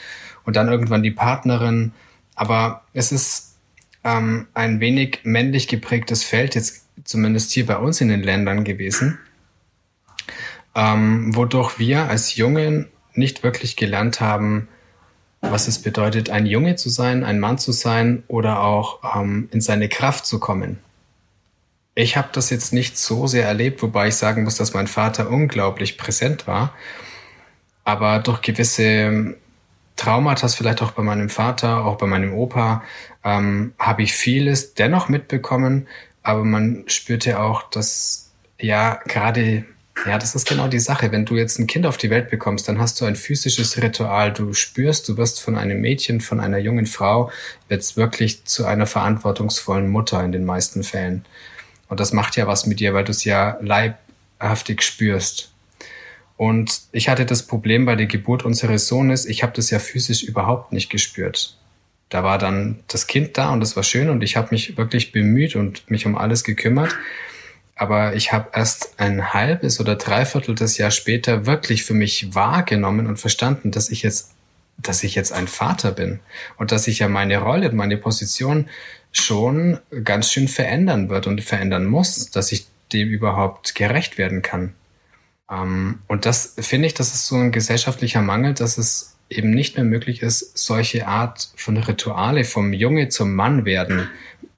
und 0.43 0.57
dann 0.57 0.67
irgendwann 0.67 1.03
die 1.03 1.11
Partnerin. 1.11 1.93
Aber 2.35 2.83
es 2.91 3.13
ist 3.13 3.55
ähm, 4.03 4.47
ein 4.53 4.81
wenig 4.81 5.21
männlich 5.23 5.69
geprägtes 5.69 6.25
Feld, 6.25 6.53
jetzt 6.55 6.85
zumindest 7.05 7.53
hier 7.53 7.65
bei 7.65 7.77
uns 7.77 8.01
in 8.01 8.09
den 8.09 8.23
Ländern 8.23 8.65
gewesen, 8.65 9.19
ähm, 10.75 11.33
wodurch 11.33 11.79
wir 11.79 12.09
als 12.09 12.35
Jungen 12.35 12.89
nicht 13.13 13.43
wirklich 13.43 13.77
gelernt 13.77 14.19
haben, 14.19 14.67
was 15.41 15.67
es 15.67 15.79
bedeutet, 15.81 16.29
ein 16.29 16.45
Junge 16.45 16.75
zu 16.75 16.89
sein, 16.89 17.23
ein 17.23 17.39
Mann 17.39 17.57
zu 17.57 17.71
sein 17.71 18.23
oder 18.27 18.61
auch 18.61 18.99
ähm, 19.15 19.49
in 19.51 19.61
seine 19.61 19.89
Kraft 19.89 20.25
zu 20.25 20.39
kommen. 20.39 20.79
Ich 21.95 22.17
habe 22.17 22.29
das 22.31 22.49
jetzt 22.49 22.73
nicht 22.73 22.97
so 22.97 23.27
sehr 23.27 23.45
erlebt, 23.45 23.81
wobei 23.81 24.09
ich 24.09 24.15
sagen 24.15 24.43
muss, 24.43 24.55
dass 24.55 24.73
mein 24.73 24.87
Vater 24.87 25.29
unglaublich 25.29 25.97
präsent 25.97 26.45
war. 26.45 26.73
Aber 27.83 28.19
durch 28.19 28.41
gewisse 28.41 29.35
Traumata, 29.95 30.47
vielleicht 30.47 30.81
auch 30.81 30.91
bei 30.91 31.01
meinem 31.01 31.29
Vater, 31.29 31.85
auch 31.85 31.97
bei 31.97 32.05
meinem 32.05 32.33
Opa, 32.33 32.83
ähm, 33.23 33.73
habe 33.79 34.03
ich 34.03 34.13
vieles 34.13 34.73
dennoch 34.75 35.09
mitbekommen, 35.09 35.87
aber 36.21 36.43
man 36.43 36.83
spürte 36.87 37.39
auch, 37.39 37.63
dass 37.63 38.31
ja 38.59 38.99
gerade 39.05 39.65
ja, 40.05 40.17
das 40.17 40.35
ist 40.35 40.47
genau 40.47 40.67
die 40.67 40.79
Sache. 40.79 41.11
Wenn 41.11 41.25
du 41.25 41.35
jetzt 41.35 41.59
ein 41.59 41.67
Kind 41.67 41.85
auf 41.85 41.97
die 41.97 42.09
Welt 42.09 42.29
bekommst, 42.29 42.67
dann 42.67 42.79
hast 42.79 43.01
du 43.01 43.05
ein 43.05 43.15
physisches 43.15 43.81
Ritual. 43.81 44.31
Du 44.31 44.53
spürst, 44.53 45.09
du 45.09 45.17
wirst 45.17 45.41
von 45.41 45.57
einem 45.57 45.81
Mädchen, 45.81 46.21
von 46.21 46.39
einer 46.39 46.59
jungen 46.59 46.85
Frau, 46.85 47.31
jetzt 47.69 47.97
wirklich 47.97 48.45
zu 48.45 48.65
einer 48.65 48.85
verantwortungsvollen 48.85 49.89
Mutter 49.89 50.23
in 50.23 50.31
den 50.31 50.45
meisten 50.45 50.83
Fällen. 50.83 51.25
Und 51.89 51.99
das 51.99 52.13
macht 52.13 52.35
ja 52.35 52.47
was 52.47 52.65
mit 52.65 52.79
dir, 52.79 52.93
weil 52.93 53.05
du 53.05 53.11
es 53.11 53.23
ja 53.23 53.57
leibhaftig 53.61 54.81
spürst. 54.81 55.51
Und 56.35 56.81
ich 56.91 57.09
hatte 57.09 57.25
das 57.25 57.43
Problem 57.43 57.85
bei 57.85 57.95
der 57.95 58.05
Geburt 58.05 58.45
unseres 58.45 58.87
Sohnes, 58.87 59.25
ich 59.25 59.41
habe 59.41 59.53
das 59.55 59.71
ja 59.71 59.79
physisch 59.79 60.23
überhaupt 60.23 60.71
nicht 60.71 60.89
gespürt. 60.89 61.57
Da 62.09 62.23
war 62.23 62.37
dann 62.37 62.79
das 62.87 63.07
Kind 63.07 63.37
da 63.37 63.49
und 63.49 63.59
das 63.59 63.75
war 63.75 63.83
schön 63.83 64.09
und 64.09 64.21
ich 64.23 64.37
habe 64.37 64.49
mich 64.51 64.77
wirklich 64.77 65.11
bemüht 65.11 65.55
und 65.55 65.89
mich 65.89 66.05
um 66.05 66.15
alles 66.15 66.43
gekümmert. 66.43 66.95
Aber 67.77 68.15
ich 68.15 68.33
habe 68.33 68.49
erst 68.53 68.99
ein 68.99 69.33
halbes 69.33 69.79
oder 69.79 69.95
dreiviertel 69.95 70.55
des 70.55 70.77
Jahr 70.77 70.91
später 70.91 71.45
wirklich 71.45 71.83
für 71.83 71.93
mich 71.93 72.33
wahrgenommen 72.33 73.05
und 73.05 73.17
verstanden, 73.17 73.71
dass 73.71 73.89
ich 73.89 74.01
jetzt, 74.01 74.31
dass 74.77 75.03
ich 75.03 75.13
jetzt 75.13 75.31
ein 75.31 75.47
Vater 75.47 75.91
bin 75.91 76.19
und 76.57 76.71
dass 76.71 76.87
ich 76.87 76.99
ja 76.99 77.07
meine 77.07 77.37
Rolle 77.37 77.71
meine 77.71 77.97
Position 77.97 78.67
schon 79.11 79.79
ganz 80.03 80.31
schön 80.31 80.47
verändern 80.47 81.09
wird 81.09 81.27
und 81.27 81.41
verändern 81.43 81.85
muss, 81.85 82.31
dass 82.31 82.51
ich 82.51 82.67
dem 82.93 83.09
überhaupt 83.09 83.75
gerecht 83.75 84.17
werden 84.17 84.41
kann. 84.41 84.73
Ähm, 85.49 85.99
und 86.07 86.25
das 86.25 86.55
finde 86.59 86.87
ich, 86.87 86.93
das 86.93 87.13
ist 87.13 87.27
so 87.27 87.35
ein 87.35 87.51
gesellschaftlicher 87.51 88.21
Mangel, 88.21 88.53
dass 88.53 88.77
es 88.77 89.17
eben 89.29 89.51
nicht 89.51 89.75
mehr 89.75 89.85
möglich 89.85 90.21
ist, 90.21 90.57
solche 90.57 91.07
Art 91.07 91.49
von 91.55 91.77
Rituale 91.77 92.43
vom 92.43 92.73
Junge 92.73 93.09
zum 93.09 93.35
Mann 93.35 93.65
werden 93.65 94.09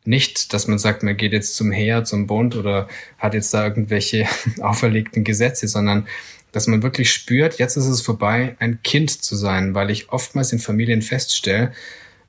nicht, 0.09 0.53
dass 0.53 0.67
man 0.67 0.79
sagt, 0.79 1.03
man 1.03 1.15
geht 1.15 1.33
jetzt 1.33 1.55
zum 1.55 1.71
Heer, 1.71 2.03
zum 2.03 2.25
Bund 2.25 2.55
oder 2.55 2.87
hat 3.19 3.35
jetzt 3.35 3.53
da 3.53 3.63
irgendwelche 3.63 4.27
auferlegten 4.59 5.23
Gesetze, 5.23 5.67
sondern 5.67 6.07
dass 6.51 6.65
man 6.65 6.81
wirklich 6.81 7.13
spürt, 7.13 7.59
jetzt 7.59 7.77
ist 7.77 7.85
es 7.85 8.01
vorbei, 8.01 8.55
ein 8.57 8.81
Kind 8.81 9.11
zu 9.11 9.35
sein, 9.35 9.75
weil 9.75 9.91
ich 9.91 10.11
oftmals 10.11 10.51
in 10.51 10.57
Familien 10.57 11.03
feststelle, 11.03 11.73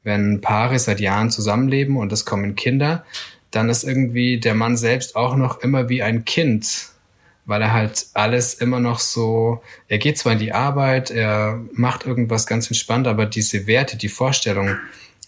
wenn 0.05 0.43
Paare 0.43 0.79
seit 0.79 1.01
Jahren 1.01 1.31
zusammenleben 1.31 1.97
und 1.97 2.13
es 2.13 2.27
kommen 2.27 2.55
Kinder, 2.55 3.05
dann 3.51 3.71
ist 3.71 3.83
irgendwie 3.83 4.39
der 4.39 4.55
Mann 4.55 4.77
selbst 4.77 5.17
auch 5.17 5.35
noch 5.35 5.61
immer 5.61 5.89
wie 5.89 6.03
ein 6.03 6.27
Kind, 6.27 6.91
weil 7.47 7.63
er 7.63 7.73
halt 7.73 8.09
alles 8.13 8.53
immer 8.53 8.79
noch 8.79 8.99
so, 8.99 9.63
er 9.89 9.97
geht 9.97 10.19
zwar 10.19 10.35
in 10.35 10.39
die 10.39 10.53
Arbeit, 10.53 11.11
er 11.11 11.59
macht 11.73 12.05
irgendwas 12.05 12.47
ganz 12.47 12.67
entspannt, 12.69 13.07
aber 13.07 13.25
diese 13.25 13.67
Werte, 13.67 13.97
die 13.97 14.11
Vorstellung, 14.11 14.77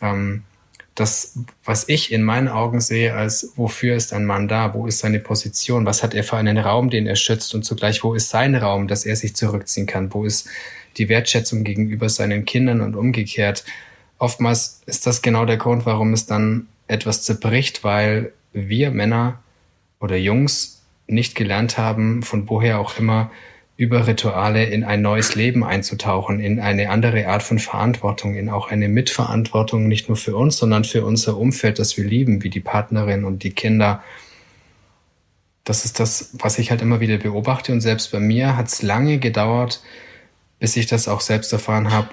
ähm, 0.02 0.42
das, 0.94 1.38
was 1.64 1.88
ich 1.88 2.12
in 2.12 2.22
meinen 2.22 2.48
Augen 2.48 2.80
sehe, 2.80 3.14
als 3.14 3.52
wofür 3.56 3.96
ist 3.96 4.12
ein 4.12 4.26
Mann 4.26 4.46
da, 4.46 4.74
wo 4.74 4.86
ist 4.86 4.98
seine 4.98 5.20
Position, 5.20 5.86
was 5.86 6.02
hat 6.02 6.14
er 6.14 6.24
für 6.24 6.36
einen 6.36 6.58
Raum, 6.58 6.90
den 6.90 7.06
er 7.06 7.16
schützt? 7.16 7.54
Und 7.54 7.64
zugleich, 7.64 8.04
wo 8.04 8.14
ist 8.14 8.28
sein 8.28 8.54
Raum, 8.54 8.88
dass 8.88 9.06
er 9.06 9.16
sich 9.16 9.34
zurückziehen 9.34 9.86
kann, 9.86 10.12
wo 10.12 10.24
ist 10.24 10.48
die 10.98 11.08
Wertschätzung 11.08 11.64
gegenüber 11.64 12.08
seinen 12.08 12.44
Kindern 12.44 12.82
und 12.82 12.94
umgekehrt. 12.94 13.64
Oftmals 14.18 14.82
ist 14.86 15.06
das 15.06 15.22
genau 15.22 15.46
der 15.46 15.56
Grund, 15.56 15.86
warum 15.86 16.12
es 16.12 16.26
dann 16.26 16.68
etwas 16.86 17.22
zerbricht, 17.22 17.84
weil 17.84 18.32
wir 18.52 18.90
Männer 18.90 19.40
oder 20.00 20.16
Jungs 20.16 20.82
nicht 21.06 21.34
gelernt 21.34 21.78
haben, 21.78 22.22
von 22.22 22.48
woher 22.48 22.78
auch 22.78 22.98
immer, 22.98 23.30
über 23.82 24.06
Rituale 24.06 24.64
in 24.66 24.84
ein 24.84 25.02
neues 25.02 25.34
Leben 25.34 25.64
einzutauchen, 25.64 26.38
in 26.38 26.60
eine 26.60 26.88
andere 26.88 27.26
Art 27.26 27.42
von 27.42 27.58
Verantwortung, 27.58 28.36
in 28.36 28.48
auch 28.48 28.70
eine 28.70 28.88
Mitverantwortung, 28.88 29.88
nicht 29.88 30.06
nur 30.06 30.16
für 30.16 30.36
uns, 30.36 30.56
sondern 30.56 30.84
für 30.84 31.04
unser 31.04 31.36
Umfeld, 31.36 31.80
das 31.80 31.96
wir 31.96 32.04
lieben, 32.04 32.44
wie 32.44 32.48
die 32.48 32.60
Partnerin 32.60 33.24
und 33.24 33.42
die 33.42 33.50
Kinder. 33.50 34.00
Das 35.64 35.84
ist 35.84 35.98
das, 35.98 36.30
was 36.34 36.60
ich 36.60 36.70
halt 36.70 36.80
immer 36.80 37.00
wieder 37.00 37.18
beobachte. 37.18 37.72
Und 37.72 37.80
selbst 37.80 38.12
bei 38.12 38.20
mir 38.20 38.56
hat 38.56 38.68
es 38.68 38.82
lange 38.82 39.18
gedauert, 39.18 39.82
bis 40.60 40.76
ich 40.76 40.86
das 40.86 41.08
auch 41.08 41.20
selbst 41.20 41.52
erfahren 41.52 41.90
habe, 41.90 42.08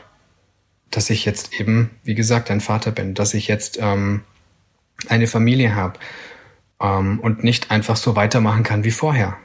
dass 0.89 1.11
ich 1.11 1.23
jetzt 1.23 1.59
eben, 1.59 1.91
wie 2.03 2.15
gesagt, 2.15 2.49
ein 2.49 2.61
Vater 2.61 2.89
bin, 2.89 3.13
dass 3.13 3.35
ich 3.35 3.47
jetzt 3.47 3.77
ähm, 3.79 4.21
eine 5.07 5.27
Familie 5.27 5.75
habe 5.75 5.99
ähm, 6.81 7.19
und 7.19 7.43
nicht 7.43 7.69
einfach 7.69 7.95
so 7.95 8.15
weitermachen 8.15 8.63
kann 8.63 8.83
wie 8.83 8.89
vorher. 8.89 9.37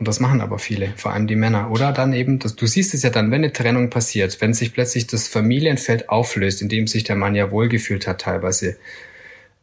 Und 0.00 0.08
das 0.08 0.18
machen 0.18 0.40
aber 0.40 0.58
viele, 0.58 0.94
vor 0.96 1.12
allem 1.12 1.26
die 1.26 1.36
Männer. 1.36 1.70
Oder 1.70 1.92
dann 1.92 2.14
eben, 2.14 2.38
das, 2.38 2.56
du 2.56 2.66
siehst 2.66 2.94
es 2.94 3.02
ja 3.02 3.10
dann, 3.10 3.30
wenn 3.30 3.44
eine 3.44 3.52
Trennung 3.52 3.90
passiert, 3.90 4.40
wenn 4.40 4.54
sich 4.54 4.72
plötzlich 4.72 5.06
das 5.06 5.28
Familienfeld 5.28 6.08
auflöst, 6.08 6.62
in 6.62 6.70
dem 6.70 6.86
sich 6.86 7.04
der 7.04 7.16
Mann 7.16 7.34
ja 7.34 7.50
wohlgefühlt 7.50 8.06
hat 8.06 8.22
teilweise, 8.22 8.78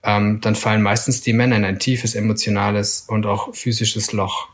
ähm, 0.03 0.39
dann 0.41 0.53
fallen 0.53 0.83
meistens 0.83 1.21
die 1.21 1.33
Männer 1.33 1.55
in 1.55 1.65
ein 1.65 1.79
tiefes 1.79 2.13
emotionales 2.13 3.05
und 3.07 3.25
auch 3.25 3.55
physisches 3.55 4.11
Loch, 4.11 4.49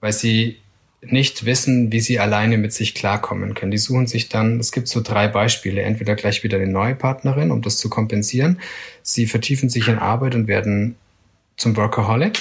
weil 0.00 0.12
sie 0.12 0.58
nicht 1.00 1.46
wissen, 1.46 1.90
wie 1.90 1.98
sie 1.98 2.20
alleine 2.20 2.56
mit 2.56 2.72
sich 2.72 2.94
klarkommen 2.94 3.54
können. 3.54 3.72
Die 3.72 3.78
suchen 3.78 4.06
sich 4.06 4.28
dann, 4.28 4.60
es 4.60 4.70
gibt 4.70 4.86
so 4.86 5.00
drei 5.00 5.26
Beispiele, 5.26 5.82
entweder 5.82 6.14
gleich 6.14 6.44
wieder 6.44 6.58
eine 6.58 6.70
neue 6.70 6.94
Partnerin, 6.94 7.50
um 7.50 7.60
das 7.60 7.76
zu 7.76 7.90
kompensieren. 7.90 8.60
Sie 9.02 9.26
vertiefen 9.26 9.68
sich 9.68 9.88
in 9.88 9.98
Arbeit 9.98 10.36
und 10.36 10.46
werden 10.46 10.94
zum 11.56 11.76
Workaholic. 11.76 12.38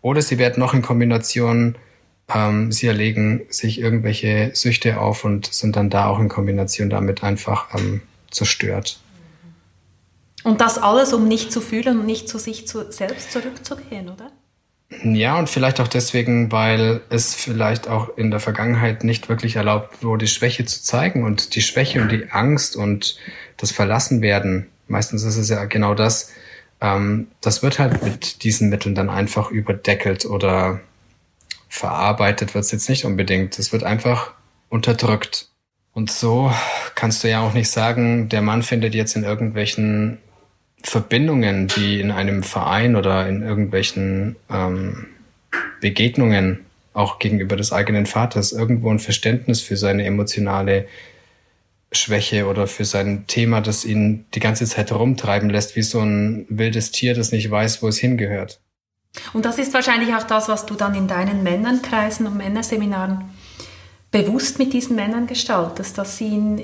Oder 0.00 0.20
sie 0.20 0.38
werden 0.38 0.58
noch 0.58 0.74
in 0.74 0.82
Kombination 0.82 1.76
ähm, 2.32 2.72
sie 2.72 2.86
erlegen 2.86 3.42
sich 3.48 3.78
irgendwelche 3.78 4.50
Süchte 4.54 5.00
auf 5.00 5.24
und 5.24 5.52
sind 5.52 5.76
dann 5.76 5.90
da 5.90 6.06
auch 6.06 6.18
in 6.18 6.28
Kombination 6.28 6.90
damit 6.90 7.22
einfach 7.22 7.74
ähm, 7.74 8.02
zerstört. 8.30 9.00
Und 10.44 10.60
das 10.60 10.78
alles, 10.78 11.12
um 11.12 11.28
nicht 11.28 11.52
zu 11.52 11.60
fühlen 11.60 12.00
und 12.00 12.06
nicht 12.06 12.28
zu 12.28 12.38
sich 12.38 12.66
zu, 12.66 12.90
selbst 12.90 13.32
zurückzugehen, 13.32 14.08
oder? 14.08 14.32
Ja, 15.04 15.38
und 15.38 15.48
vielleicht 15.48 15.80
auch 15.80 15.88
deswegen, 15.88 16.52
weil 16.52 17.00
es 17.08 17.34
vielleicht 17.34 17.88
auch 17.88 18.16
in 18.16 18.30
der 18.30 18.40
Vergangenheit 18.40 19.04
nicht 19.04 19.28
wirklich 19.28 19.56
erlaubt 19.56 20.02
wurde, 20.02 20.26
Schwäche 20.26 20.64
zu 20.64 20.82
zeigen 20.82 21.24
und 21.24 21.54
die 21.54 21.62
Schwäche 21.62 22.02
und 22.02 22.10
die 22.10 22.30
Angst 22.30 22.76
und 22.76 23.16
das 23.56 23.70
Verlassenwerden, 23.70 24.68
meistens 24.88 25.22
ist 25.22 25.36
es 25.36 25.48
ja 25.48 25.64
genau 25.64 25.94
das, 25.94 26.30
ähm, 26.80 27.28
das 27.40 27.62
wird 27.62 27.78
halt 27.78 28.02
mit 28.02 28.42
diesen 28.42 28.68
Mitteln 28.68 28.94
dann 28.94 29.08
einfach 29.08 29.50
überdeckelt 29.50 30.26
oder 30.26 30.80
verarbeitet 31.72 32.54
wird 32.54 32.66
es 32.66 32.70
jetzt 32.70 32.90
nicht 32.90 33.06
unbedingt. 33.06 33.58
Es 33.58 33.72
wird 33.72 33.82
einfach 33.82 34.34
unterdrückt. 34.68 35.48
Und 35.94 36.10
so 36.10 36.52
kannst 36.94 37.24
du 37.24 37.30
ja 37.30 37.40
auch 37.40 37.54
nicht 37.54 37.70
sagen, 37.70 38.28
der 38.28 38.42
Mann 38.42 38.62
findet 38.62 38.94
jetzt 38.94 39.16
in 39.16 39.24
irgendwelchen 39.24 40.18
Verbindungen, 40.82 41.74
wie 41.74 41.98
in 41.98 42.10
einem 42.10 42.42
Verein 42.42 42.94
oder 42.94 43.26
in 43.26 43.42
irgendwelchen 43.42 44.36
ähm, 44.50 45.06
Begegnungen, 45.80 46.60
auch 46.92 47.18
gegenüber 47.18 47.56
des 47.56 47.72
eigenen 47.72 48.04
Vaters, 48.04 48.52
irgendwo 48.52 48.90
ein 48.90 48.98
Verständnis 48.98 49.62
für 49.62 49.78
seine 49.78 50.04
emotionale 50.04 50.86
Schwäche 51.90 52.48
oder 52.48 52.66
für 52.66 52.84
sein 52.84 53.26
Thema, 53.26 53.62
das 53.62 53.86
ihn 53.86 54.26
die 54.34 54.40
ganze 54.40 54.66
Zeit 54.66 54.92
rumtreiben 54.92 55.48
lässt, 55.48 55.74
wie 55.74 55.82
so 55.82 56.00
ein 56.00 56.44
wildes 56.50 56.90
Tier, 56.90 57.14
das 57.14 57.32
nicht 57.32 57.50
weiß, 57.50 57.82
wo 57.82 57.88
es 57.88 57.96
hingehört. 57.96 58.60
Und 59.32 59.44
das 59.44 59.58
ist 59.58 59.74
wahrscheinlich 59.74 60.14
auch 60.14 60.22
das, 60.22 60.48
was 60.48 60.66
du 60.66 60.74
dann 60.74 60.94
in 60.94 61.08
deinen 61.08 61.42
Männernkreisen 61.42 62.26
und 62.26 62.36
Männerseminaren 62.36 63.24
bewusst 64.10 64.58
mit 64.58 64.72
diesen 64.72 64.96
Männern 64.96 65.26
gestaltest, 65.26 65.98
dass 65.98 66.18
sie 66.18 66.28
in, 66.28 66.58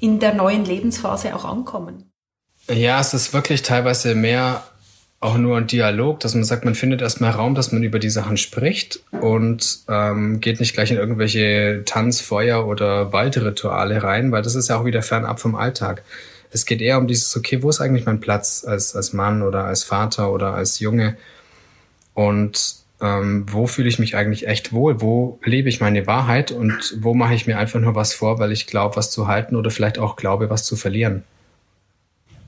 in 0.00 0.18
der 0.18 0.34
neuen 0.34 0.64
Lebensphase 0.64 1.34
auch 1.34 1.44
ankommen. 1.44 2.10
Ja, 2.68 3.00
es 3.00 3.14
ist 3.14 3.32
wirklich 3.32 3.62
teilweise 3.62 4.14
mehr 4.14 4.64
auch 5.20 5.38
nur 5.38 5.56
ein 5.56 5.66
Dialog, 5.66 6.20
dass 6.20 6.34
man 6.34 6.44
sagt, 6.44 6.64
man 6.64 6.74
findet 6.74 7.00
erstmal 7.00 7.30
Raum, 7.30 7.54
dass 7.54 7.72
man 7.72 7.82
über 7.82 7.98
die 7.98 8.10
Sachen 8.10 8.36
spricht 8.36 9.00
und 9.12 9.80
ähm, 9.88 10.40
geht 10.40 10.60
nicht 10.60 10.74
gleich 10.74 10.90
in 10.90 10.98
irgendwelche 10.98 11.82
Tanz-, 11.84 12.20
Feuer- 12.20 12.66
oder 12.66 13.12
Waldrituale 13.12 14.02
rein, 14.02 14.30
weil 14.30 14.42
das 14.42 14.54
ist 14.54 14.68
ja 14.68 14.78
auch 14.78 14.84
wieder 14.84 15.02
fernab 15.02 15.40
vom 15.40 15.54
Alltag. 15.54 16.02
Es 16.50 16.66
geht 16.66 16.80
eher 16.80 16.98
um 16.98 17.06
dieses, 17.06 17.34
okay, 17.36 17.62
wo 17.62 17.70
ist 17.70 17.80
eigentlich 17.80 18.06
mein 18.06 18.20
Platz 18.20 18.64
als, 18.66 18.94
als 18.94 19.12
Mann 19.12 19.42
oder 19.42 19.64
als 19.64 19.84
Vater 19.84 20.32
oder 20.32 20.54
als 20.54 20.80
Junge? 20.80 21.16
Und 22.16 22.76
ähm, 23.02 23.44
wo 23.46 23.66
fühle 23.66 23.90
ich 23.90 23.98
mich 23.98 24.16
eigentlich 24.16 24.48
echt 24.48 24.72
wohl? 24.72 25.02
Wo 25.02 25.38
lebe 25.44 25.68
ich 25.68 25.82
meine 25.82 26.06
Wahrheit 26.06 26.50
und 26.50 26.96
wo 26.98 27.12
mache 27.12 27.34
ich 27.34 27.46
mir 27.46 27.58
einfach 27.58 27.78
nur 27.78 27.94
was 27.94 28.14
vor, 28.14 28.38
weil 28.38 28.52
ich 28.52 28.66
glaube, 28.66 28.96
was 28.96 29.10
zu 29.10 29.28
halten 29.28 29.54
oder 29.54 29.70
vielleicht 29.70 29.98
auch 29.98 30.16
glaube, 30.16 30.48
was 30.48 30.64
zu 30.64 30.76
verlieren? 30.76 31.24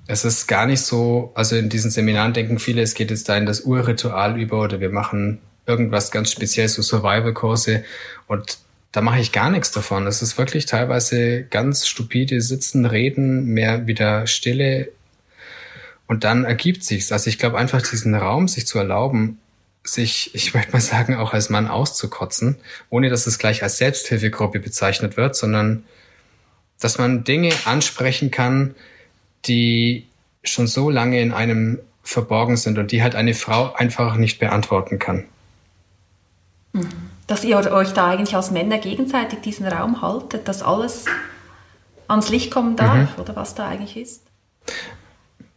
Es 0.07 0.25
ist 0.25 0.47
gar 0.47 0.64
nicht 0.64 0.81
so, 0.81 1.33
also 1.35 1.55
in 1.55 1.69
diesen 1.69 1.91
Seminaren 1.91 2.33
denken 2.33 2.59
viele, 2.59 2.81
es 2.81 2.95
geht 2.95 3.11
jetzt 3.11 3.29
da 3.29 3.37
in 3.37 3.45
das 3.45 3.61
Urritual 3.61 4.41
über 4.41 4.62
oder 4.62 4.81
wir 4.81 4.89
machen 4.89 5.39
irgendwas 5.66 6.11
ganz 6.11 6.33
speziell, 6.33 6.69
so 6.69 6.81
Survival-Kurse 6.81 7.85
und 8.27 8.57
da 8.91 9.03
mache 9.03 9.21
ich 9.21 9.33
gar 9.33 9.51
nichts 9.51 9.71
davon. 9.71 10.07
Es 10.07 10.23
ist 10.23 10.39
wirklich 10.39 10.64
teilweise 10.64 11.43
ganz 11.43 11.87
stupide 11.87 12.41
Sitzen, 12.41 12.87
Reden, 12.87 13.45
mehr 13.49 13.87
wieder 13.87 14.27
Stille 14.27 14.89
und 16.07 16.25
dann 16.25 16.47
ergibt 16.47 16.85
sich's. 16.85 17.12
Also 17.12 17.29
ich 17.29 17.39
glaube 17.39 17.59
einfach 17.59 17.83
diesen 17.83 18.14
Raum 18.14 18.49
sich 18.49 18.66
zu 18.66 18.79
erlauben, 18.79 19.39
sich, 19.93 20.34
ich 20.34 20.55
möchte 20.55 20.72
mal 20.72 20.80
sagen, 20.80 21.16
auch 21.16 21.32
als 21.32 21.51
Mann 21.51 21.68
auszukotzen, 21.68 22.57
ohne 22.91 23.11
dass 23.11 23.26
es 23.26 23.39
gleich 23.39 23.62
als 23.62 23.78
Selbsthilfegruppe 23.78 24.61
bezeichnet 24.61 25.16
wird, 25.16 25.36
sondern 25.36 25.84
dass 26.80 26.99
man 26.99 27.24
Dinge 27.24 27.53
ansprechen 27.64 28.30
kann, 28.30 28.74
die 29.47 30.07
schon 30.45 30.66
so 30.66 30.91
lange 30.91 31.20
in 31.20 31.32
einem 31.32 31.80
verborgen 32.03 32.57
sind 32.57 32.78
und 32.78 32.93
die 32.93 33.03
halt 33.03 33.14
eine 33.14 33.34
Frau 33.34 33.72
einfach 33.74 34.16
nicht 34.16 34.39
beantworten 34.39 34.99
kann. 34.99 35.24
Dass 37.26 37.45
ihr 37.45 37.57
euch 37.57 37.93
da 37.93 38.09
eigentlich 38.09 38.34
als 38.34 38.51
Männer 38.51 38.78
gegenseitig 38.78 39.41
diesen 39.41 39.66
Raum 39.66 40.01
haltet, 40.01 40.49
dass 40.49 40.62
alles 40.62 41.05
ans 42.07 42.30
Licht 42.30 42.51
kommen 42.51 42.76
darf 42.76 43.16
mhm. 43.16 43.22
oder 43.22 43.36
was 43.36 43.55
da 43.55 43.68
eigentlich 43.68 43.97
ist? 43.97 44.22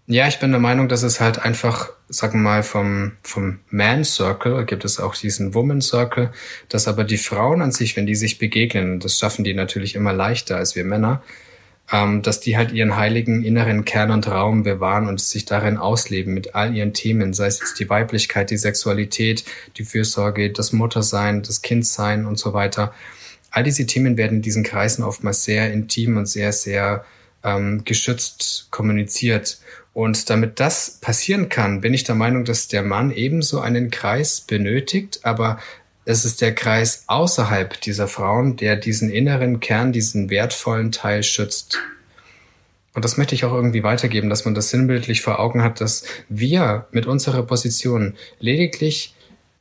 Ja, 0.07 0.27
ich 0.27 0.39
bin 0.39 0.51
der 0.51 0.59
Meinung, 0.59 0.89
dass 0.89 1.03
es 1.03 1.21
halt 1.21 1.39
einfach, 1.39 1.91
sagen 2.09 2.39
wir 2.39 2.49
mal, 2.49 2.63
vom, 2.63 3.13
vom 3.23 3.59
Man 3.69 4.03
Circle 4.03 4.65
gibt 4.65 4.83
es 4.83 4.99
auch 4.99 5.15
diesen 5.15 5.53
Woman 5.53 5.79
Circle, 5.79 6.31
dass 6.69 6.87
aber 6.87 7.03
die 7.03 7.17
Frauen 7.17 7.61
an 7.61 7.71
sich, 7.71 7.95
wenn 7.95 8.07
die 8.07 8.15
sich 8.15 8.39
begegnen, 8.39 8.99
das 8.99 9.19
schaffen 9.19 9.43
die 9.43 9.53
natürlich 9.53 9.95
immer 9.95 10.11
leichter 10.11 10.57
als 10.57 10.75
wir 10.75 10.83
Männer, 10.83 11.23
ähm, 11.91 12.23
dass 12.23 12.39
die 12.39 12.57
halt 12.57 12.71
ihren 12.71 12.95
heiligen 12.95 13.43
inneren 13.43 13.85
Kern 13.85 14.11
und 14.11 14.27
Raum 14.27 14.63
bewahren 14.63 15.07
und 15.07 15.21
sich 15.21 15.45
darin 15.45 15.77
ausleben 15.77 16.33
mit 16.33 16.55
all 16.55 16.75
ihren 16.75 16.93
Themen, 16.93 17.33
sei 17.33 17.47
es 17.47 17.59
jetzt 17.59 17.79
die 17.79 17.89
Weiblichkeit, 17.89 18.49
die 18.49 18.57
Sexualität, 18.57 19.45
die 19.77 19.83
Fürsorge, 19.83 20.51
das 20.51 20.73
Muttersein, 20.73 21.43
das 21.43 21.61
Kindsein 21.61 22.25
und 22.25 22.39
so 22.39 22.53
weiter. 22.53 22.93
All 23.51 23.63
diese 23.63 23.85
Themen 23.85 24.17
werden 24.17 24.37
in 24.37 24.41
diesen 24.41 24.63
Kreisen 24.63 25.03
oftmals 25.03 25.43
sehr 25.43 25.71
intim 25.71 26.17
und 26.17 26.25
sehr, 26.25 26.53
sehr 26.53 27.05
ähm, 27.43 27.83
geschützt 27.83 28.67
kommuniziert. 28.71 29.59
Und 29.93 30.29
damit 30.29 30.59
das 30.59 30.99
passieren 31.01 31.49
kann, 31.49 31.81
bin 31.81 31.93
ich 31.93 32.03
der 32.03 32.15
Meinung, 32.15 32.45
dass 32.45 32.67
der 32.67 32.81
Mann 32.81 33.11
ebenso 33.11 33.59
einen 33.59 33.91
Kreis 33.91 34.41
benötigt, 34.41 35.19
aber 35.23 35.59
es 36.05 36.25
ist 36.25 36.41
der 36.41 36.55
Kreis 36.55 37.03
außerhalb 37.07 37.79
dieser 37.81 38.07
Frauen, 38.07 38.55
der 38.55 38.75
diesen 38.75 39.09
inneren 39.09 39.59
Kern, 39.59 39.91
diesen 39.91 40.29
wertvollen 40.29 40.91
Teil 40.91 41.23
schützt. 41.23 41.79
Und 42.93 43.05
das 43.05 43.17
möchte 43.17 43.35
ich 43.35 43.45
auch 43.45 43.53
irgendwie 43.53 43.83
weitergeben, 43.83 44.29
dass 44.29 44.45
man 44.45 44.53
das 44.53 44.69
sinnbildlich 44.69 45.21
vor 45.21 45.39
Augen 45.39 45.63
hat, 45.63 45.79
dass 45.79 46.03
wir 46.27 46.87
mit 46.91 47.05
unserer 47.05 47.43
Position 47.43 48.15
lediglich 48.39 49.13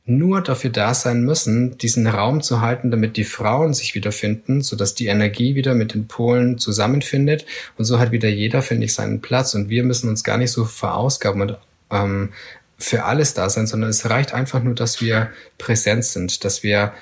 nur 0.05 0.41
dafür 0.41 0.71
da 0.71 0.93
sein 0.93 1.23
müssen, 1.23 1.77
diesen 1.77 2.07
Raum 2.07 2.41
zu 2.41 2.61
halten, 2.61 2.89
damit 2.89 3.17
die 3.17 3.23
Frauen 3.23 3.73
sich 3.73 3.93
wiederfinden, 3.93 4.61
sodass 4.61 4.95
die 4.95 5.07
Energie 5.07 5.55
wieder 5.55 5.75
mit 5.75 5.93
den 5.93 6.07
Polen 6.07 6.57
zusammenfindet 6.57 7.45
und 7.77 7.85
so 7.85 7.99
hat 7.99 8.11
wieder 8.11 8.29
jeder, 8.29 8.61
finde 8.61 8.85
ich, 8.85 8.93
seinen 8.93 9.21
Platz 9.21 9.53
und 9.53 9.69
wir 9.69 9.83
müssen 9.83 10.09
uns 10.09 10.23
gar 10.23 10.37
nicht 10.37 10.51
so 10.51 10.65
verausgaben 10.65 11.41
und 11.41 11.57
ähm, 11.91 12.29
für 12.77 13.03
alles 13.03 13.35
da 13.35 13.47
sein, 13.49 13.67
sondern 13.67 13.91
es 13.91 14.09
reicht 14.09 14.33
einfach 14.33 14.63
nur, 14.63 14.73
dass 14.73 15.01
wir 15.01 15.29
präsent 15.59 16.03
sind, 16.03 16.43
dass 16.43 16.63
wir 16.63 16.93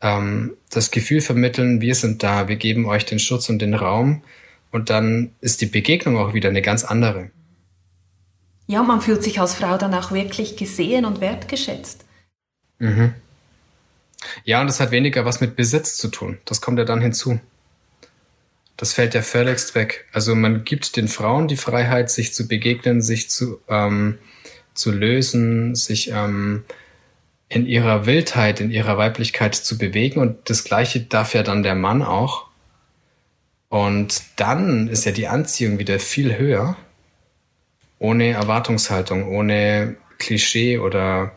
ähm, 0.00 0.56
das 0.70 0.90
Gefühl 0.90 1.20
vermitteln, 1.20 1.80
wir 1.80 1.94
sind 1.94 2.24
da, 2.24 2.48
wir 2.48 2.56
geben 2.56 2.86
euch 2.86 3.06
den 3.06 3.20
Schutz 3.20 3.48
und 3.48 3.60
den 3.60 3.74
Raum 3.74 4.22
und 4.72 4.90
dann 4.90 5.30
ist 5.40 5.60
die 5.60 5.66
Begegnung 5.66 6.18
auch 6.18 6.34
wieder 6.34 6.48
eine 6.48 6.62
ganz 6.62 6.82
andere. 6.82 7.30
Ja, 8.66 8.82
man 8.82 9.00
fühlt 9.00 9.22
sich 9.22 9.40
als 9.40 9.54
Frau 9.54 9.76
dann 9.76 9.94
auch 9.94 10.12
wirklich 10.12 10.56
gesehen 10.56 11.04
und 11.04 11.20
wertgeschätzt. 11.20 12.01
Mhm. 12.82 13.14
Ja, 14.44 14.60
und 14.60 14.66
das 14.66 14.80
hat 14.80 14.90
weniger 14.90 15.24
was 15.24 15.40
mit 15.40 15.54
Besitz 15.54 15.96
zu 15.96 16.08
tun. 16.08 16.38
Das 16.44 16.60
kommt 16.60 16.78
ja 16.78 16.84
dann 16.84 17.00
hinzu. 17.00 17.40
Das 18.76 18.92
fällt 18.92 19.14
ja 19.14 19.22
völligst 19.22 19.76
weg. 19.76 20.06
Also 20.12 20.34
man 20.34 20.64
gibt 20.64 20.96
den 20.96 21.06
Frauen 21.06 21.46
die 21.46 21.56
Freiheit, 21.56 22.10
sich 22.10 22.34
zu 22.34 22.48
begegnen, 22.48 23.00
sich 23.00 23.30
zu, 23.30 23.60
ähm, 23.68 24.18
zu 24.74 24.90
lösen, 24.90 25.76
sich 25.76 26.10
ähm, 26.10 26.64
in 27.48 27.66
ihrer 27.66 28.04
Wildheit, 28.06 28.60
in 28.60 28.72
ihrer 28.72 28.98
Weiblichkeit 28.98 29.54
zu 29.54 29.78
bewegen. 29.78 30.18
Und 30.20 30.50
das 30.50 30.64
Gleiche 30.64 31.00
darf 31.02 31.34
ja 31.34 31.44
dann 31.44 31.62
der 31.62 31.76
Mann 31.76 32.02
auch. 32.02 32.46
Und 33.68 34.22
dann 34.36 34.88
ist 34.88 35.04
ja 35.04 35.12
die 35.12 35.28
Anziehung 35.28 35.78
wieder 35.78 36.00
viel 36.00 36.36
höher, 36.36 36.76
ohne 38.00 38.32
Erwartungshaltung, 38.32 39.28
ohne 39.28 39.96
Klischee 40.18 40.78
oder 40.78 41.32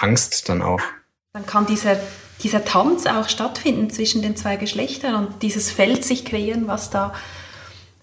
Angst 0.00 0.48
dann 0.48 0.62
auch. 0.62 0.80
Dann 1.32 1.46
kann 1.46 1.66
dieser, 1.66 2.00
dieser 2.42 2.64
Tanz 2.64 3.06
auch 3.06 3.28
stattfinden 3.28 3.90
zwischen 3.90 4.22
den 4.22 4.36
zwei 4.36 4.56
Geschlechtern 4.56 5.14
und 5.14 5.42
dieses 5.42 5.70
Feld 5.70 6.04
sich 6.04 6.24
kreieren, 6.24 6.66
was 6.66 6.90
da, 6.90 7.14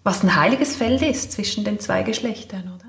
was 0.04 0.24
ein 0.24 0.36
heiliges 0.36 0.76
Feld 0.76 1.02
ist 1.02 1.34
zwischen 1.34 1.66
den 1.66 1.80
zwei 1.80 2.04
Geschlechtern, 2.04 2.72
oder? 2.74 2.86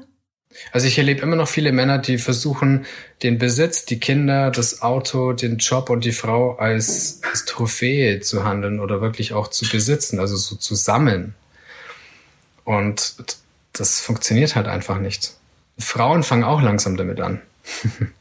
Also 0.73 0.87
ich 0.87 0.99
erlebe 0.99 1.23
immer 1.23 1.37
noch 1.37 1.49
viele 1.49 1.73
Männer, 1.73 1.99
die 1.99 2.19
versuchen, 2.19 2.87
den 3.23 3.39
Besitz, 3.39 3.85
die 3.85 4.01
Kinder, 4.01 4.51
das 4.51 4.83
Auto, 4.83 5.33
den 5.33 5.59
Job 5.59 5.91
und 5.91 6.05
die 6.05 6.13
Frau 6.13 6.57
als, 6.57 7.21
als 7.29 7.45
Trophäe 7.45 8.21
zu 8.21 8.45
handeln 8.45 8.81
oder 8.81 9.01
wirklich 9.01 9.33
auch 9.33 9.49
zu 9.49 9.69
besitzen, 9.69 10.21
also 10.21 10.37
so 10.37 10.57
zu 10.57 10.75
sammeln. 10.75 11.35
Und 12.65 13.17
das 13.73 14.01
funktioniert 14.01 14.57
halt 14.57 14.67
einfach 14.67 14.99
nicht. 14.99 15.35
Frauen 15.79 16.23
fangen 16.23 16.45
auch 16.45 16.61
langsam 16.61 16.97
damit 16.97 17.21
an. 17.21 17.41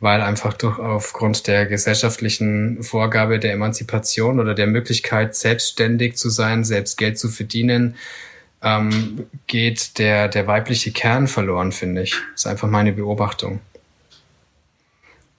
weil 0.00 0.20
einfach 0.20 0.54
durch 0.54 0.78
aufgrund 0.78 1.46
der 1.46 1.66
gesellschaftlichen 1.66 2.82
Vorgabe 2.82 3.38
der 3.38 3.52
Emanzipation 3.52 4.40
oder 4.40 4.54
der 4.54 4.66
Möglichkeit, 4.66 5.34
selbstständig 5.34 6.16
zu 6.16 6.30
sein, 6.30 6.64
selbst 6.64 6.98
Geld 6.98 7.18
zu 7.18 7.28
verdienen, 7.28 7.96
ähm, 8.62 9.26
geht 9.46 9.98
der, 9.98 10.28
der 10.28 10.46
weibliche 10.46 10.90
Kern 10.90 11.28
verloren, 11.28 11.72
finde 11.72 12.02
ich. 12.02 12.14
Das 12.32 12.42
ist 12.42 12.46
einfach 12.46 12.68
meine 12.68 12.92
Beobachtung. 12.92 13.60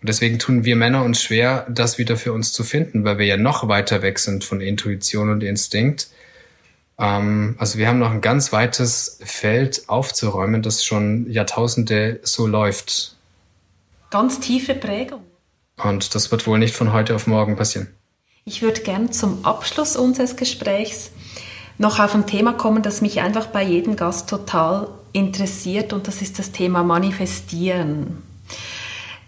Und 0.02 0.10
deswegen 0.10 0.38
tun 0.38 0.66
wir 0.66 0.76
Männer 0.76 1.04
uns 1.04 1.24
schwer, 1.24 1.66
das 1.68 1.98
wieder 1.98 2.16
für 2.16 2.32
uns 2.32 2.54
zu 2.54 2.64
finden, 2.64 3.04
weil 3.04 3.18
wir 3.18 3.26
ja 3.26 3.38
noch 3.38 3.68
weiter 3.68 4.04
weg 4.04 4.20
sind 4.20 4.44
von 4.44 4.62
Intuition 4.62 5.32
und 5.32 5.42
Instinkt. 5.42 6.10
Ähm, 7.00 7.56
also 7.58 7.80
wir 7.80 7.88
haben 7.88 7.98
noch 7.98 8.12
ein 8.12 8.22
ganz 8.22 8.54
weites 8.54 9.20
Feld 9.24 9.84
aufzuräumen, 9.88 10.62
das 10.62 10.86
schon 10.86 11.30
Jahrtausende 11.32 12.20
so 12.22 12.46
läuft 12.46 13.15
ganz 14.16 14.40
tiefe 14.40 14.76
Prägung. 14.76 15.26
Und 15.84 16.16
das 16.16 16.32
wird 16.32 16.48
wohl 16.48 16.58
nicht 16.58 16.74
von 16.74 16.94
heute 16.94 17.16
auf 17.16 17.28
morgen 17.28 17.58
passieren. 17.58 17.90
Ich 18.46 18.62
würde 18.62 18.80
gern 18.80 19.12
zum 19.12 19.44
Abschluss 19.44 19.98
unseres 19.98 20.38
Gesprächs 20.38 21.12
noch 21.78 22.00
auf 22.00 22.16
ein 22.16 22.26
Thema 22.26 22.54
kommen, 22.54 22.82
das 22.82 23.02
mich 23.02 23.20
einfach 23.20 23.48
bei 23.48 23.62
jedem 23.62 23.98
Gast 23.98 24.30
total 24.30 24.88
interessiert 25.12 25.92
und 25.92 26.08
das 26.08 26.22
ist 26.22 26.40
das 26.40 26.54
Thema 26.54 26.82
Manifestieren. 26.82 28.24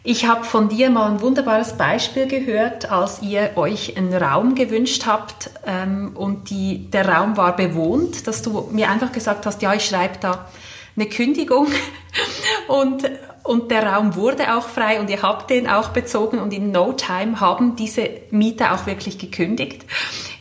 Ich 0.03 0.25
habe 0.25 0.45
von 0.45 0.69
dir 0.69 0.89
mal 0.89 1.11
ein 1.11 1.19
wunderbares 1.19 1.73
Beispiel 1.73 2.25
gehört, 2.25 2.89
als 2.89 3.21
ihr 3.21 3.57
euch 3.57 3.97
einen 3.97 4.13
Raum 4.13 4.55
gewünscht 4.55 5.05
habt 5.05 5.49
ähm, 5.65 6.11
und 6.15 6.49
die, 6.49 6.89
der 6.91 7.09
Raum 7.09 7.35
war 7.35 7.57
bewohnt, 7.57 8.25
dass 8.25 8.41
du 8.41 8.69
mir 8.71 8.89
einfach 8.89 9.11
gesagt 9.11 9.45
hast, 9.45 9.61
ja, 9.61 9.73
ich 9.73 9.83
schreibe 9.83 10.19
da 10.21 10.47
eine 10.97 11.07
Kündigung 11.07 11.67
und 12.67 13.09
und 13.43 13.71
der 13.71 13.87
Raum 13.87 14.15
wurde 14.15 14.57
auch 14.57 14.67
frei 14.67 14.99
und 14.99 15.09
ihr 15.09 15.21
habt 15.21 15.49
den 15.49 15.67
auch 15.67 15.89
bezogen 15.89 16.39
und 16.39 16.51
in 16.51 16.71
no 16.71 16.91
time 16.91 17.39
haben 17.39 17.77
diese 17.77 18.09
Mieter 18.29 18.73
auch 18.73 18.87
wirklich 18.87 19.17
gekündigt. 19.19 19.85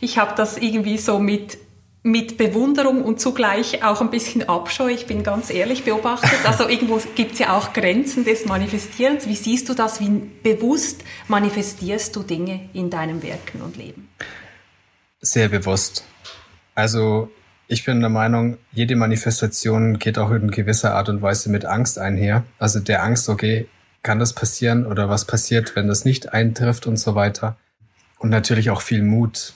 Ich 0.01 0.17
habe 0.17 0.33
das 0.35 0.57
irgendwie 0.57 0.97
so 0.97 1.17
mit 1.17 1.57
mit 2.03 2.37
Bewunderung 2.37 3.03
und 3.03 3.19
zugleich 3.19 3.83
auch 3.83 4.01
ein 4.01 4.09
bisschen 4.09 4.47
Abscheu, 4.47 4.89
ich 4.89 5.07
bin 5.07 5.23
ganz 5.23 5.49
ehrlich 5.49 5.83
beobachtet. 5.83 6.39
Also 6.45 6.67
irgendwo 6.67 7.01
gibt 7.15 7.33
es 7.33 7.39
ja 7.39 7.57
auch 7.57 7.73
Grenzen 7.73 8.23
des 8.23 8.45
Manifestierens. 8.45 9.27
Wie 9.27 9.35
siehst 9.35 9.67
du 9.67 9.73
das? 9.73 9.99
Wie 9.99 10.09
bewusst 10.09 11.03
manifestierst 11.27 12.15
du 12.15 12.23
Dinge 12.23 12.69
in 12.73 12.89
deinem 12.89 13.23
Wirken 13.23 13.61
und 13.61 13.75
Leben? 13.75 14.09
Sehr 15.19 15.49
bewusst. 15.49 16.05
Also 16.75 17.29
ich 17.67 17.83
bin 17.83 17.99
der 17.99 18.09
Meinung, 18.09 18.57
jede 18.71 18.95
Manifestation 18.95 19.99
geht 19.99 20.17
auch 20.17 20.31
in 20.31 20.51
gewisser 20.51 20.95
Art 20.95 21.09
und 21.09 21.21
Weise 21.21 21.49
mit 21.49 21.65
Angst 21.65 21.99
einher. 21.99 22.43
Also 22.59 22.79
der 22.79 23.03
Angst, 23.03 23.27
okay, 23.29 23.67
kann 24.03 24.19
das 24.19 24.33
passieren 24.33 24.85
oder 24.85 25.09
was 25.09 25.25
passiert, 25.25 25.75
wenn 25.75 25.87
das 25.87 26.05
nicht 26.05 26.33
eintrifft 26.33 26.87
und 26.87 26.97
so 26.97 27.15
weiter. 27.15 27.57
Und 28.19 28.29
natürlich 28.29 28.69
auch 28.69 28.81
viel 28.81 29.03
Mut, 29.03 29.53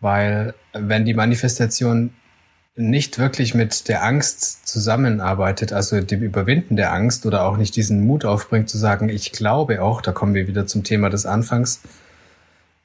weil 0.00 0.54
wenn 0.72 1.04
die 1.04 1.14
Manifestation 1.14 2.14
nicht 2.74 3.18
wirklich 3.18 3.54
mit 3.54 3.88
der 3.88 4.02
Angst 4.02 4.66
zusammenarbeitet, 4.66 5.72
also 5.72 6.00
dem 6.00 6.22
Überwinden 6.22 6.76
der 6.76 6.92
Angst 6.92 7.26
oder 7.26 7.44
auch 7.44 7.58
nicht 7.58 7.76
diesen 7.76 8.06
Mut 8.06 8.24
aufbringt 8.24 8.70
zu 8.70 8.78
sagen, 8.78 9.10
ich 9.10 9.32
glaube 9.32 9.82
auch, 9.82 10.00
da 10.00 10.12
kommen 10.12 10.34
wir 10.34 10.46
wieder 10.46 10.66
zum 10.66 10.84
Thema 10.84 11.10
des 11.10 11.26
Anfangs, 11.26 11.82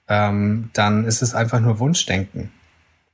ähm, 0.10 0.70
dann 0.74 1.06
ist 1.06 1.22
es 1.22 1.34
einfach 1.34 1.62
nur 1.62 1.80
Wunschdenken. 1.80 2.52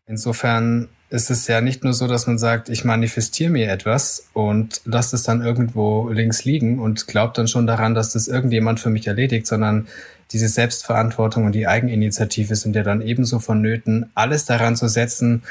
Insofern 0.07 0.89
ist 1.09 1.29
es 1.29 1.47
ja 1.47 1.59
nicht 1.59 1.83
nur 1.83 1.93
so, 1.93 2.07
dass 2.07 2.25
man 2.25 2.37
sagt, 2.37 2.69
ich 2.69 2.85
manifestiere 2.85 3.51
mir 3.51 3.69
etwas 3.69 4.29
und 4.33 4.81
lasse 4.85 5.15
es 5.15 5.23
dann 5.23 5.41
irgendwo 5.41 6.09
links 6.09 6.45
liegen 6.45 6.79
und 6.79 7.07
glaubt 7.07 7.37
dann 7.37 7.49
schon 7.49 7.67
daran, 7.67 7.93
dass 7.93 8.13
das 8.13 8.27
irgendjemand 8.27 8.79
für 8.79 8.89
mich 8.89 9.07
erledigt, 9.07 9.45
sondern 9.45 9.87
diese 10.31 10.47
Selbstverantwortung 10.47 11.45
und 11.45 11.51
die 11.53 11.67
Eigeninitiative 11.67 12.55
sind 12.55 12.75
ja 12.75 12.83
dann 12.83 13.01
ebenso 13.01 13.39
vonnöten, 13.39 14.09
alles 14.15 14.45
daran 14.45 14.77
zu 14.77 14.87
setzen, 14.87 15.43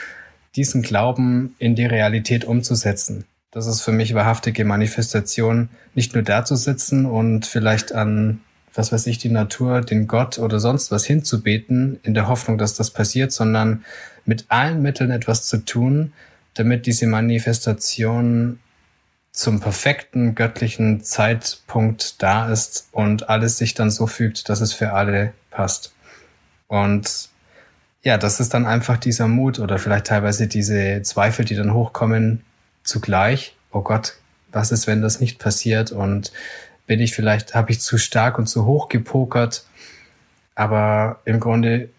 diesen 0.57 0.81
Glauben 0.81 1.55
in 1.59 1.75
die 1.75 1.85
Realität 1.85 2.45
umzusetzen. 2.45 3.25
Das 3.51 3.67
ist 3.67 3.83
für 3.83 3.93
mich 3.93 4.15
wahrhaftige 4.15 4.65
Manifestation, 4.65 5.69
nicht 5.95 6.15
nur 6.15 6.23
da 6.23 6.45
zu 6.45 6.57
sitzen 6.57 7.05
und 7.05 7.47
vielleicht 7.47 7.93
an, 7.93 8.41
was 8.75 8.93
weiß 8.93 9.07
ich, 9.09 9.19
die 9.19 9.29
Natur, 9.29 9.81
den 9.81 10.07
Gott 10.07 10.39
oder 10.39 10.61
sonst 10.61 10.91
was 10.91 11.05
hinzubeten, 11.05 11.99
in 12.03 12.15
der 12.15 12.29
Hoffnung, 12.29 12.59
dass 12.59 12.75
das 12.75 12.91
passiert, 12.91 13.33
sondern 13.33 13.85
mit 14.25 14.47
allen 14.49 14.83
Mitteln 14.83 15.11
etwas 15.11 15.47
zu 15.47 15.65
tun, 15.65 16.13
damit 16.55 16.87
diese 16.87 17.07
Manifestation 17.07 18.59
zum 19.33 19.61
perfekten 19.61 20.35
göttlichen 20.35 21.03
Zeitpunkt 21.03 22.23
da 22.23 22.51
ist 22.51 22.89
und 22.93 23.29
alles 23.29 23.59
sich 23.59 23.75
dann 23.75 23.91
so 23.91 24.07
fügt, 24.07 24.49
dass 24.49 24.61
es 24.61 24.73
für 24.73 24.93
alle 24.93 25.33
passt. 25.51 25.95
Und 26.67 27.29
ja, 28.03 28.19
das 28.19 28.41
ist 28.41 28.55
dann 28.55 28.67
einfach 28.67 28.97
dieser 28.97 29.29
Mut 29.29 29.59
oder 29.59 29.79
vielleicht 29.79 30.07
teilweise 30.07 30.47
diese 30.47 31.03
Zweifel, 31.03 31.45
die 31.45 31.55
dann 31.55 31.75
hochkommen, 31.75 32.45
zugleich. 32.83 33.57
Oh 33.73 33.83
Gott, 33.83 34.15
was 34.51 34.73
ist, 34.73 34.87
wenn 34.87 35.03
das 35.03 35.21
nicht 35.21 35.39
passiert? 35.39 35.93
Und 35.93 36.33
bin 36.87 37.01
ich 37.01 37.15
vielleicht, 37.15 37.55
habe 37.55 37.71
ich 37.71 37.81
zu 37.81 37.99
stark 37.99 38.39
und 38.39 38.47
zu 38.47 38.65
hoch 38.65 38.89
gepokert? 38.89 39.65
Aber 40.55 41.21
im 41.25 41.41
Grunde 41.41 41.91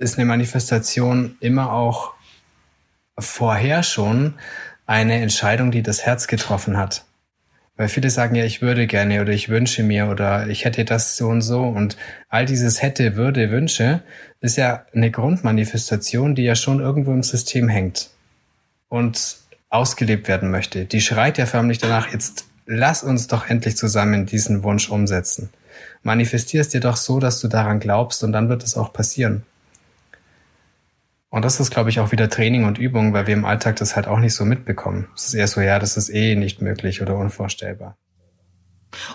ist 0.00 0.18
eine 0.18 0.24
Manifestation 0.24 1.36
immer 1.40 1.72
auch 1.72 2.14
vorher 3.18 3.82
schon 3.82 4.34
eine 4.86 5.20
Entscheidung, 5.20 5.70
die 5.70 5.82
das 5.82 6.04
Herz 6.04 6.26
getroffen 6.26 6.78
hat. 6.78 7.04
Weil 7.76 7.88
viele 7.88 8.10
sagen 8.10 8.34
ja, 8.34 8.44
ich 8.44 8.60
würde 8.60 8.86
gerne 8.86 9.20
oder 9.20 9.32
ich 9.32 9.48
wünsche 9.48 9.82
mir 9.82 10.08
oder 10.08 10.48
ich 10.48 10.64
hätte 10.64 10.84
das 10.84 11.16
so 11.16 11.28
und 11.28 11.42
so 11.42 11.62
und 11.62 11.96
all 12.28 12.44
dieses 12.44 12.82
hätte, 12.82 13.14
würde, 13.16 13.50
wünsche 13.50 14.02
ist 14.40 14.56
ja 14.56 14.86
eine 14.94 15.10
Grundmanifestation, 15.10 16.34
die 16.34 16.42
ja 16.44 16.54
schon 16.54 16.80
irgendwo 16.80 17.12
im 17.12 17.22
System 17.22 17.68
hängt 17.68 18.10
und 18.88 19.36
ausgelebt 19.68 20.28
werden 20.28 20.50
möchte. 20.50 20.86
Die 20.86 21.00
schreit 21.00 21.38
ja 21.38 21.46
förmlich 21.46 21.78
danach, 21.78 22.12
jetzt 22.12 22.46
lass 22.66 23.02
uns 23.02 23.26
doch 23.26 23.48
endlich 23.48 23.76
zusammen 23.76 24.26
diesen 24.26 24.62
Wunsch 24.62 24.88
umsetzen. 24.90 25.50
Manifestierst 26.02 26.72
dir 26.72 26.80
doch 26.80 26.96
so, 26.96 27.20
dass 27.20 27.40
du 27.40 27.48
daran 27.48 27.80
glaubst 27.80 28.24
und 28.24 28.32
dann 28.32 28.48
wird 28.48 28.62
es 28.62 28.76
auch 28.76 28.92
passieren. 28.92 29.44
Und 31.30 31.44
das 31.44 31.60
ist, 31.60 31.70
glaube 31.70 31.90
ich, 31.90 32.00
auch 32.00 32.10
wieder 32.10 32.28
Training 32.28 32.64
und 32.64 32.78
Übung, 32.78 33.12
weil 33.12 33.26
wir 33.26 33.34
im 33.34 33.44
Alltag 33.44 33.76
das 33.76 33.94
halt 33.94 34.08
auch 34.08 34.18
nicht 34.18 34.34
so 34.34 34.44
mitbekommen. 34.44 35.06
Es 35.14 35.28
ist 35.28 35.34
eher 35.34 35.46
so, 35.46 35.60
ja, 35.60 35.78
das 35.78 35.96
ist 35.96 36.10
eh 36.10 36.34
nicht 36.34 36.60
möglich 36.60 37.00
oder 37.02 37.16
unvorstellbar. 37.16 37.96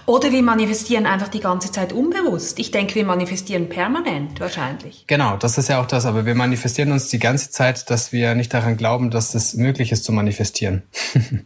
Oder 0.06 0.32
wir 0.32 0.42
manifestieren 0.42 1.06
einfach 1.06 1.28
die 1.28 1.42
ganze 1.42 1.70
Zeit 1.72 1.92
unbewusst. 1.92 2.60
Ich 2.60 2.72
denke, 2.72 2.96
wir 2.96 3.06
manifestieren 3.06 3.68
permanent 3.68 4.40
wahrscheinlich. 4.40 5.04
Genau, 5.08 5.36
das 5.36 5.58
ist 5.58 5.68
ja 5.68 5.82
auch 5.82 5.86
das. 5.86 6.06
Aber 6.06 6.26
wir 6.26 6.36
manifestieren 6.36 6.94
uns 6.94 7.10
die 7.10 7.20
ganze 7.20 7.52
Zeit, 7.52 7.90
dass 7.90 8.14
wir 8.14 8.36
nicht 8.36 8.54
daran 8.54 8.78
glauben, 8.78 9.12
dass 9.12 9.36
es 9.36 9.54
möglich 9.56 9.92
ist 9.92 10.06
zu 10.06 10.14
manifestieren. 10.14 10.84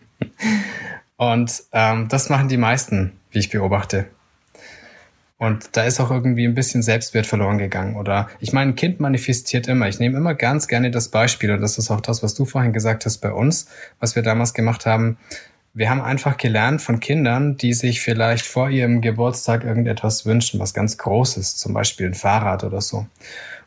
Und 1.18 1.64
ähm, 1.74 2.08
das 2.08 2.30
machen 2.30 2.48
die 2.48 2.58
meisten, 2.58 3.14
wie 3.32 3.40
ich 3.40 3.50
beobachte. 3.50 4.08
Und 5.40 5.78
da 5.78 5.84
ist 5.84 6.02
auch 6.02 6.12
irgendwie 6.12 6.46
ein 6.46 6.54
bisschen 6.54 6.84
Selbstwert 6.84 7.26
verloren 7.26 7.58
gegangen. 7.58 7.96
Oder 7.96 8.28
ich 8.42 8.52
meine, 8.52 8.74
ein 8.74 8.76
Kind 8.76 9.00
manifestiert 9.00 9.70
immer. 9.70 9.88
Ich 9.88 9.98
nehme 9.98 10.18
immer 10.18 10.36
ganz 10.36 10.68
gerne 10.68 10.92
das 10.92 11.08
Beispiel, 11.08 11.50
und 11.52 11.62
das 11.62 11.78
ist 11.78 11.90
auch 11.90 12.02
das, 12.02 12.22
was 12.22 12.36
du 12.36 12.44
vorhin 12.44 12.74
gesagt 12.74 13.06
hast 13.06 13.20
bei 13.20 13.32
uns, 13.32 13.68
was 14.02 14.18
wir 14.18 14.22
damals 14.22 14.54
gemacht 14.54 14.86
haben. 14.86 15.18
Wir 15.74 15.90
haben 15.90 16.02
einfach 16.02 16.36
gelernt 16.36 16.82
von 16.82 17.00
Kindern, 17.00 17.56
die 17.56 17.74
sich 17.74 18.02
vielleicht 18.02 18.46
vor 18.46 18.70
ihrem 18.70 19.00
Geburtstag 19.00 19.64
irgendetwas 19.64 20.26
wünschen, 20.26 20.60
was 20.60 20.74
ganz 20.74 20.98
Großes, 20.98 21.56
zum 21.56 21.74
Beispiel 21.74 22.08
ein 22.08 22.16
Fahrrad 22.16 22.66
oder 22.66 22.82
so. 22.82 23.08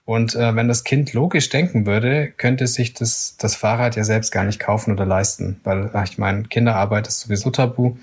Und 0.05 0.35
äh, 0.35 0.55
wenn 0.55 0.69
das 0.69 0.85
Kind 0.85 1.15
logisch 1.15 1.49
denken 1.49 1.87
würde, 1.87 2.33
könnte 2.37 2.67
sich 2.67 2.93
das, 2.93 3.37
das 3.39 3.57
Fahrrad 3.57 3.97
ja 3.97 4.05
selbst 4.05 4.31
gar 4.31 4.45
nicht 4.45 4.61
kaufen 4.61 4.93
oder 4.93 5.07
leisten, 5.07 5.59
weil 5.65 5.91
ich 6.05 6.19
meine, 6.19 6.43
Kinderarbeit 6.43 7.09
ist 7.09 7.21
sowieso 7.21 7.51
tabu. 7.51 7.97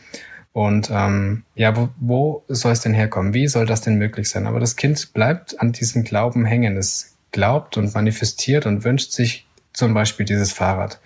Und 0.52 0.90
ähm, 0.92 1.44
ja, 1.56 1.76
wo, 1.76 1.90
wo 2.00 2.44
soll 2.48 2.72
es 2.72 2.82
denn 2.82 2.94
herkommen? 2.94 3.34
Wie 3.34 3.48
soll 3.48 3.66
das 3.66 3.82
denn 3.82 3.96
möglich 3.96 4.30
sein? 4.30 4.48
Aber 4.48 4.60
das 4.60 4.76
Kind 4.76 5.14
bleibt 5.14 5.60
an 5.60 5.72
diesem 5.72 6.04
Glauben 6.04 6.46
hängen. 6.46 6.76
Es 6.76 7.18
glaubt 7.32 7.78
und 7.78 7.94
manifestiert 7.94 8.66
und 8.66 8.84
wünscht 8.84 9.12
sich 9.12 9.48
zum 9.74 9.94
Beispiel 9.94 10.26
dieses 10.26 10.52
Fahrrad. 10.52 11.00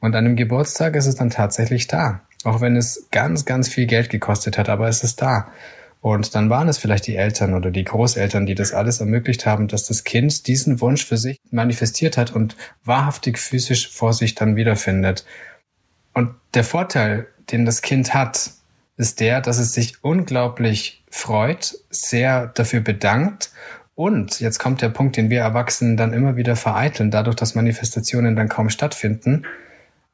Und 0.00 0.16
an 0.16 0.24
dem 0.24 0.36
Geburtstag 0.36 0.96
ist 0.96 1.06
es 1.06 1.16
dann 1.16 1.30
tatsächlich 1.30 1.86
da. 1.86 2.22
Auch 2.44 2.62
wenn 2.62 2.76
es 2.76 3.08
ganz, 3.10 3.44
ganz 3.44 3.68
viel 3.68 3.86
Geld 3.86 4.08
gekostet 4.08 4.56
hat, 4.56 4.70
aber 4.70 4.88
es 4.88 5.04
ist 5.04 5.20
da. 5.20 5.52
Und 6.00 6.34
dann 6.34 6.48
waren 6.48 6.68
es 6.68 6.78
vielleicht 6.78 7.06
die 7.06 7.16
Eltern 7.16 7.52
oder 7.52 7.70
die 7.70 7.84
Großeltern, 7.84 8.46
die 8.46 8.54
das 8.54 8.72
alles 8.72 9.00
ermöglicht 9.00 9.44
haben, 9.44 9.68
dass 9.68 9.84
das 9.84 10.04
Kind 10.04 10.46
diesen 10.46 10.80
Wunsch 10.80 11.04
für 11.04 11.18
sich 11.18 11.38
manifestiert 11.50 12.16
hat 12.16 12.34
und 12.34 12.56
wahrhaftig 12.84 13.38
physisch 13.38 13.90
vor 13.90 14.14
sich 14.14 14.34
dann 14.34 14.56
wiederfindet. 14.56 15.26
Und 16.14 16.34
der 16.54 16.64
Vorteil, 16.64 17.26
den 17.52 17.66
das 17.66 17.82
Kind 17.82 18.14
hat, 18.14 18.52
ist 19.00 19.20
der, 19.20 19.40
dass 19.40 19.58
es 19.58 19.72
sich 19.72 20.04
unglaublich 20.04 21.02
freut, 21.10 21.74
sehr 21.90 22.48
dafür 22.48 22.80
bedankt 22.80 23.50
und 23.94 24.40
jetzt 24.40 24.58
kommt 24.58 24.80
der 24.80 24.88
Punkt, 24.88 25.18
den 25.18 25.28
wir 25.28 25.40
Erwachsenen 25.40 25.98
dann 25.98 26.14
immer 26.14 26.36
wieder 26.36 26.56
vereiteln, 26.56 27.10
dadurch, 27.10 27.36
dass 27.36 27.54
Manifestationen 27.54 28.34
dann 28.34 28.48
kaum 28.48 28.70
stattfinden. 28.70 29.44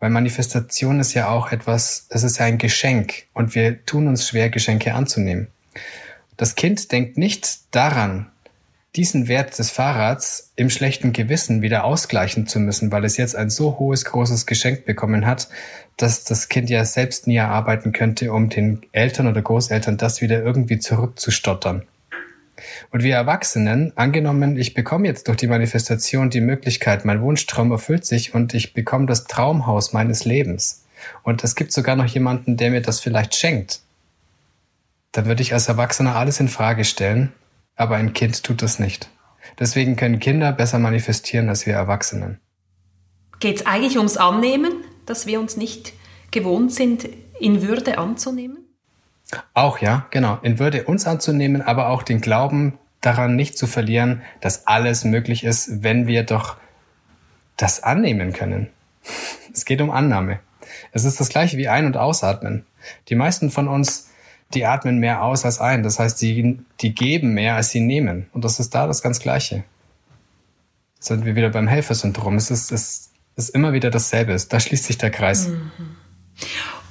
Weil 0.00 0.10
Manifestation 0.10 0.98
ist 0.98 1.14
ja 1.14 1.28
auch 1.28 1.52
etwas, 1.52 2.06
es 2.10 2.24
ist 2.24 2.38
ja 2.38 2.46
ein 2.46 2.58
Geschenk 2.58 3.26
und 3.32 3.54
wir 3.54 3.86
tun 3.86 4.08
uns 4.08 4.26
schwer, 4.26 4.50
Geschenke 4.50 4.92
anzunehmen. 4.94 5.46
Das 6.36 6.56
Kind 6.56 6.90
denkt 6.90 7.16
nicht 7.16 7.74
daran, 7.74 8.26
diesen 8.96 9.28
Wert 9.28 9.56
des 9.58 9.70
Fahrrads 9.70 10.52
im 10.56 10.68
schlechten 10.68 11.12
Gewissen 11.12 11.62
wieder 11.62 11.84
ausgleichen 11.84 12.48
zu 12.48 12.58
müssen, 12.58 12.90
weil 12.90 13.04
es 13.04 13.16
jetzt 13.16 13.36
ein 13.36 13.50
so 13.50 13.78
hohes, 13.78 14.04
großes 14.04 14.46
Geschenk 14.46 14.84
bekommen 14.84 15.26
hat, 15.26 15.48
dass 15.96 16.24
das 16.24 16.48
Kind 16.48 16.68
ja 16.70 16.84
selbst 16.84 17.26
nie 17.26 17.36
erarbeiten 17.36 17.92
könnte, 17.92 18.32
um 18.32 18.48
den 18.48 18.82
Eltern 18.92 19.26
oder 19.26 19.42
Großeltern 19.42 19.96
das 19.96 20.20
wieder 20.20 20.42
irgendwie 20.42 20.78
zurückzustottern. 20.78 21.82
Und 22.90 23.02
wir 23.02 23.14
Erwachsenen, 23.14 23.92
angenommen, 23.96 24.56
ich 24.56 24.74
bekomme 24.74 25.06
jetzt 25.06 25.28
durch 25.28 25.36
die 25.36 25.46
Manifestation 25.46 26.30
die 26.30 26.40
Möglichkeit, 26.40 27.04
mein 27.04 27.20
Wunschtraum 27.20 27.70
erfüllt 27.70 28.06
sich 28.06 28.34
und 28.34 28.54
ich 28.54 28.72
bekomme 28.72 29.06
das 29.06 29.24
Traumhaus 29.24 29.92
meines 29.92 30.24
Lebens. 30.24 30.84
Und 31.22 31.44
es 31.44 31.54
gibt 31.54 31.72
sogar 31.72 31.96
noch 31.96 32.06
jemanden, 32.06 32.56
der 32.56 32.70
mir 32.70 32.80
das 32.80 33.00
vielleicht 33.00 33.34
schenkt 33.34 33.80
dann 35.16 35.24
würde 35.24 35.40
ich 35.40 35.54
als 35.54 35.68
Erwachsener 35.68 36.14
alles 36.14 36.40
in 36.40 36.48
Frage 36.48 36.84
stellen, 36.84 37.32
aber 37.74 37.96
ein 37.96 38.12
Kind 38.12 38.42
tut 38.44 38.60
das 38.60 38.78
nicht. 38.78 39.08
Deswegen 39.58 39.96
können 39.96 40.18
Kinder 40.18 40.52
besser 40.52 40.78
manifestieren 40.78 41.48
als 41.48 41.64
wir 41.64 41.72
Erwachsenen. 41.72 42.38
Geht 43.40 43.56
es 43.56 43.66
eigentlich 43.66 43.96
ums 43.96 44.18
Annehmen, 44.18 44.84
dass 45.06 45.26
wir 45.26 45.40
uns 45.40 45.56
nicht 45.56 45.92
gewohnt 46.30 46.72
sind, 46.72 47.08
in 47.40 47.62
Würde 47.62 47.98
anzunehmen? 47.98 48.58
Auch 49.54 49.78
ja, 49.78 50.06
genau. 50.10 50.38
In 50.42 50.58
Würde 50.58 50.84
uns 50.84 51.06
anzunehmen, 51.06 51.62
aber 51.62 51.88
auch 51.88 52.02
den 52.02 52.20
Glauben 52.20 52.78
daran 53.00 53.36
nicht 53.36 53.58
zu 53.58 53.66
verlieren, 53.66 54.22
dass 54.40 54.66
alles 54.66 55.04
möglich 55.04 55.44
ist, 55.44 55.82
wenn 55.82 56.06
wir 56.06 56.22
doch 56.22 56.56
das 57.56 57.82
annehmen 57.82 58.32
können. 58.32 58.68
Es 59.52 59.64
geht 59.64 59.80
um 59.80 59.90
Annahme. 59.90 60.40
Es 60.92 61.06
ist 61.06 61.18
das 61.18 61.30
gleiche 61.30 61.56
wie 61.56 61.66
Ein- 61.66 61.86
und 61.86 61.96
Ausatmen. 61.96 62.66
Die 63.08 63.14
meisten 63.14 63.50
von 63.50 63.68
uns 63.68 64.10
die 64.54 64.64
atmen 64.64 64.98
mehr 64.98 65.22
aus 65.22 65.44
als 65.44 65.60
ein. 65.60 65.82
Das 65.82 65.98
heißt, 65.98 66.20
die, 66.22 66.60
die 66.80 66.94
geben 66.94 67.34
mehr, 67.34 67.56
als 67.56 67.70
sie 67.70 67.80
nehmen. 67.80 68.26
Und 68.32 68.44
das 68.44 68.60
ist 68.60 68.74
da 68.74 68.86
das 68.86 69.02
ganz 69.02 69.20
Gleiche. 69.20 69.64
Sind 71.00 71.24
wir 71.24 71.36
wieder 71.36 71.50
beim 71.50 71.68
Helfersyndrom. 71.68 72.36
Es 72.36 72.50
ist, 72.50 72.72
es 72.72 73.10
ist 73.36 73.50
immer 73.50 73.72
wieder 73.72 73.90
dasselbe. 73.90 74.36
Da 74.48 74.60
schließt 74.60 74.84
sich 74.84 74.98
der 74.98 75.10
Kreis. 75.10 75.48
Mhm. 75.48 75.70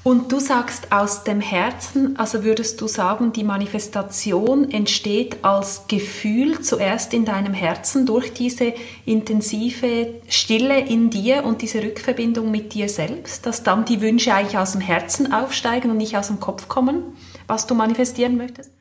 Und 0.04 0.32
du 0.32 0.40
sagst 0.40 0.92
aus 0.92 1.24
dem 1.24 1.42
Herzen, 1.42 2.16
also 2.20 2.44
würdest 2.44 2.80
du 2.80 2.88
sagen, 2.88 3.34
die 3.34 3.44
Manifestation 3.44 4.70
entsteht 4.70 5.44
als 5.44 5.88
Gefühl 5.88 6.62
zuerst 6.62 7.12
in 7.16 7.26
deinem 7.26 7.56
Herzen 7.56 8.06
durch 8.06 8.32
diese 8.32 8.74
intensive 9.08 10.14
Stille 10.28 10.80
in 10.80 11.10
dir 11.10 11.44
und 11.44 11.64
diese 11.64 11.82
Rückverbindung 11.82 12.52
mit 12.52 12.76
dir 12.76 12.88
selbst, 12.88 13.48
dass 13.48 13.64
dann 13.64 13.86
die 13.86 14.00
Wünsche 14.00 14.32
eigentlich 14.32 14.60
aus 14.60 14.74
dem 14.74 14.82
Herzen 14.82 15.34
aufsteigen 15.34 15.90
und 15.90 15.98
nicht 15.98 16.16
aus 16.16 16.28
dem 16.28 16.40
Kopf 16.40 16.68
kommen? 16.68 17.16
was 17.48 17.68
du 17.68 17.76
manifestieren 17.76 18.38
möchtest? 18.38 18.72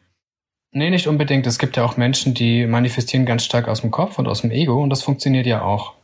Nee, 0.73 0.91
nicht 0.91 1.07
unbedingt. 1.07 1.47
Es 1.47 1.59
gibt 1.59 1.77
ja 1.77 1.85
auch 1.85 1.97
Menschen, 1.97 2.35
die 2.35 2.67
manifestieren 2.67 3.27
ganz 3.27 3.45
stark 3.45 3.69
aus 3.69 3.83
dem 3.83 3.91
Kopf 3.91 4.19
und 4.19 4.27
aus 4.27 4.41
dem 4.41 4.51
Ego 4.51 4.83
und 4.83 4.91
das 4.91 5.03
funktioniert 5.03 5.47
ja 5.47 5.63
auch. 5.63 5.95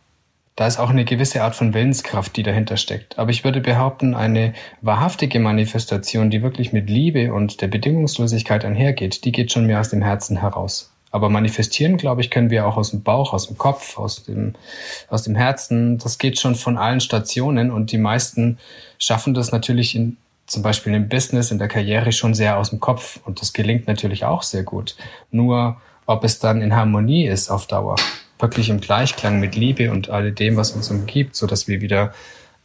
Da 0.61 0.67
ist 0.67 0.79
auch 0.79 0.91
eine 0.91 1.07
gewisse 1.07 1.43
Art 1.43 1.55
von 1.55 1.73
Willenskraft, 1.73 2.37
die 2.37 2.43
dahinter 2.43 2.77
steckt. 2.77 3.19
Aber 3.19 3.31
ich 3.31 3.45
würde 3.45 3.63
behaupten, 3.63 4.15
eine 4.15 4.53
wahrhaftige 4.83 5.41
Manifestation, 5.41 6.29
die 6.29 6.43
wirklich 6.43 6.75
mit 6.75 6.91
Liebe 6.91 7.33
und 7.33 7.63
der 7.63 7.69
Bedingungslosigkeit 7.69 8.67
einhergeht, 8.67 9.25
die 9.25 9.33
geht 9.33 9.51
schon 9.51 9.65
mehr 9.65 9.81
aus 9.81 9.89
dem 9.89 10.03
Herzen 10.03 10.37
heraus. 10.37 10.93
Aber 11.13 11.31
manifestieren, 11.31 11.97
glaube 11.97 12.21
ich, 12.21 12.29
können 12.29 12.51
wir 12.51 12.67
auch 12.67 12.77
aus 12.77 12.91
dem 12.91 13.03
Bauch, 13.03 13.33
aus 13.33 13.47
dem 13.47 13.57
Kopf, 13.57 13.97
aus 13.97 14.25
dem, 14.25 14.53
aus 15.09 15.23
dem 15.23 15.35
Herzen. 15.35 15.97
Das 15.97 16.19
geht 16.19 16.39
schon 16.39 16.55
von 16.55 16.77
allen 16.77 17.01
Stationen 17.01 17.71
und 17.71 17.91
die 17.91 17.97
meisten 17.97 18.59
schaffen 18.99 19.33
das 19.33 19.53
natürlich 19.53 19.95
in 19.95 20.19
zum 20.47 20.63
Beispiel 20.63 20.93
im 20.93 21.09
Business, 21.09 21.51
in 21.51 21.59
der 21.59 21.69
Karriere 21.69 22.13
schon 22.13 22.35
sehr 22.35 22.59
aus 22.59 22.69
dem 22.69 22.81
Kopf 22.81 23.19
und 23.25 23.41
das 23.41 23.55
gelingt 23.55 23.87
natürlich 23.87 24.27
auch 24.27 24.43
sehr 24.43 24.65
gut. 24.65 24.95
Nur 25.31 25.81
ob 26.05 26.23
es 26.23 26.39
dann 26.39 26.61
in 26.61 26.77
Harmonie 26.77 27.27
ist 27.27 27.49
auf 27.49 27.67
Dauer, 27.67 27.97
wirklich 28.43 28.69
im 28.71 28.81
Gleichklang 28.81 29.41
mit 29.41 29.55
Liebe 29.55 29.91
und 29.91 30.11
all 30.11 30.33
dem, 30.33 30.57
was 30.57 30.73
uns 30.73 30.91
umgibt, 30.91 31.37
so 31.37 31.47
dass 31.47 31.69
wir 31.69 31.81
wieder 31.81 32.13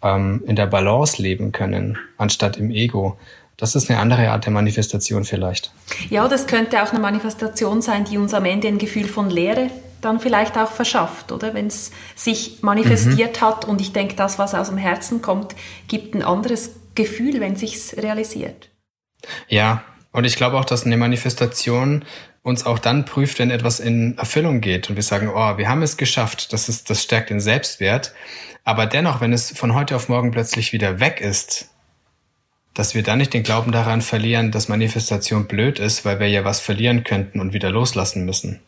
ähm, 0.01 0.43
in 0.45 0.55
der 0.55 0.67
Balance 0.67 1.21
leben 1.21 1.51
können, 1.51 1.97
anstatt 2.17 2.57
im 2.57 2.71
Ego. 2.71 3.17
Das 3.57 3.75
ist 3.75 3.89
eine 3.89 3.99
andere 3.99 4.29
Art 4.31 4.45
der 4.45 4.51
Manifestation 4.51 5.23
vielleicht. 5.23 5.71
Ja, 6.09 6.27
das 6.27 6.47
könnte 6.47 6.83
auch 6.83 6.91
eine 6.91 6.99
Manifestation 6.99 7.81
sein, 7.81 8.05
die 8.05 8.17
uns 8.17 8.33
am 8.33 8.45
Ende 8.45 8.67
ein 8.67 8.77
Gefühl 8.77 9.07
von 9.07 9.29
Leere 9.29 9.69
dann 10.01 10.19
vielleicht 10.19 10.57
auch 10.57 10.71
verschafft, 10.71 11.31
oder? 11.31 11.53
Wenn 11.53 11.67
es 11.67 11.91
sich 12.15 12.61
manifestiert 12.61 13.41
mhm. 13.41 13.45
hat 13.45 13.65
und 13.65 13.81
ich 13.81 13.91
denke, 13.91 14.15
das, 14.15 14.37
was 14.37 14.53
aus 14.53 14.69
dem 14.69 14.77
Herzen 14.77 15.21
kommt, 15.21 15.55
gibt 15.87 16.13
ein 16.13 16.21
anderes 16.21 16.71
Gefühl, 16.93 17.39
wenn 17.41 17.55
sich's 17.55 17.97
realisiert. 17.97 18.69
Ja, 19.47 19.83
und 20.11 20.23
ich 20.23 20.35
glaube 20.35 20.57
auch, 20.57 20.65
dass 20.65 20.85
eine 20.85 20.97
Manifestation 20.97 22.05
uns 22.45 22.63
auch 22.63 22.77
dann 22.77 23.05
prüft, 23.05 23.39
wenn 23.39 23.49
etwas 23.49 23.79
in 23.79 24.19
Erfüllung 24.19 24.61
geht 24.61 24.87
und 24.87 24.95
wir 24.95 25.03
sagen, 25.03 25.29
oh, 25.33 25.57
wir 25.57 25.67
haben 25.67 25.81
es 25.81 25.97
geschafft, 25.97 26.53
das 26.53 26.69
ist, 26.69 26.91
das 26.91 27.01
stärkt 27.01 27.31
den 27.31 27.39
Selbstwert. 27.39 28.13
Aber 28.63 28.85
dennoch, 28.85 29.19
wenn 29.19 29.33
es 29.33 29.49
von 29.57 29.73
heute 29.73 29.95
auf 29.95 30.09
morgen 30.09 30.29
plötzlich 30.29 30.71
wieder 30.71 30.99
weg 30.99 31.21
ist, 31.21 31.71
dass 32.75 32.93
wir 32.93 33.01
dann 33.01 33.17
nicht 33.17 33.33
den 33.33 33.41
Glauben 33.41 33.71
daran 33.71 34.03
verlieren, 34.03 34.51
dass 34.51 34.67
Manifestation 34.67 35.47
blöd 35.47 35.79
ist, 35.79 36.05
weil 36.05 36.19
wir 36.19 36.29
ja 36.29 36.45
was 36.45 36.59
verlieren 36.59 37.03
könnten 37.03 37.39
und 37.39 37.53
wieder 37.53 37.71
loslassen 37.71 38.25
müssen. 38.25 38.59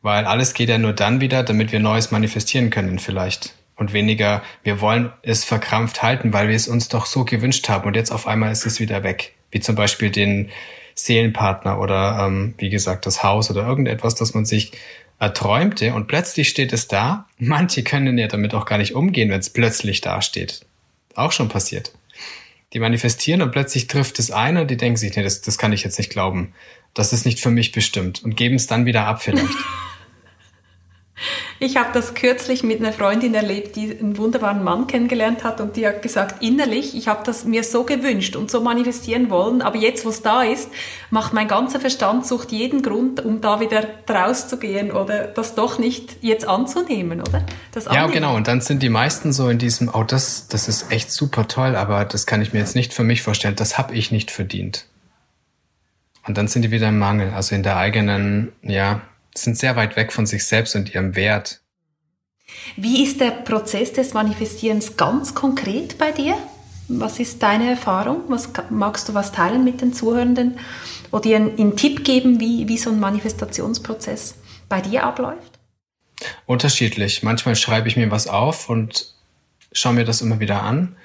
Weil 0.00 0.24
alles 0.24 0.54
geht 0.54 0.70
ja 0.70 0.78
nur 0.78 0.94
dann 0.94 1.20
wieder, 1.20 1.42
damit 1.42 1.70
wir 1.70 1.80
Neues 1.80 2.12
manifestieren 2.12 2.70
können 2.70 2.98
vielleicht 2.98 3.54
und 3.76 3.92
weniger, 3.92 4.42
wir 4.62 4.80
wollen 4.80 5.12
es 5.20 5.44
verkrampft 5.44 6.02
halten, 6.02 6.32
weil 6.32 6.48
wir 6.48 6.56
es 6.56 6.66
uns 6.66 6.88
doch 6.88 7.04
so 7.04 7.26
gewünscht 7.26 7.68
haben 7.68 7.86
und 7.86 7.94
jetzt 7.94 8.10
auf 8.10 8.26
einmal 8.26 8.52
ist 8.52 8.64
es 8.64 8.80
wieder 8.80 9.02
weg. 9.02 9.34
Wie 9.50 9.60
zum 9.60 9.74
Beispiel 9.74 10.10
den 10.10 10.50
Seelenpartner 10.94 11.80
oder 11.80 12.26
ähm, 12.26 12.54
wie 12.58 12.68
gesagt 12.70 13.06
das 13.06 13.22
Haus 13.22 13.50
oder 13.50 13.66
irgendetwas, 13.66 14.14
das 14.14 14.34
man 14.34 14.44
sich 14.44 14.72
erträumte 15.18 15.94
und 15.94 16.08
plötzlich 16.08 16.48
steht 16.48 16.72
es 16.72 16.88
da. 16.88 17.26
Manche 17.38 17.82
können 17.82 18.18
ja 18.18 18.26
damit 18.26 18.54
auch 18.54 18.66
gar 18.66 18.78
nicht 18.78 18.94
umgehen, 18.94 19.30
wenn 19.30 19.40
es 19.40 19.50
plötzlich 19.50 20.00
da 20.00 20.20
steht. 20.22 20.66
Auch 21.14 21.32
schon 21.32 21.48
passiert. 21.48 21.92
Die 22.72 22.80
manifestieren 22.80 23.42
und 23.42 23.52
plötzlich 23.52 23.86
trifft 23.86 24.18
es 24.18 24.30
ein 24.30 24.56
und 24.56 24.70
die 24.70 24.76
denken 24.78 24.96
sich, 24.96 25.14
nee, 25.14 25.22
das, 25.22 25.42
das 25.42 25.58
kann 25.58 25.72
ich 25.72 25.84
jetzt 25.84 25.98
nicht 25.98 26.10
glauben. 26.10 26.54
Das 26.94 27.12
ist 27.12 27.26
nicht 27.26 27.40
für 27.40 27.50
mich 27.50 27.72
bestimmt 27.72 28.24
und 28.24 28.36
geben 28.36 28.56
es 28.56 28.66
dann 28.66 28.86
wieder 28.86 29.06
ab 29.06 29.22
vielleicht. 29.22 29.48
Ich 31.62 31.76
habe 31.76 31.90
das 31.92 32.14
kürzlich 32.14 32.64
mit 32.64 32.80
einer 32.80 32.92
Freundin 32.92 33.36
erlebt, 33.36 33.76
die 33.76 33.96
einen 33.96 34.18
wunderbaren 34.18 34.64
Mann 34.64 34.88
kennengelernt 34.88 35.44
hat 35.44 35.60
und 35.60 35.76
die 35.76 35.86
hat 35.86 36.02
gesagt, 36.02 36.42
innerlich, 36.42 36.96
ich 36.96 37.06
habe 37.06 37.22
das 37.24 37.44
mir 37.44 37.62
so 37.62 37.84
gewünscht 37.84 38.34
und 38.34 38.50
so 38.50 38.62
manifestieren 38.62 39.30
wollen, 39.30 39.62
aber 39.62 39.76
jetzt, 39.76 40.04
wo 40.04 40.08
es 40.08 40.22
da 40.22 40.42
ist, 40.42 40.68
macht 41.10 41.34
mein 41.34 41.46
ganzer 41.46 41.78
Verstand 41.78 42.26
sucht 42.26 42.50
jeden 42.50 42.82
Grund, 42.82 43.24
um 43.24 43.40
da 43.40 43.60
wieder 43.60 43.86
rauszugehen 44.10 44.90
oder 44.90 45.28
das 45.28 45.54
doch 45.54 45.78
nicht 45.78 46.16
jetzt 46.20 46.48
anzunehmen, 46.48 47.20
oder? 47.20 47.46
Das 47.70 47.84
ja, 47.84 48.08
genau. 48.08 48.34
Und 48.34 48.48
dann 48.48 48.60
sind 48.60 48.82
die 48.82 48.88
meisten 48.88 49.32
so 49.32 49.48
in 49.48 49.58
diesem, 49.58 49.88
oh, 49.88 50.02
das, 50.02 50.48
das 50.48 50.66
ist 50.66 50.90
echt 50.90 51.12
super 51.12 51.46
toll, 51.46 51.76
aber 51.76 52.04
das 52.04 52.26
kann 52.26 52.42
ich 52.42 52.52
mir 52.52 52.58
jetzt 52.58 52.74
nicht 52.74 52.92
für 52.92 53.04
mich 53.04 53.22
vorstellen, 53.22 53.54
das 53.54 53.78
habe 53.78 53.94
ich 53.94 54.10
nicht 54.10 54.32
verdient. 54.32 54.86
Und 56.26 56.36
dann 56.36 56.48
sind 56.48 56.62
die 56.62 56.72
wieder 56.72 56.88
im 56.88 56.98
Mangel, 56.98 57.32
also 57.32 57.54
in 57.54 57.62
der 57.62 57.76
eigenen, 57.76 58.50
ja, 58.62 59.02
sind 59.34 59.58
sehr 59.58 59.76
weit 59.76 59.96
weg 59.96 60.12
von 60.12 60.26
sich 60.26 60.44
selbst 60.44 60.74
und 60.74 60.94
ihrem 60.94 61.16
Wert. 61.16 61.60
Wie 62.76 63.02
ist 63.02 63.20
der 63.20 63.30
Prozess 63.30 63.92
des 63.92 64.14
Manifestierens 64.14 64.96
ganz 64.96 65.34
konkret 65.34 65.98
bei 65.98 66.12
dir? 66.12 66.36
Was 66.88 67.18
ist 67.18 67.42
deine 67.42 67.70
Erfahrung? 67.70 68.24
Was, 68.28 68.50
magst 68.70 69.08
du 69.08 69.14
was 69.14 69.32
teilen 69.32 69.64
mit 69.64 69.80
den 69.80 69.92
Zuhörenden 69.92 70.58
oder 71.10 71.26
ihnen 71.26 71.58
einen 71.58 71.76
Tipp 71.76 72.04
geben, 72.04 72.40
wie, 72.40 72.68
wie 72.68 72.78
so 72.78 72.90
ein 72.90 73.00
Manifestationsprozess 73.00 74.36
bei 74.68 74.80
dir 74.80 75.04
abläuft? 75.04 75.58
Unterschiedlich. 76.46 77.22
Manchmal 77.22 77.56
schreibe 77.56 77.88
ich 77.88 77.96
mir 77.96 78.10
was 78.10 78.26
auf 78.26 78.68
und 78.68 79.14
schaue 79.72 79.94
mir 79.94 80.04
das 80.04 80.20
immer 80.20 80.40
wieder 80.40 80.62
an. 80.62 80.96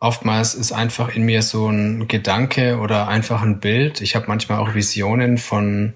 Oftmals 0.00 0.54
ist 0.54 0.72
einfach 0.72 1.14
in 1.14 1.22
mir 1.22 1.42
so 1.42 1.68
ein 1.68 2.08
Gedanke 2.08 2.78
oder 2.78 3.08
einfach 3.08 3.42
ein 3.42 3.60
Bild. 3.60 4.00
Ich 4.00 4.16
habe 4.16 4.26
manchmal 4.28 4.58
auch 4.58 4.74
Visionen 4.74 5.38
von 5.38 5.94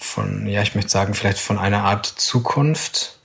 von, 0.00 0.46
ja, 0.46 0.62
ich 0.62 0.74
möchte 0.74 0.90
sagen, 0.90 1.14
vielleicht 1.14 1.38
von 1.38 1.58
einer 1.58 1.84
Art 1.84 2.06
Zukunft. 2.06 3.18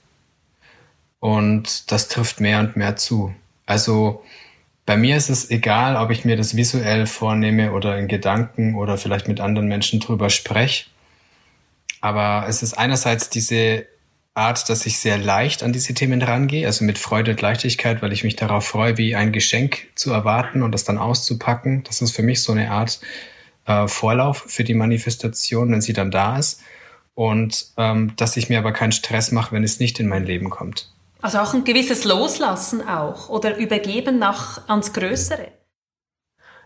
Und 1.18 1.90
das 1.90 2.08
trifft 2.08 2.40
mehr 2.40 2.60
und 2.60 2.76
mehr 2.76 2.96
zu. 2.96 3.34
Also 3.64 4.22
bei 4.84 4.96
mir 4.96 5.16
ist 5.16 5.30
es 5.30 5.50
egal, 5.50 5.96
ob 5.96 6.10
ich 6.10 6.24
mir 6.24 6.36
das 6.36 6.56
visuell 6.56 7.06
vornehme 7.06 7.72
oder 7.72 7.98
in 7.98 8.06
Gedanken 8.06 8.76
oder 8.76 8.98
vielleicht 8.98 9.26
mit 9.26 9.40
anderen 9.40 9.66
Menschen 9.66 9.98
drüber 9.98 10.30
spreche. 10.30 10.84
Aber 12.00 12.46
es 12.48 12.62
ist 12.62 12.74
einerseits 12.74 13.30
diese 13.30 13.86
Art, 14.34 14.68
dass 14.68 14.84
ich 14.84 14.98
sehr 14.98 15.16
leicht 15.16 15.62
an 15.62 15.72
diese 15.72 15.94
Themen 15.94 16.22
rangehe, 16.22 16.66
also 16.66 16.84
mit 16.84 16.98
Freude 16.98 17.32
und 17.32 17.40
Leichtigkeit, 17.40 18.02
weil 18.02 18.12
ich 18.12 18.22
mich 18.22 18.36
darauf 18.36 18.66
freue, 18.68 18.98
wie 18.98 19.16
ein 19.16 19.32
Geschenk 19.32 19.88
zu 19.94 20.12
erwarten 20.12 20.62
und 20.62 20.72
das 20.72 20.84
dann 20.84 20.98
auszupacken. 20.98 21.82
Das 21.84 22.02
ist 22.02 22.14
für 22.14 22.22
mich 22.22 22.42
so 22.42 22.52
eine 22.52 22.70
Art 22.70 23.00
äh, 23.66 23.88
Vorlauf 23.88 24.44
für 24.46 24.64
die 24.64 24.74
Manifestation, 24.74 25.70
wenn 25.72 25.80
sie 25.80 25.92
dann 25.92 26.10
da 26.10 26.38
ist. 26.38 26.60
Und 27.14 27.68
ähm, 27.76 28.12
dass 28.16 28.36
ich 28.36 28.48
mir 28.48 28.58
aber 28.58 28.72
keinen 28.72 28.92
Stress 28.92 29.32
mache, 29.32 29.52
wenn 29.52 29.64
es 29.64 29.80
nicht 29.80 29.98
in 30.00 30.08
mein 30.08 30.24
Leben 30.24 30.50
kommt. 30.50 30.92
Also 31.22 31.38
auch 31.38 31.54
ein 31.54 31.64
gewisses 31.64 32.04
Loslassen 32.04 32.86
auch 32.86 33.28
oder 33.28 33.56
Übergeben 33.56 34.18
nach 34.18 34.68
ans 34.68 34.92
Größere. 34.92 35.48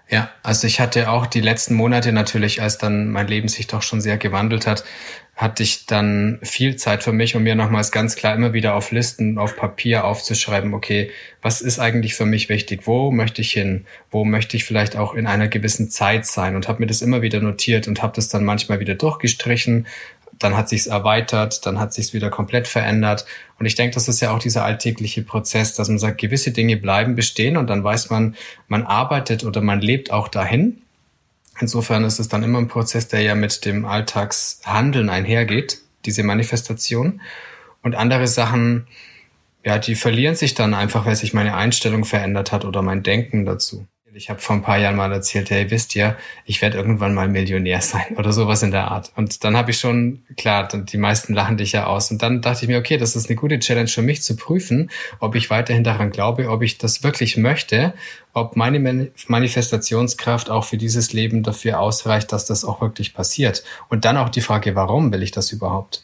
Ja, 0.09 0.28
also 0.42 0.66
ich 0.66 0.80
hatte 0.80 1.09
auch 1.09 1.26
die 1.26 1.40
letzten 1.40 1.74
Monate 1.74 2.12
natürlich, 2.12 2.61
als 2.61 2.78
dann 2.78 3.12
mein 3.12 3.28
Leben 3.28 3.46
sich 3.46 3.68
doch 3.68 3.82
schon 3.82 4.01
sehr 4.01 4.18
gewandelt 4.18 4.66
hat, 4.66 4.82
hatte 5.41 5.62
ich 5.62 5.86
dann 5.86 6.38
viel 6.43 6.76
Zeit 6.76 7.03
für 7.03 7.12
mich, 7.12 7.34
um 7.34 7.43
mir 7.43 7.55
nochmals 7.55 7.93
ganz 7.93 8.14
klar 8.14 8.34
immer 8.34 8.53
wieder 8.53 8.74
auf 8.74 8.93
Listen, 8.93 9.38
auf 9.38 9.57
Papier 9.57 10.05
aufzuschreiben, 10.05 10.74
okay, 10.74 11.11
was 11.41 11.62
ist 11.62 11.78
eigentlich 11.78 12.14
für 12.14 12.26
mich 12.26 12.51
wichtig? 12.51 12.82
Wo 12.84 13.11
möchte 13.11 13.41
ich 13.41 13.51
hin? 13.51 13.86
Wo 14.11 14.26
möchte 14.26 14.59
ich 14.59 14.64
vielleicht 14.64 14.97
auch 14.97 15.14
in 15.14 15.26
einer 15.26 15.49
gewissen 15.49 15.88
Zeit 15.88 16.26
sein? 16.26 16.57
Und 16.57 16.68
habe 16.68 16.80
mir 16.80 16.86
das 16.86 17.01
immer 17.01 17.22
wieder 17.22 17.41
notiert 17.41 17.88
und 17.88 18.03
habe 18.03 18.12
das 18.14 18.28
dann 18.28 18.45
manchmal 18.45 18.80
wieder 18.80 18.95
durchgestrichen. 18.97 19.86
Dann 20.38 20.59
hat 20.59 20.68
sich's 20.68 20.86
erweitert, 20.86 21.64
dann 21.64 21.80
hat 21.80 21.95
sich's 21.95 22.12
wieder 22.12 22.28
komplett 22.28 22.68
verändert. 22.68 23.24
Und 23.59 23.64
ich 23.64 23.76
denke, 23.76 23.95
das 23.95 24.09
ist 24.09 24.20
ja 24.20 24.32
auch 24.32 24.41
dieser 24.41 24.66
alltägliche 24.66 25.22
Prozess, 25.22 25.72
dass 25.72 25.88
man 25.88 25.99
sagt, 25.99 26.20
gewisse 26.20 26.51
Dinge 26.51 26.76
bleiben 26.76 27.14
bestehen 27.14 27.57
und 27.57 27.66
dann 27.68 27.82
weiß 27.82 28.11
man, 28.11 28.36
man 28.68 28.82
arbeitet 28.82 29.45
oder 29.45 29.62
man 29.62 29.80
lebt 29.80 30.12
auch 30.12 30.28
dahin 30.28 30.82
Insofern 31.61 32.04
ist 32.04 32.18
es 32.18 32.28
dann 32.28 32.42
immer 32.42 32.58
ein 32.58 32.68
Prozess, 32.68 33.08
der 33.08 33.20
ja 33.20 33.34
mit 33.34 33.64
dem 33.64 33.84
Alltagshandeln 33.84 35.11
einhergeht, 35.11 35.78
diese 36.06 36.22
Manifestation. 36.22 37.20
Und 37.82 37.94
andere 37.94 38.26
Sachen, 38.26 38.86
ja, 39.64 39.78
die 39.78 39.94
verlieren 39.94 40.34
sich 40.34 40.54
dann 40.54 40.72
einfach, 40.72 41.04
weil 41.04 41.16
sich 41.16 41.34
meine 41.34 41.54
Einstellung 41.54 42.04
verändert 42.04 42.50
hat 42.50 42.64
oder 42.64 42.80
mein 42.80 43.02
Denken 43.02 43.44
dazu. 43.44 43.86
Ich 44.12 44.28
habe 44.28 44.40
vor 44.40 44.56
ein 44.56 44.62
paar 44.62 44.78
Jahren 44.78 44.96
mal 44.96 45.12
erzählt, 45.12 45.50
hey, 45.50 45.70
wisst 45.70 45.94
ihr, 45.94 46.16
ich 46.44 46.61
werde 46.62 46.76
irgendwann 46.76 47.14
mal 47.14 47.28
Millionär 47.28 47.80
sein 47.80 48.16
oder 48.16 48.32
sowas 48.32 48.62
in 48.62 48.72
der 48.72 48.90
Art. 48.90 49.12
Und 49.14 49.44
dann 49.44 49.56
habe 49.56 49.70
ich 49.70 49.78
schon, 49.78 50.22
klar, 50.36 50.66
die 50.66 50.96
meisten 50.96 51.32
lachen 51.32 51.56
dich 51.56 51.72
ja 51.72 51.86
aus. 51.86 52.11
Und 52.11 52.20
dann 52.20 52.40
dachte 52.40 52.64
ich 52.64 52.68
mir, 52.68 52.78
okay, 52.78 52.96
das 52.96 53.14
ist 53.14 53.28
eine 53.28 53.36
gute 53.36 53.61
Challenge 53.61 53.88
für 53.88 54.02
mich 54.02 54.22
zu 54.22 54.34
prüfen, 54.34 54.90
ob 55.20 55.36
ich 55.36 55.50
weiterhin 55.50 55.84
daran 55.84 56.11
glaube, 56.11 56.48
ob 56.50 56.62
ich 56.62 56.78
das 56.78 57.04
wirklich 57.04 57.36
möchte, 57.36 57.94
ob 58.32 58.56
meine 58.56 59.11
Manifestationskraft 59.28 60.50
auch 60.50 60.64
für 60.64 60.76
dieses 60.76 61.12
Leben 61.12 61.44
dafür 61.44 61.78
ausreicht, 61.78 62.32
dass 62.32 62.46
das 62.46 62.64
auch 62.64 62.80
wirklich 62.80 63.14
passiert. 63.14 63.62
Und 63.88 64.04
dann 64.04 64.16
auch 64.16 64.28
die 64.28 64.40
Frage, 64.40 64.74
warum 64.74 65.12
will 65.12 65.22
ich 65.22 65.30
das 65.30 65.52
überhaupt? 65.52 66.02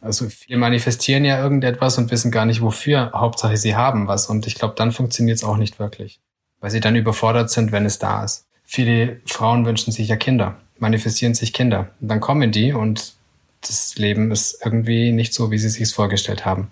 Also 0.00 0.30
viele 0.30 0.58
manifestieren 0.58 1.26
ja 1.26 1.42
irgendetwas 1.42 1.98
und 1.98 2.10
wissen 2.10 2.30
gar 2.30 2.46
nicht 2.46 2.62
wofür. 2.62 3.10
Hauptsache, 3.12 3.58
sie 3.58 3.76
haben 3.76 4.08
was. 4.08 4.28
Und 4.28 4.46
ich 4.46 4.54
glaube, 4.54 4.74
dann 4.74 4.92
funktioniert 4.92 5.36
es 5.36 5.44
auch 5.44 5.58
nicht 5.58 5.78
wirklich 5.78 6.20
weil 6.60 6.70
sie 6.70 6.80
dann 6.80 6.96
überfordert 6.96 7.50
sind, 7.50 7.72
wenn 7.72 7.86
es 7.86 7.98
da 7.98 8.24
ist. 8.24 8.46
Viele 8.64 9.20
Frauen 9.26 9.66
wünschen 9.66 9.92
sich 9.92 10.08
ja 10.08 10.16
Kinder, 10.16 10.56
manifestieren 10.78 11.34
sich 11.34 11.52
Kinder. 11.52 11.90
Und 12.00 12.08
dann 12.08 12.20
kommen 12.20 12.52
die 12.52 12.72
und 12.72 13.14
das 13.62 13.96
Leben 13.96 14.30
ist 14.30 14.60
irgendwie 14.64 15.12
nicht 15.12 15.34
so, 15.34 15.50
wie 15.50 15.58
sie 15.58 15.68
sich 15.68 15.92
vorgestellt 15.92 16.44
haben. 16.44 16.68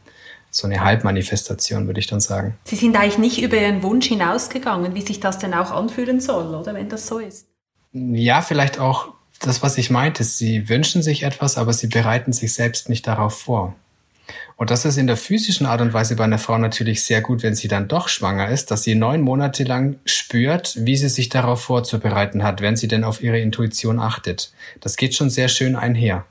So 0.51 0.67
eine 0.67 0.83
Halbmanifestation, 0.83 1.87
würde 1.87 2.01
ich 2.01 2.07
dann 2.07 2.21
sagen. 2.21 2.57
Sie 2.65 2.77
sind 2.77 2.97
eigentlich 2.97 3.19
nicht 3.19 3.43
über 3.43 3.57
Ihren 3.57 3.83
Wunsch 3.83 4.07
hinausgegangen, 4.07 4.95
wie 4.95 5.03
sich 5.03 5.21
das 5.21 5.39
denn 5.39 5.53
auch 5.53 5.71
anfühlen 5.71 6.21
soll, 6.21 6.55
oder 6.55 6.73
wenn 6.73 6.89
das 6.89 7.07
so 7.07 7.19
ist? 7.19 7.49
Ja, 7.93 8.41
vielleicht 8.41 8.79
auch 8.79 9.09
das, 9.41 9.63
was 9.63 9.77
ich 9.77 9.91
meinte. 9.91 10.25
Sie 10.25 10.69
wünschen 10.69 11.03
sich 11.03 11.23
etwas, 11.23 11.59
aber 11.59 11.73
sie 11.73 11.89
bereiten 11.89 12.33
sich 12.33 12.55
selbst 12.55 12.89
nicht 12.89 13.07
darauf 13.07 13.39
vor. 13.39 13.75
Und 14.57 14.71
das 14.71 14.85
ist 14.85 14.97
in 14.97 15.07
der 15.07 15.17
physischen 15.17 15.67
Art 15.67 15.81
und 15.81 15.93
Weise 15.93 16.17
bei 16.17 16.25
einer 16.25 16.39
Frau 16.39 16.59
natürlich 16.59 17.05
sehr 17.05 17.21
gut, 17.21 17.43
wenn 17.43 17.55
sie 17.55 17.69
dann 17.69 17.89
doch 17.89 18.09
schwanger 18.09 18.49
ist, 18.49 18.71
dass 18.71 18.83
sie 18.83 18.95
neun 18.95 19.21
Monate 19.21 19.65
lang 19.65 19.97
spürt, 20.05 20.75
wie 20.79 20.97
sie 20.97 21.09
sich 21.09 21.29
darauf 21.29 21.63
vorzubereiten 21.63 22.43
hat, 22.43 22.61
wenn 22.61 22.77
sie 22.77 22.89
denn 22.89 23.05
auf 23.05 23.23
ihre 23.23 23.39
Intuition 23.39 23.99
achtet. 23.99 24.53
Das 24.81 24.97
geht 24.97 25.15
schon 25.15 25.31
sehr 25.31 25.49
schön 25.49 25.77
einher. 25.77 26.25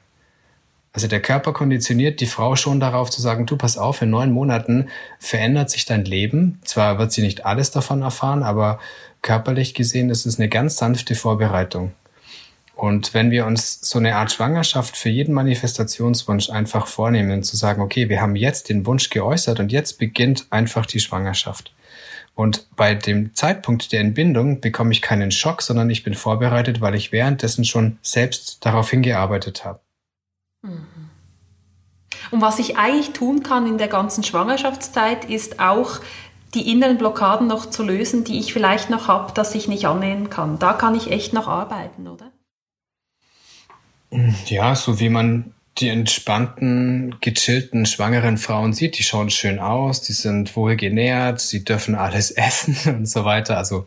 Also 0.98 1.08
der 1.08 1.22
Körper 1.22 1.54
konditioniert 1.54 2.22
die 2.22 2.26
Frau 2.26 2.56
schon 2.56 2.80
darauf 2.80 3.12
zu 3.12 3.22
sagen, 3.22 3.46
du 3.46 3.56
pass 3.56 3.78
auf, 3.78 4.02
in 4.02 4.10
neun 4.10 4.32
Monaten 4.32 4.88
verändert 5.20 5.70
sich 5.70 5.86
dein 5.86 6.06
Leben. 6.06 6.60
Zwar 6.66 6.98
wird 6.98 7.12
sie 7.12 7.22
nicht 7.22 7.46
alles 7.46 7.70
davon 7.70 8.02
erfahren, 8.02 8.42
aber 8.42 8.80
körperlich 9.22 9.76
gesehen 9.76 10.10
ist 10.10 10.26
es 10.26 10.40
eine 10.40 10.50
ganz 10.50 10.78
sanfte 10.78 11.14
Vorbereitung. 11.14 11.92
Und 12.78 13.16
wenn 13.16 13.32
wir 13.32 13.48
uns 13.48 13.82
so 13.82 13.98
eine 13.98 14.18
Art 14.18 14.32
Schwangerschaft 14.32 14.98
für 14.98 15.10
jeden 15.10 15.34
Manifestationswunsch 15.34 16.52
einfach 16.52 16.86
vornehmen, 16.86 17.42
zu 17.42 17.58
sagen, 17.58 17.82
okay, 17.82 18.08
wir 18.08 18.22
haben 18.22 18.36
jetzt 18.36 18.70
den 18.70 18.86
Wunsch 18.86 19.10
geäußert 19.10 19.60
und 19.60 19.72
jetzt 19.72 19.98
beginnt 19.98 20.46
einfach 20.52 20.86
die 20.86 21.00
Schwangerschaft. 21.00 21.74
Und 22.36 22.68
bei 22.76 22.94
dem 22.94 23.34
Zeitpunkt 23.34 23.92
der 23.92 24.02
Entbindung 24.02 24.62
bekomme 24.62 24.92
ich 24.92 25.02
keinen 25.02 25.32
Schock, 25.32 25.64
sondern 25.64 25.90
ich 25.90 26.04
bin 26.04 26.14
vorbereitet, 26.14 26.80
weil 26.80 26.94
ich 26.94 27.12
währenddessen 27.12 27.66
schon 27.66 27.98
selbst 28.04 28.64
darauf 28.64 28.92
hingearbeitet 28.92 29.66
habe. 29.66 29.80
Mhm. 30.62 30.86
Und 32.30 32.42
was 32.42 32.60
ich 32.60 32.78
eigentlich 32.78 33.12
tun 33.12 33.42
kann 33.42 33.66
in 33.66 33.80
der 33.80 33.88
ganzen 33.88 34.24
Schwangerschaftszeit, 34.24 35.26
ist 35.26 35.60
auch 35.60 36.00
die 36.54 36.72
inneren 36.72 37.00
Blockaden 37.00 37.48
noch 37.48 37.72
zu 37.72 37.82
lösen, 37.82 38.24
die 38.24 38.38
ich 38.38 38.54
vielleicht 38.54 38.92
noch 38.92 39.08
habe, 39.08 39.34
dass 39.34 39.56
ich 39.56 39.68
nicht 39.68 39.88
annehmen 39.88 40.30
kann. 40.30 40.60
Da 40.60 40.74
kann 40.74 40.94
ich 40.94 41.10
echt 41.10 41.34
noch 41.34 41.48
arbeiten, 41.48 42.08
oder? 42.08 42.32
Ja, 44.46 44.76
so 44.76 45.00
wie 45.00 45.10
man 45.10 45.54
die 45.80 45.90
entspannten, 45.90 47.16
gechillten, 47.22 47.86
schwangeren 47.86 48.38
Frauen 48.38 48.74
sieht, 48.74 48.98
die 48.98 49.04
schauen 49.04 49.30
schön 49.30 49.60
aus, 49.60 50.02
die 50.02 50.14
sind 50.14 50.56
wohl 50.56 50.76
genährt, 50.76 51.40
sie 51.40 51.64
dürfen 51.64 51.96
alles 51.96 52.32
essen 52.36 52.78
und 52.86 53.06
so 53.08 53.26
weiter. 53.26 53.58
Also 53.58 53.86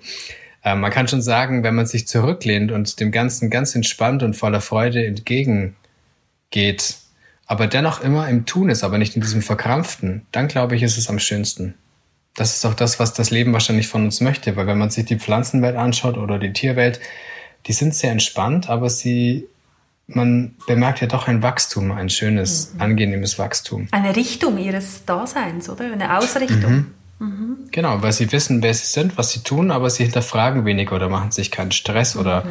äh, 0.62 0.75
man 0.75 0.91
kann 0.91 1.09
schon 1.09 1.23
sagen, 1.23 1.62
wenn 1.62 1.75
man 1.75 1.87
sich 1.87 2.07
zurücklehnt 2.07 2.71
und 2.71 3.01
dem 3.01 3.11
Ganzen 3.11 3.51
ganz 3.51 3.75
entspannt 3.75 4.23
und 4.23 4.35
voller 4.35 4.61
Freude 4.61 5.05
entgegengeht, 5.05 5.75
aber 7.47 7.66
dennoch 7.66 8.01
immer 8.01 8.29
im 8.29 8.47
Tun 8.47 8.68
ist, 8.68 8.85
aber 8.85 8.99
nicht 8.99 9.16
in 9.16 9.23
diesem 9.23 9.43
Verkrampften, 9.43 10.27
dann 10.31 10.47
glaube 10.47 10.77
ich, 10.77 10.83
ist 10.83 10.97
es 10.97 11.09
am 11.09 11.18
schönsten. 11.18 11.75
Das 12.37 12.55
ist 12.55 12.64
auch 12.64 12.75
das, 12.75 13.01
was 13.01 13.12
das 13.12 13.33
Leben 13.33 13.53
wahrscheinlich 13.53 13.89
von 13.89 14.05
uns 14.05 14.21
möchte, 14.21 14.55
weil 14.55 14.68
wenn 14.68 14.79
man 14.79 14.91
sich 14.91 15.05
die 15.05 15.18
Pflanzenwelt 15.18 15.75
anschaut 15.75 16.16
oder 16.16 16.39
die 16.39 16.53
Tierwelt, 16.53 17.01
die 17.66 17.73
sind 17.73 17.95
sehr 17.95 18.12
entspannt, 18.12 18.71
aber 18.71 18.89
sie 18.89 19.49
man 20.15 20.57
bemerkt 20.67 21.01
ja 21.01 21.07
doch 21.07 21.29
ein 21.29 21.43
Wachstum, 21.43 21.93
ein 21.93 22.09
schönes, 22.11 22.75
mhm. 22.75 22.81
angenehmes 22.81 23.39
Wachstum. 23.39 23.89
Eine 23.91 24.15
Richtung 24.17 24.59
ihres 24.59 25.05
Daseins, 25.05 25.69
oder? 25.69 25.93
Eine 25.93 26.19
Ausrichtung. 26.19 26.73
Mhm. 26.73 26.95
Mhm. 27.19 27.57
Genau, 27.71 28.03
weil 28.03 28.13
sie 28.13 28.33
wissen, 28.33 28.63
wer 28.63 28.73
sie 28.73 28.87
sind, 28.87 29.19
was 29.19 29.31
sie 29.31 29.41
tun, 29.41 29.71
aber 29.71 29.91
sie 29.91 30.05
hinterfragen 30.05 30.65
weniger 30.65 30.97
oder 30.97 31.09
machen 31.09 31.31
sich 31.31 31.51
keinen 31.51 31.71
Stress 31.71 32.17
oder 32.17 32.45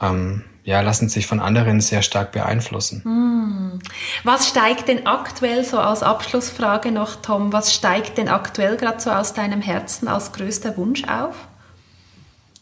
ähm, 0.00 0.44
ja, 0.62 0.80
lassen 0.82 1.08
sich 1.08 1.26
von 1.26 1.40
anderen 1.40 1.80
sehr 1.80 2.02
stark 2.02 2.32
beeinflussen. 2.32 3.02
Hm. 3.02 3.78
Was 4.24 4.48
steigt 4.48 4.88
denn 4.88 5.06
aktuell 5.06 5.64
so 5.64 5.78
als 5.78 6.02
Abschlussfrage 6.02 6.92
noch, 6.92 7.16
Tom, 7.16 7.52
was 7.52 7.74
steigt 7.74 8.18
denn 8.18 8.28
aktuell 8.28 8.76
gerade 8.76 9.00
so 9.00 9.10
aus 9.10 9.34
deinem 9.34 9.62
Herzen 9.62 10.06
als 10.06 10.32
größter 10.32 10.76
Wunsch 10.76 11.04
auf? 11.04 11.34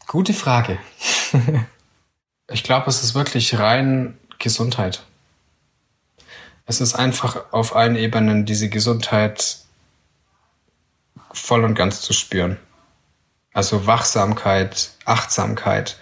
Gute 0.06 0.32
Frage. 0.32 0.78
ich 2.50 2.62
glaube, 2.62 2.88
es 2.88 3.02
ist 3.02 3.14
wirklich 3.14 3.58
rein 3.58 4.18
Gesundheit. 4.38 5.04
Es 6.66 6.80
ist 6.80 6.94
einfach 6.94 7.52
auf 7.52 7.76
allen 7.76 7.96
Ebenen 7.96 8.44
diese 8.44 8.68
Gesundheit 8.68 9.58
voll 11.32 11.64
und 11.64 11.74
ganz 11.74 12.00
zu 12.00 12.12
spüren. 12.12 12.58
Also 13.52 13.86
Wachsamkeit, 13.86 14.90
Achtsamkeit, 15.04 15.98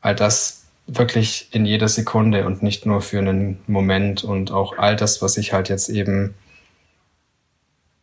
all 0.00 0.14
das 0.14 0.64
wirklich 0.86 1.48
in 1.52 1.64
jeder 1.64 1.88
Sekunde 1.88 2.46
und 2.46 2.62
nicht 2.62 2.86
nur 2.86 3.00
für 3.00 3.18
einen 3.18 3.60
Moment 3.66 4.24
und 4.24 4.50
auch 4.50 4.78
all 4.78 4.96
das, 4.96 5.22
was 5.22 5.36
ich 5.36 5.52
halt 5.52 5.68
jetzt 5.68 5.88
eben 5.88 6.34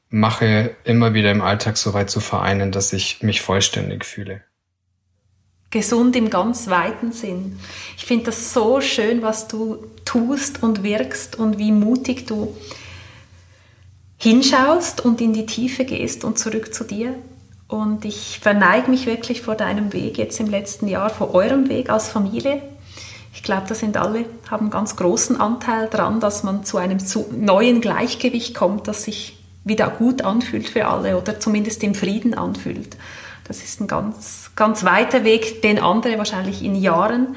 mache, 0.10 0.76
immer 0.86 1.14
wieder 1.14 1.30
im 1.30 1.42
Alltag 1.42 1.78
so 1.78 1.94
weit 1.94 2.10
zu 2.10 2.20
vereinen, 2.20 2.72
dass 2.72 2.94
ich 2.94 3.22
mich 3.22 3.42
vollständig 3.42 4.06
fühle. 4.06 4.42
Gesund 5.72 6.16
im 6.16 6.30
ganz 6.30 6.68
weiten 6.68 7.12
Sinn. 7.12 7.60
Ich 7.96 8.06
finde 8.06 8.26
das 8.26 8.54
so 8.54 8.82
schön, 8.82 9.22
was 9.22 9.48
du 9.48 9.78
tust 10.04 10.64
und 10.64 10.84
wirkst 10.84 11.38
und 11.38 11.60
wie 11.60 11.72
mutig 11.72 12.26
du 12.26 12.56
hinschaust 14.18 15.06
und 15.06 15.22
in 15.22 15.34
die 15.34 15.46
Tiefe 15.46 15.86
gehst 15.86 16.24
und 16.24 16.40
zurück 16.40 16.74
zu 16.74 16.84
dir. 16.84 17.16
Und 17.68 18.04
ich 18.04 18.40
verneige 18.42 18.90
mich 18.90 19.06
wirklich 19.06 19.44
vor 19.44 19.56
deinem 19.56 19.94
Weg 19.94 20.18
jetzt 20.18 20.40
im 20.40 20.50
letzten 20.50 20.88
Jahr, 20.88 21.12
vor 21.12 21.36
eurem 21.36 21.70
Weg 21.70 21.92
als 21.92 22.10
Familie. 22.10 22.64
Ich 23.32 23.44
glaube, 23.44 23.68
da 23.70 23.76
sind 23.76 23.96
alle, 23.96 24.26
haben 24.50 24.66
einen 24.66 24.72
ganz 24.72 24.96
großen 24.96 25.40
Anteil 25.40 25.88
dran, 25.88 26.20
dass 26.20 26.44
man 26.44 26.66
zu 26.66 26.78
einem 26.78 26.98
neuen 27.32 27.80
Gleichgewicht 27.80 28.56
kommt, 28.56 28.88
das 28.88 29.04
sich 29.04 29.38
wieder 29.64 29.88
gut 29.88 30.24
anfühlt 30.24 30.68
für 30.68 30.88
alle 30.88 31.16
oder 31.16 31.40
zumindest 31.40 31.84
im 31.84 31.94
Frieden 31.94 32.34
anfühlt. 32.34 32.98
Das 33.50 33.64
ist 33.64 33.82
ein 33.82 33.88
ganz, 33.88 34.52
ganz 34.56 34.84
weiter 34.84 35.24
Weg, 35.24 35.64
den 35.64 35.80
andere 35.80 36.20
wahrscheinlich 36.20 36.64
in 36.64 36.76
Jahren 36.76 37.36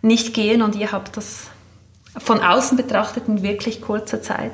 nicht 0.00 0.34
gehen. 0.34 0.62
Und 0.62 0.76
ihr 0.76 0.92
habt 0.92 1.16
das 1.16 1.48
von 2.16 2.40
außen 2.40 2.76
betrachtet 2.76 3.24
in 3.26 3.42
wirklich 3.42 3.80
kurzer 3.80 4.22
Zeit 4.22 4.52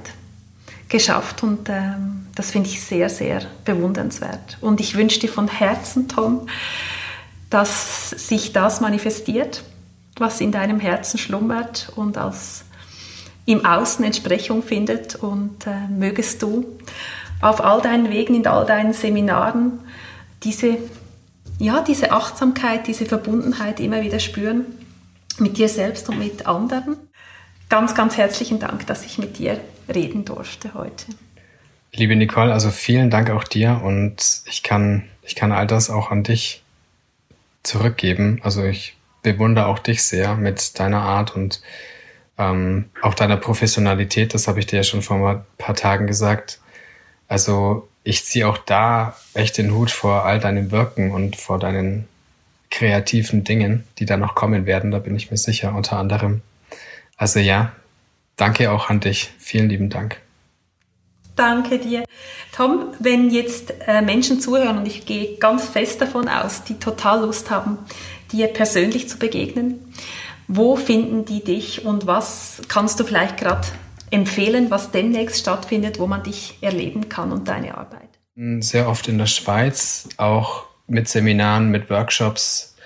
geschafft. 0.89 1.43
Und 1.43 1.69
ähm, 1.69 2.27
das 2.35 2.53
finde 2.53 2.71
ich 2.71 2.83
sehr, 2.83 3.11
sehr 3.11 3.43
bewundernswert. 3.67 4.57
Und 4.63 4.81
ich 4.81 4.97
wünsche 4.97 5.21
dir 5.21 5.29
von 5.29 5.47
Herzen, 5.47 6.09
Tom, 6.09 6.49
dass 7.51 8.09
sich 8.09 8.55
das 8.55 8.81
manifestiert, 8.81 9.65
was 10.17 10.41
in 10.41 10.53
deinem 10.53 10.81
Herzen 10.81 11.19
schlummert 11.19 11.93
und 11.97 12.17
als 12.17 12.65
im 13.45 13.67
Außen 13.67 14.07
Entsprechung 14.07 14.63
findet. 14.63 15.17
Und 15.17 15.67
äh, 15.67 15.87
mögest 15.91 16.41
du 16.41 16.65
auf 17.43 17.63
all 17.63 17.83
deinen 17.83 18.09
Wegen, 18.09 18.35
in 18.35 18.47
all 18.47 18.65
deinen 18.65 18.95
Seminaren 18.95 19.81
diese, 20.45 20.79
ja, 21.59 21.83
diese 21.83 22.13
Achtsamkeit, 22.13 22.87
diese 22.87 23.07
Verbundenheit 23.07 23.81
immer 23.81 24.03
wieder 24.03 24.19
spüren 24.19 24.67
mit 25.39 25.59
dir 25.59 25.69
selbst 25.69 26.09
und 26.09 26.19
mit 26.19 26.47
anderen. 26.47 26.97
Ganz, 27.69 27.95
ganz 27.95 28.17
herzlichen 28.17 28.59
Dank, 28.59 28.87
dass 28.87 29.05
ich 29.07 29.19
mit 29.19 29.39
dir 29.39 29.61
reden 29.93 30.25
durfte 30.25 30.75
heute. 30.75 31.07
Liebe 31.95 32.17
Nicole, 32.17 32.53
also 32.53 32.71
vielen 32.71 33.11
Dank 33.11 33.31
auch 33.31 33.45
dir 33.45 33.81
und 33.83 34.43
ich 34.47 34.63
kann, 34.63 35.05
ich 35.23 35.35
kann 35.35 35.53
all 35.53 35.67
das 35.67 35.91
auch 35.91 36.11
an 36.11 36.23
dich 36.23 36.63
zurückgeben. 37.63 38.41
Also 38.43 38.65
ich 38.65 38.97
bewundere 39.23 39.67
auch 39.67 39.79
dich 39.79 40.03
sehr 40.03 40.37
mit 40.37 40.79
deiner 40.79 41.03
Art 41.03 41.35
und 41.35 41.63
ähm, 42.39 42.87
auch 43.03 43.15
deiner 43.15 43.37
Professionalität. 43.37 44.35
Das 44.35 44.49
habe 44.49 44.59
ich 44.59 44.67
dir 44.67 44.77
ja 44.77 44.83
schon 44.83 45.03
vor 45.03 45.29
ein 45.29 45.45
paar 45.59 45.75
Tagen 45.75 46.07
gesagt. 46.07 46.61
Also 47.29 47.89
ich 48.05 48.25
ziehe 48.25 48.49
auch 48.49 48.59
da 48.59 49.17
echt 49.35 49.59
den 49.59 49.75
Hut 49.75 49.91
vor 49.91 50.25
all 50.25 50.41
deinem 50.41 50.71
Wirken 50.71 51.13
und 51.13 51.37
vor 51.37 51.59
deinen 51.59 52.09
kreativen 52.71 53.45
Dingen, 53.45 53.85
die 53.99 54.07
da 54.07 54.17
noch 54.17 54.35
kommen 54.35 54.67
werden. 54.67 54.91
Da 54.91 54.99
bin 54.99 55.15
ich 55.15 55.31
mir 55.31 55.37
sicher, 55.37 55.75
unter 55.75 55.99
anderem. 55.99 56.41
Also 57.17 57.39
ja, 57.39 57.73
danke 58.37 58.73
auch 58.73 58.89
an 58.89 59.01
dich. 59.01 59.31
Vielen 59.39 59.69
lieben 59.69 59.91
Dank. 59.91 60.19
Danke 61.37 61.79
dir. 61.79 62.05
Tom, 62.55 62.93
wenn 62.99 63.31
jetzt 63.31 63.73
äh, 63.87 64.03
Menschen 64.03 64.41
zuhören 64.41 64.79
und 64.79 64.87
ich 64.87 65.07
gehe 65.07 65.37
ganz 65.39 65.67
fest 65.67 66.01
davon 66.01 66.29
aus, 66.29 66.65
die 66.65 66.79
total 66.79 67.23
Lust 67.23 67.51
haben, 67.51 67.79
dir 68.33 68.49
persönlich 68.49 69.09
zu 69.09 69.19
begegnen, 69.19 69.95
wo 70.49 70.77
finden 70.77 71.25
die 71.25 71.43
dich 71.43 71.85
und 71.85 72.07
was 72.07 72.61
kannst 72.69 73.01
du 73.01 73.05
vielleicht 73.05 73.39
gerade 73.39 73.67
empfehlen, 74.13 74.71
was 74.71 74.91
demnächst 74.91 75.41
stattfindet, 75.41 75.99
wo 75.99 76.07
man 76.07 76.23
dich 76.23 76.59
erleben 76.61 77.09
kann 77.09 77.33
und 77.33 77.49
deine 77.49 77.77
Arbeit? 77.77 78.09
Sehr 78.61 78.89
oft 78.89 79.09
in 79.09 79.19
der 79.19 79.27
Schweiz, 79.27 80.09
auch 80.17 80.67
mit 80.87 81.09
Seminaren, 81.09 81.71
mit 81.71 81.91
Workshops 81.91 82.77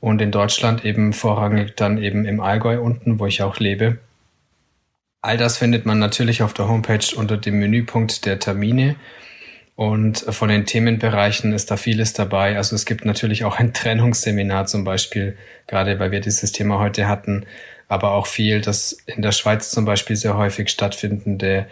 und 0.00 0.20
in 0.20 0.30
Deutschland 0.30 0.84
eben 0.84 1.12
vorrangig 1.12 1.76
dann 1.76 1.98
eben 1.98 2.24
im 2.24 2.40
Allgäu 2.40 2.80
unten, 2.80 3.18
wo 3.18 3.26
ich 3.26 3.42
auch 3.42 3.58
lebe. 3.58 3.98
All 5.22 5.36
das 5.36 5.58
findet 5.58 5.84
man 5.84 5.98
natürlich 5.98 6.42
auf 6.42 6.54
der 6.54 6.68
Homepage 6.68 7.14
unter 7.14 7.36
dem 7.36 7.58
Menüpunkt 7.58 8.24
der 8.24 8.38
Termine. 8.38 8.96
Und 9.76 10.18
von 10.18 10.48
den 10.48 10.66
Themenbereichen 10.66 11.52
ist 11.52 11.70
da 11.70 11.76
vieles 11.76 12.12
dabei. 12.12 12.56
Also 12.56 12.74
es 12.74 12.86
gibt 12.86 13.04
natürlich 13.04 13.44
auch 13.44 13.58
ein 13.58 13.72
Trennungsseminar 13.74 14.66
zum 14.66 14.84
Beispiel, 14.84 15.36
gerade 15.66 15.98
weil 15.98 16.10
wir 16.10 16.20
dieses 16.20 16.52
Thema 16.52 16.78
heute 16.78 17.06
hatten, 17.08 17.46
aber 17.90 18.12
auch 18.12 18.26
viel, 18.26 18.60
das 18.60 18.92
in 19.06 19.20
der 19.20 19.32
Schweiz 19.32 19.72
zum 19.72 19.84
Beispiel 19.84 20.14
sehr 20.14 20.36
häufig 20.36 20.70
stattfindende 20.70 21.66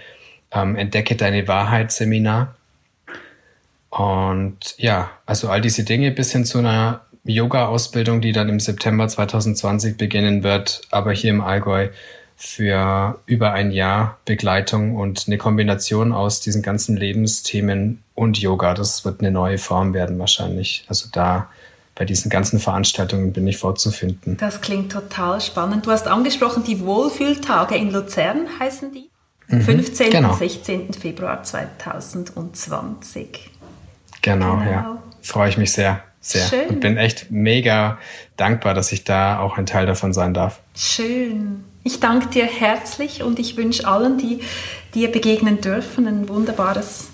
ähm, 0.51 0.75
Entdecke 0.75 1.15
deine 1.15 1.47
Wahrheit 1.47 1.93
Seminar. 1.93 2.57
Und 3.89 4.75
ja, 4.79 5.13
also 5.27 5.49
all 5.49 5.61
diese 5.61 5.85
Dinge 5.85 6.11
bis 6.11 6.33
hin 6.33 6.45
zu 6.45 6.59
einer 6.59 7.03
Yoga-Ausbildung, 7.23 8.21
die 8.21 8.33
dann 8.33 8.49
im 8.49 8.59
September 8.59 9.07
2020 9.07 9.97
beginnen 9.97 10.43
wird, 10.43 10.83
aber 10.91 11.13
hier 11.13 11.31
im 11.31 11.41
Allgäu 11.41 11.89
für 12.37 13.21
über 13.27 13.53
ein 13.53 13.71
Jahr 13.71 14.19
Begleitung 14.25 14.97
und 14.97 15.25
eine 15.29 15.39
Kombination 15.39 16.13
aus 16.13 16.41
diesen 16.41 16.63
ganzen 16.63 16.97
Lebensthemen 16.97 18.03
und 18.17 18.39
Yoga. 18.39 18.75
Das 18.75 19.05
wird 19.05 19.21
eine 19.21 19.31
neue 19.31 19.59
Form 19.59 19.95
werden 19.95 20.19
wahrscheinlich. 20.19 20.85
Also 20.89 21.09
da 21.13 21.49
bei 21.99 22.05
diesen 22.05 22.31
ganzen 22.31 22.61
Veranstaltungen 22.61 23.33
bin 23.33 23.49
ich 23.49 23.57
vorzufinden. 23.57 24.37
Das 24.37 24.61
klingt 24.61 24.93
total 24.93 25.41
spannend. 25.41 25.85
Du 25.85 25.91
hast 25.91 26.07
angesprochen, 26.07 26.63
die 26.63 26.79
Wohlfühltage 26.81 27.75
in 27.75 27.91
Luzern 27.91 28.47
heißen 28.61 28.93
die. 28.93 29.11
Mhm, 29.49 29.63
15. 29.63 30.11
Genau. 30.11 30.31
und 30.31 30.39
16. 30.39 30.95
Februar 30.95 31.43
2020. 31.43 33.51
Genau, 34.23 34.59
genau. 34.59 34.71
ja. 34.71 35.03
Freue 35.23 35.49
ich 35.49 35.59
mich 35.59 35.73
sehr, 35.73 36.05
sehr. 36.21 36.47
Schön. 36.47 36.69
Und 36.69 36.81
bin 36.81 36.99
echt 36.99 37.33
mega 37.33 37.99
dankbar, 38.37 38.75
dass 38.75 38.93
ich 38.93 39.03
da 39.03 39.41
auch 39.41 39.59
ein 39.59 39.67
Teil 39.67 39.87
davon 39.87 40.13
sein 40.13 40.35
darf. 40.35 40.61
Schön. 40.77 41.65
Ich 41.83 41.99
danke 41.99 42.29
dir 42.29 42.47
herzlich 42.47 43.25
und 43.25 43.41
ich 43.41 43.57
wünsche 43.57 43.89
allen, 43.89 44.19
die 44.19 44.43
dir 44.95 45.11
begegnen 45.11 45.61
dürfen, 45.61 46.07
ein 46.07 46.29
wunderbares, 46.29 47.11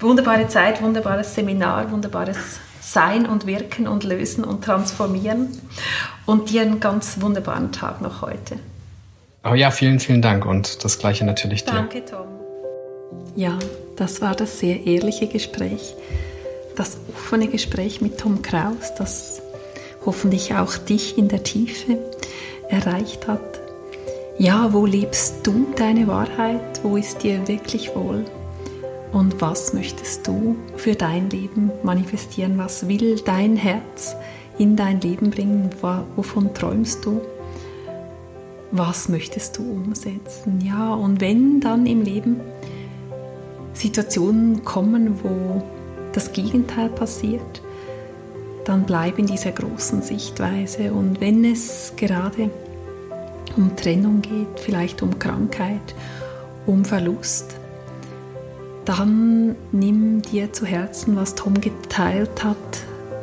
wunderbare 0.00 0.48
Zeit, 0.48 0.82
wunderbares 0.82 1.34
Seminar, 1.34 1.90
wunderbares 1.90 2.60
Sein 2.92 3.26
und 3.26 3.46
Wirken 3.46 3.86
und 3.88 4.04
Lösen 4.04 4.44
und 4.44 4.64
Transformieren 4.64 5.48
und 6.26 6.50
dir 6.50 6.62
einen 6.62 6.80
ganz 6.80 7.20
wunderbaren 7.20 7.72
Tag 7.72 8.00
noch 8.00 8.22
heute. 8.22 8.58
Oh 9.44 9.54
ja, 9.54 9.70
vielen, 9.70 10.00
vielen 10.00 10.22
Dank 10.22 10.44
und 10.46 10.84
das 10.84 10.98
gleiche 10.98 11.24
natürlich 11.24 11.64
dir. 11.64 11.72
Danke, 11.72 12.04
Tom. 12.04 12.26
Ja, 13.36 13.58
das 13.96 14.20
war 14.20 14.34
das 14.34 14.58
sehr 14.58 14.86
ehrliche 14.86 15.26
Gespräch, 15.26 15.94
das 16.76 16.98
offene 17.14 17.48
Gespräch 17.48 18.00
mit 18.00 18.18
Tom 18.18 18.42
Kraus, 18.42 18.94
das 18.96 19.42
hoffentlich 20.04 20.54
auch 20.54 20.76
dich 20.76 21.18
in 21.18 21.28
der 21.28 21.42
Tiefe 21.42 21.98
erreicht 22.68 23.26
hat 23.26 23.58
ja, 24.40 24.72
wo 24.72 24.86
lebst 24.86 25.44
du 25.44 25.66
deine 25.74 26.06
Wahrheit? 26.06 26.80
Wo 26.84 26.96
ist 26.96 27.24
dir 27.24 27.48
wirklich 27.48 27.92
wohl? 27.96 28.24
Und 29.12 29.40
was 29.40 29.72
möchtest 29.72 30.26
du 30.26 30.56
für 30.76 30.94
dein 30.94 31.30
Leben 31.30 31.70
manifestieren? 31.82 32.58
Was 32.58 32.88
will 32.88 33.20
dein 33.24 33.56
Herz 33.56 34.14
in 34.58 34.76
dein 34.76 35.00
Leben 35.00 35.30
bringen? 35.30 35.70
Wovon 36.16 36.52
träumst 36.52 37.04
du? 37.04 37.20
Was 38.70 39.08
möchtest 39.08 39.56
du 39.56 39.62
umsetzen? 39.62 40.60
Ja, 40.60 40.92
und 40.92 41.22
wenn 41.22 41.60
dann 41.60 41.86
im 41.86 42.02
Leben 42.02 42.40
Situationen 43.72 44.64
kommen, 44.64 45.20
wo 45.22 45.62
das 46.12 46.32
Gegenteil 46.32 46.90
passiert, 46.90 47.62
dann 48.64 48.84
bleib 48.84 49.18
in 49.18 49.26
dieser 49.26 49.52
großen 49.52 50.02
Sichtweise. 50.02 50.92
Und 50.92 51.22
wenn 51.22 51.44
es 51.44 51.94
gerade 51.96 52.50
um 53.56 53.74
Trennung 53.76 54.20
geht, 54.20 54.60
vielleicht 54.60 55.02
um 55.02 55.18
Krankheit, 55.18 55.94
um 56.66 56.84
Verlust, 56.84 57.56
dann 58.88 59.54
nimm 59.70 60.22
dir 60.22 60.52
zu 60.52 60.64
Herzen, 60.64 61.16
was 61.16 61.34
Tom 61.34 61.60
geteilt 61.60 62.42
hat 62.42 62.56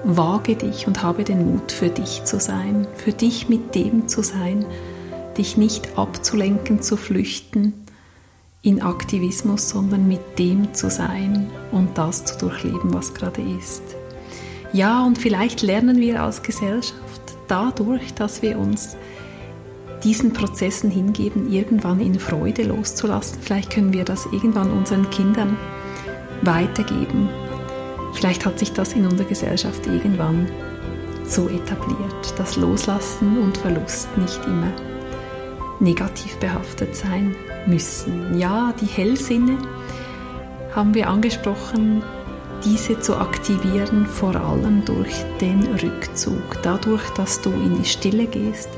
wage 0.06 0.56
dich 0.56 0.86
und 0.86 1.02
habe 1.02 1.24
den 1.24 1.52
Mut, 1.52 1.72
für 1.72 1.90
dich 1.90 2.24
zu 2.26 2.40
sein, 2.40 2.88
für 2.96 3.12
dich 3.12 3.50
mit 3.50 3.74
dem 3.74 4.08
zu 4.08 4.22
sein, 4.22 4.66
dich 5.38 5.58
nicht 5.58 5.98
abzulenken, 5.98 6.82
zu 6.82 6.96
flüchten 6.96 7.74
in 8.62 8.82
Aktivismus, 8.84 9.70
sondern 9.70 10.08
mit 10.08 10.38
dem 10.38 10.74
zu 10.76 10.92
sein 10.92 11.50
und 11.72 11.98
das 11.98 12.24
zu 12.24 12.38
durchleben, 12.38 12.94
was 12.94 13.16
gerade 13.16 13.42
ist. 13.42 13.82
Ja, 14.74 15.04
und 15.04 15.18
vielleicht 15.18 15.64
lernen 15.64 15.98
wir 15.98 16.22
als 16.22 16.44
Gesellschaft 16.44 17.22
dadurch, 17.48 18.14
dass 18.14 18.42
wir 18.44 18.60
uns 18.60 18.96
diesen 20.06 20.34
Prozessen 20.34 20.92
hingeben, 20.92 21.52
irgendwann 21.52 22.00
in 22.00 22.20
Freude 22.20 22.64
loszulassen. 22.64 23.40
Vielleicht 23.42 23.72
können 23.72 23.92
wir 23.92 24.06
das 24.06 24.28
irgendwann 24.28 24.72
unseren 24.72 25.10
Kindern 25.10 25.58
weitergeben. 26.44 27.28
Vielleicht 28.14 28.46
hat 28.46 28.60
sich 28.60 28.72
das 28.72 28.94
in 28.94 29.06
unserer 29.06 29.28
Gesellschaft 29.28 29.88
irgendwann 29.88 30.48
so 31.26 31.50
etabliert, 31.50 32.38
dass 32.38 32.56
Loslassen 32.56 33.40
und 33.40 33.58
Verlust 33.58 34.16
nicht 34.18 34.40
immer 34.46 34.72
negativ 35.80 36.38
behaftet 36.38 36.96
sein 36.96 37.36
müssen. 37.66 38.38
Ja, 38.40 38.74
die 38.80 38.86
Hellsinne 38.86 39.58
haben 40.76 40.94
wir 40.94 41.10
angesprochen, 41.10 42.04
diese 42.64 43.00
zu 43.00 43.18
aktivieren, 43.18 44.06
vor 44.06 44.36
allem 44.36 44.86
durch 44.86 45.26
den 45.42 45.64
Rückzug, 45.64 46.62
dadurch, 46.62 47.04
dass 47.16 47.42
du 47.42 47.50
in 47.50 47.78
die 47.82 47.86
Stille 47.86 48.28
gehst 48.28 48.70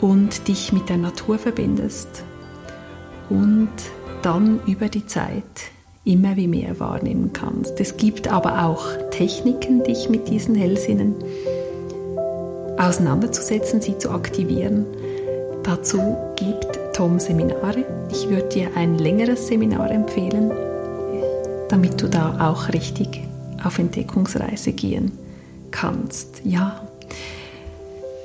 und 0.00 0.48
dich 0.48 0.72
mit 0.72 0.88
der 0.88 0.98
Natur 0.98 1.38
verbindest 1.38 2.24
und 3.28 3.70
dann 4.22 4.60
über 4.66 4.88
die 4.88 5.06
Zeit 5.06 5.42
immer 6.04 6.36
wie 6.36 6.46
mehr 6.48 6.78
wahrnehmen 6.78 7.32
kannst. 7.32 7.80
Es 7.80 7.96
gibt 7.96 8.28
aber 8.28 8.64
auch 8.64 8.84
Techniken, 9.10 9.82
dich 9.82 10.08
mit 10.08 10.28
diesen 10.28 10.54
Hellsinnen 10.54 11.14
auseinanderzusetzen, 12.78 13.80
sie 13.80 13.98
zu 13.98 14.10
aktivieren. 14.10 14.86
Dazu 15.62 16.16
gibt 16.36 16.78
Tom 16.94 17.18
Seminare. 17.18 17.84
Ich 18.10 18.28
würde 18.28 18.48
dir 18.48 18.70
ein 18.76 18.98
längeres 18.98 19.48
Seminar 19.48 19.90
empfehlen, 19.90 20.52
damit 21.68 22.00
du 22.00 22.08
da 22.08 22.50
auch 22.50 22.72
richtig 22.72 23.22
auf 23.64 23.78
Entdeckungsreise 23.78 24.72
gehen 24.72 25.12
kannst. 25.72 26.42
Ja, 26.44 26.86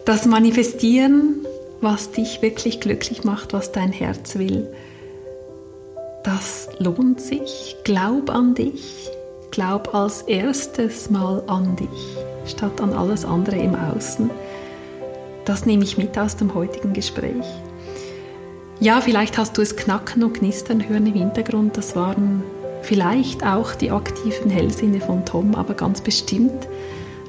das 0.06 0.26
Manifestieren, 0.26 1.46
was 1.82 2.12
dich 2.12 2.42
wirklich 2.42 2.80
glücklich 2.80 3.24
macht, 3.24 3.54
was 3.54 3.72
dein 3.72 3.92
Herz 3.92 4.38
will, 4.38 4.68
das 6.24 6.70
lohnt 6.78 7.20
sich. 7.20 7.76
Glaub 7.84 8.30
an 8.30 8.54
dich. 8.54 9.10
Glaub 9.50 9.94
als 9.94 10.22
erstes 10.22 11.10
mal 11.10 11.44
an 11.48 11.76
dich, 11.76 12.18
statt 12.46 12.80
an 12.80 12.94
alles 12.94 13.26
andere 13.26 13.58
im 13.58 13.76
Außen. 13.76 14.30
Das 15.44 15.66
nehme 15.66 15.84
ich 15.84 15.98
mit 15.98 16.18
aus 16.18 16.38
dem 16.38 16.54
heutigen 16.54 16.94
Gespräch. 16.94 17.46
Ja, 18.80 19.02
vielleicht 19.02 19.38
hast 19.38 19.58
du 19.58 19.62
es 19.62 19.76
knacken 19.76 20.24
und 20.24 20.34
knistern 20.34 20.88
hören 20.88 21.06
im 21.06 21.16
Hintergrund. 21.16 21.76
Das 21.76 21.98
waren 21.98 22.44
vielleicht 22.82 23.46
auch 23.46 23.76
die 23.76 23.92
aktiven 23.92 24.50
Hellsinne 24.50 25.02
von 25.02 25.26
Tom, 25.26 25.54
aber 25.56 25.74
ganz 25.74 26.00
bestimmt 26.00 26.68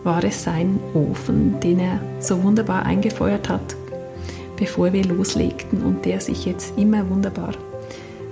war 0.04 0.22
es 0.22 0.44
sein 0.44 0.78
Ofen, 0.94 1.58
den 1.60 1.80
er 1.80 2.00
so 2.20 2.42
wunderbar 2.44 2.86
eingefeuert 2.86 3.48
hat, 3.48 3.76
bevor 4.62 4.92
wir 4.92 5.04
loslegten 5.04 5.82
und 5.82 6.04
der 6.04 6.20
sich 6.20 6.44
jetzt 6.44 6.78
immer 6.78 7.10
wunderbar 7.10 7.52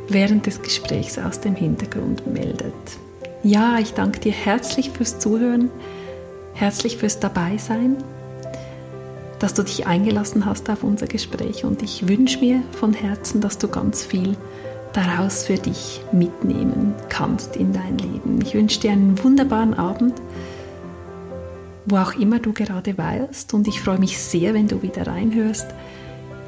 während 0.08 0.46
des 0.46 0.62
Gesprächs 0.62 1.18
aus 1.18 1.40
dem 1.40 1.56
Hintergrund 1.56 2.24
meldet. 2.32 2.72
Ja, 3.42 3.80
ich 3.80 3.94
danke 3.94 4.20
dir 4.20 4.30
herzlich 4.30 4.90
fürs 4.90 5.18
Zuhören, 5.18 5.70
herzlich 6.54 6.98
fürs 6.98 7.18
Dabeisein, 7.18 7.96
dass 9.40 9.54
du 9.54 9.64
dich 9.64 9.88
eingelassen 9.88 10.46
hast 10.46 10.70
auf 10.70 10.84
unser 10.84 11.08
Gespräch 11.08 11.64
und 11.64 11.82
ich 11.82 12.06
wünsche 12.06 12.38
mir 12.38 12.62
von 12.78 12.92
Herzen, 12.92 13.40
dass 13.40 13.58
du 13.58 13.66
ganz 13.66 14.04
viel 14.04 14.36
daraus 14.92 15.42
für 15.46 15.56
dich 15.56 16.00
mitnehmen 16.12 16.94
kannst 17.08 17.56
in 17.56 17.72
dein 17.72 17.98
Leben. 17.98 18.40
Ich 18.40 18.54
wünsche 18.54 18.78
dir 18.78 18.92
einen 18.92 19.20
wunderbaren 19.24 19.74
Abend, 19.74 20.14
wo 21.86 21.96
auch 21.96 22.14
immer 22.14 22.38
du 22.38 22.52
gerade 22.52 22.96
weilst 22.96 23.52
und 23.52 23.66
ich 23.66 23.80
freue 23.80 23.98
mich 23.98 24.16
sehr, 24.16 24.54
wenn 24.54 24.68
du 24.68 24.80
wieder 24.80 25.08
reinhörst 25.08 25.66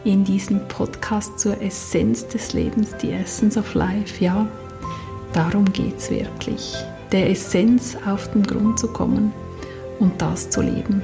in 0.05 0.25
diesem 0.25 0.67
Podcast 0.69 1.39
zur 1.39 1.61
Essenz 1.61 2.27
des 2.27 2.53
Lebens, 2.53 2.97
die 3.01 3.13
Essence 3.13 3.57
of 3.57 3.75
Life. 3.75 4.23
Ja, 4.23 4.49
darum 5.33 5.73
geht 5.73 5.99
es 5.99 6.11
wirklich. 6.11 6.75
Der 7.13 7.31
Essenz 7.31 7.97
auf 8.07 8.31
den 8.33 8.43
Grund 8.43 8.79
zu 8.79 8.89
kommen 8.89 9.33
und 10.01 10.21
das 10.21 10.51
zu 10.51 10.61
leben, 10.63 11.03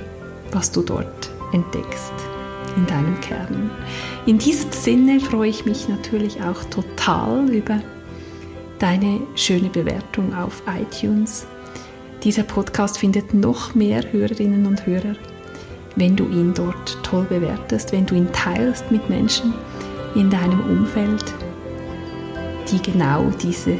was 0.50 0.72
du 0.72 0.82
dort 0.82 1.30
entdeckst 1.52 2.12
in 2.76 2.86
deinem 2.86 3.20
Kern. 3.20 3.70
In 4.26 4.38
diesem 4.38 4.72
Sinne 4.72 5.20
freue 5.20 5.50
ich 5.50 5.64
mich 5.64 5.88
natürlich 5.88 6.42
auch 6.42 6.64
total 6.64 7.48
über 7.50 7.80
deine 8.78 9.20
schöne 9.34 9.68
Bewertung 9.68 10.34
auf 10.34 10.62
iTunes. 10.66 11.46
Dieser 12.24 12.42
Podcast 12.42 12.98
findet 12.98 13.32
noch 13.32 13.74
mehr 13.74 14.12
Hörerinnen 14.12 14.66
und 14.66 14.86
Hörer 14.86 15.14
wenn 15.96 16.16
du 16.16 16.24
ihn 16.26 16.54
dort 16.54 16.98
toll 17.02 17.26
bewertest, 17.28 17.92
wenn 17.92 18.06
du 18.06 18.14
ihn 18.14 18.32
teilst 18.32 18.90
mit 18.90 19.08
Menschen 19.08 19.54
in 20.14 20.30
deinem 20.30 20.60
Umfeld, 20.60 21.24
die 22.70 22.80
genau 22.82 23.24
diese 23.42 23.78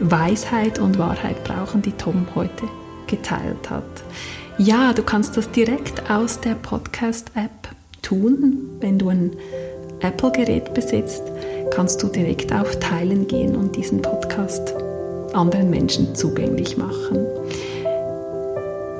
Weisheit 0.00 0.78
und 0.78 0.98
Wahrheit 0.98 1.44
brauchen, 1.44 1.82
die 1.82 1.92
Tom 1.92 2.26
heute 2.34 2.64
geteilt 3.06 3.70
hat. 3.70 3.84
Ja, 4.58 4.92
du 4.92 5.02
kannst 5.02 5.36
das 5.36 5.50
direkt 5.50 6.10
aus 6.10 6.40
der 6.40 6.54
Podcast-App 6.54 7.50
tun. 8.02 8.58
Wenn 8.80 8.98
du 8.98 9.08
ein 9.08 9.36
Apple-Gerät 10.00 10.74
besitzt, 10.74 11.22
kannst 11.70 12.02
du 12.02 12.08
direkt 12.08 12.52
auf 12.52 12.78
Teilen 12.80 13.26
gehen 13.28 13.56
und 13.56 13.76
diesen 13.76 14.02
Podcast 14.02 14.74
anderen 15.32 15.70
Menschen 15.70 16.14
zugänglich 16.14 16.76
machen. 16.76 17.26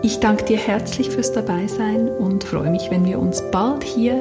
Ich 0.04 0.18
danke 0.18 0.44
dir 0.44 0.56
herzlich 0.56 1.10
fürs 1.10 1.32
Dabeisein 1.32 2.08
und 2.08 2.42
freue 2.42 2.70
mich, 2.70 2.90
wenn 2.90 3.04
wir 3.04 3.20
uns 3.20 3.40
bald 3.52 3.84
hier 3.84 4.20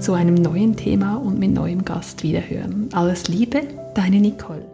zu 0.00 0.12
einem 0.12 0.34
neuen 0.34 0.76
Thema 0.76 1.16
und 1.16 1.38
mit 1.38 1.52
neuem 1.52 1.84
Gast 1.84 2.24
wiederhören. 2.24 2.88
Alles 2.92 3.28
Liebe, 3.28 3.62
deine 3.94 4.18
Nicole. 4.18 4.67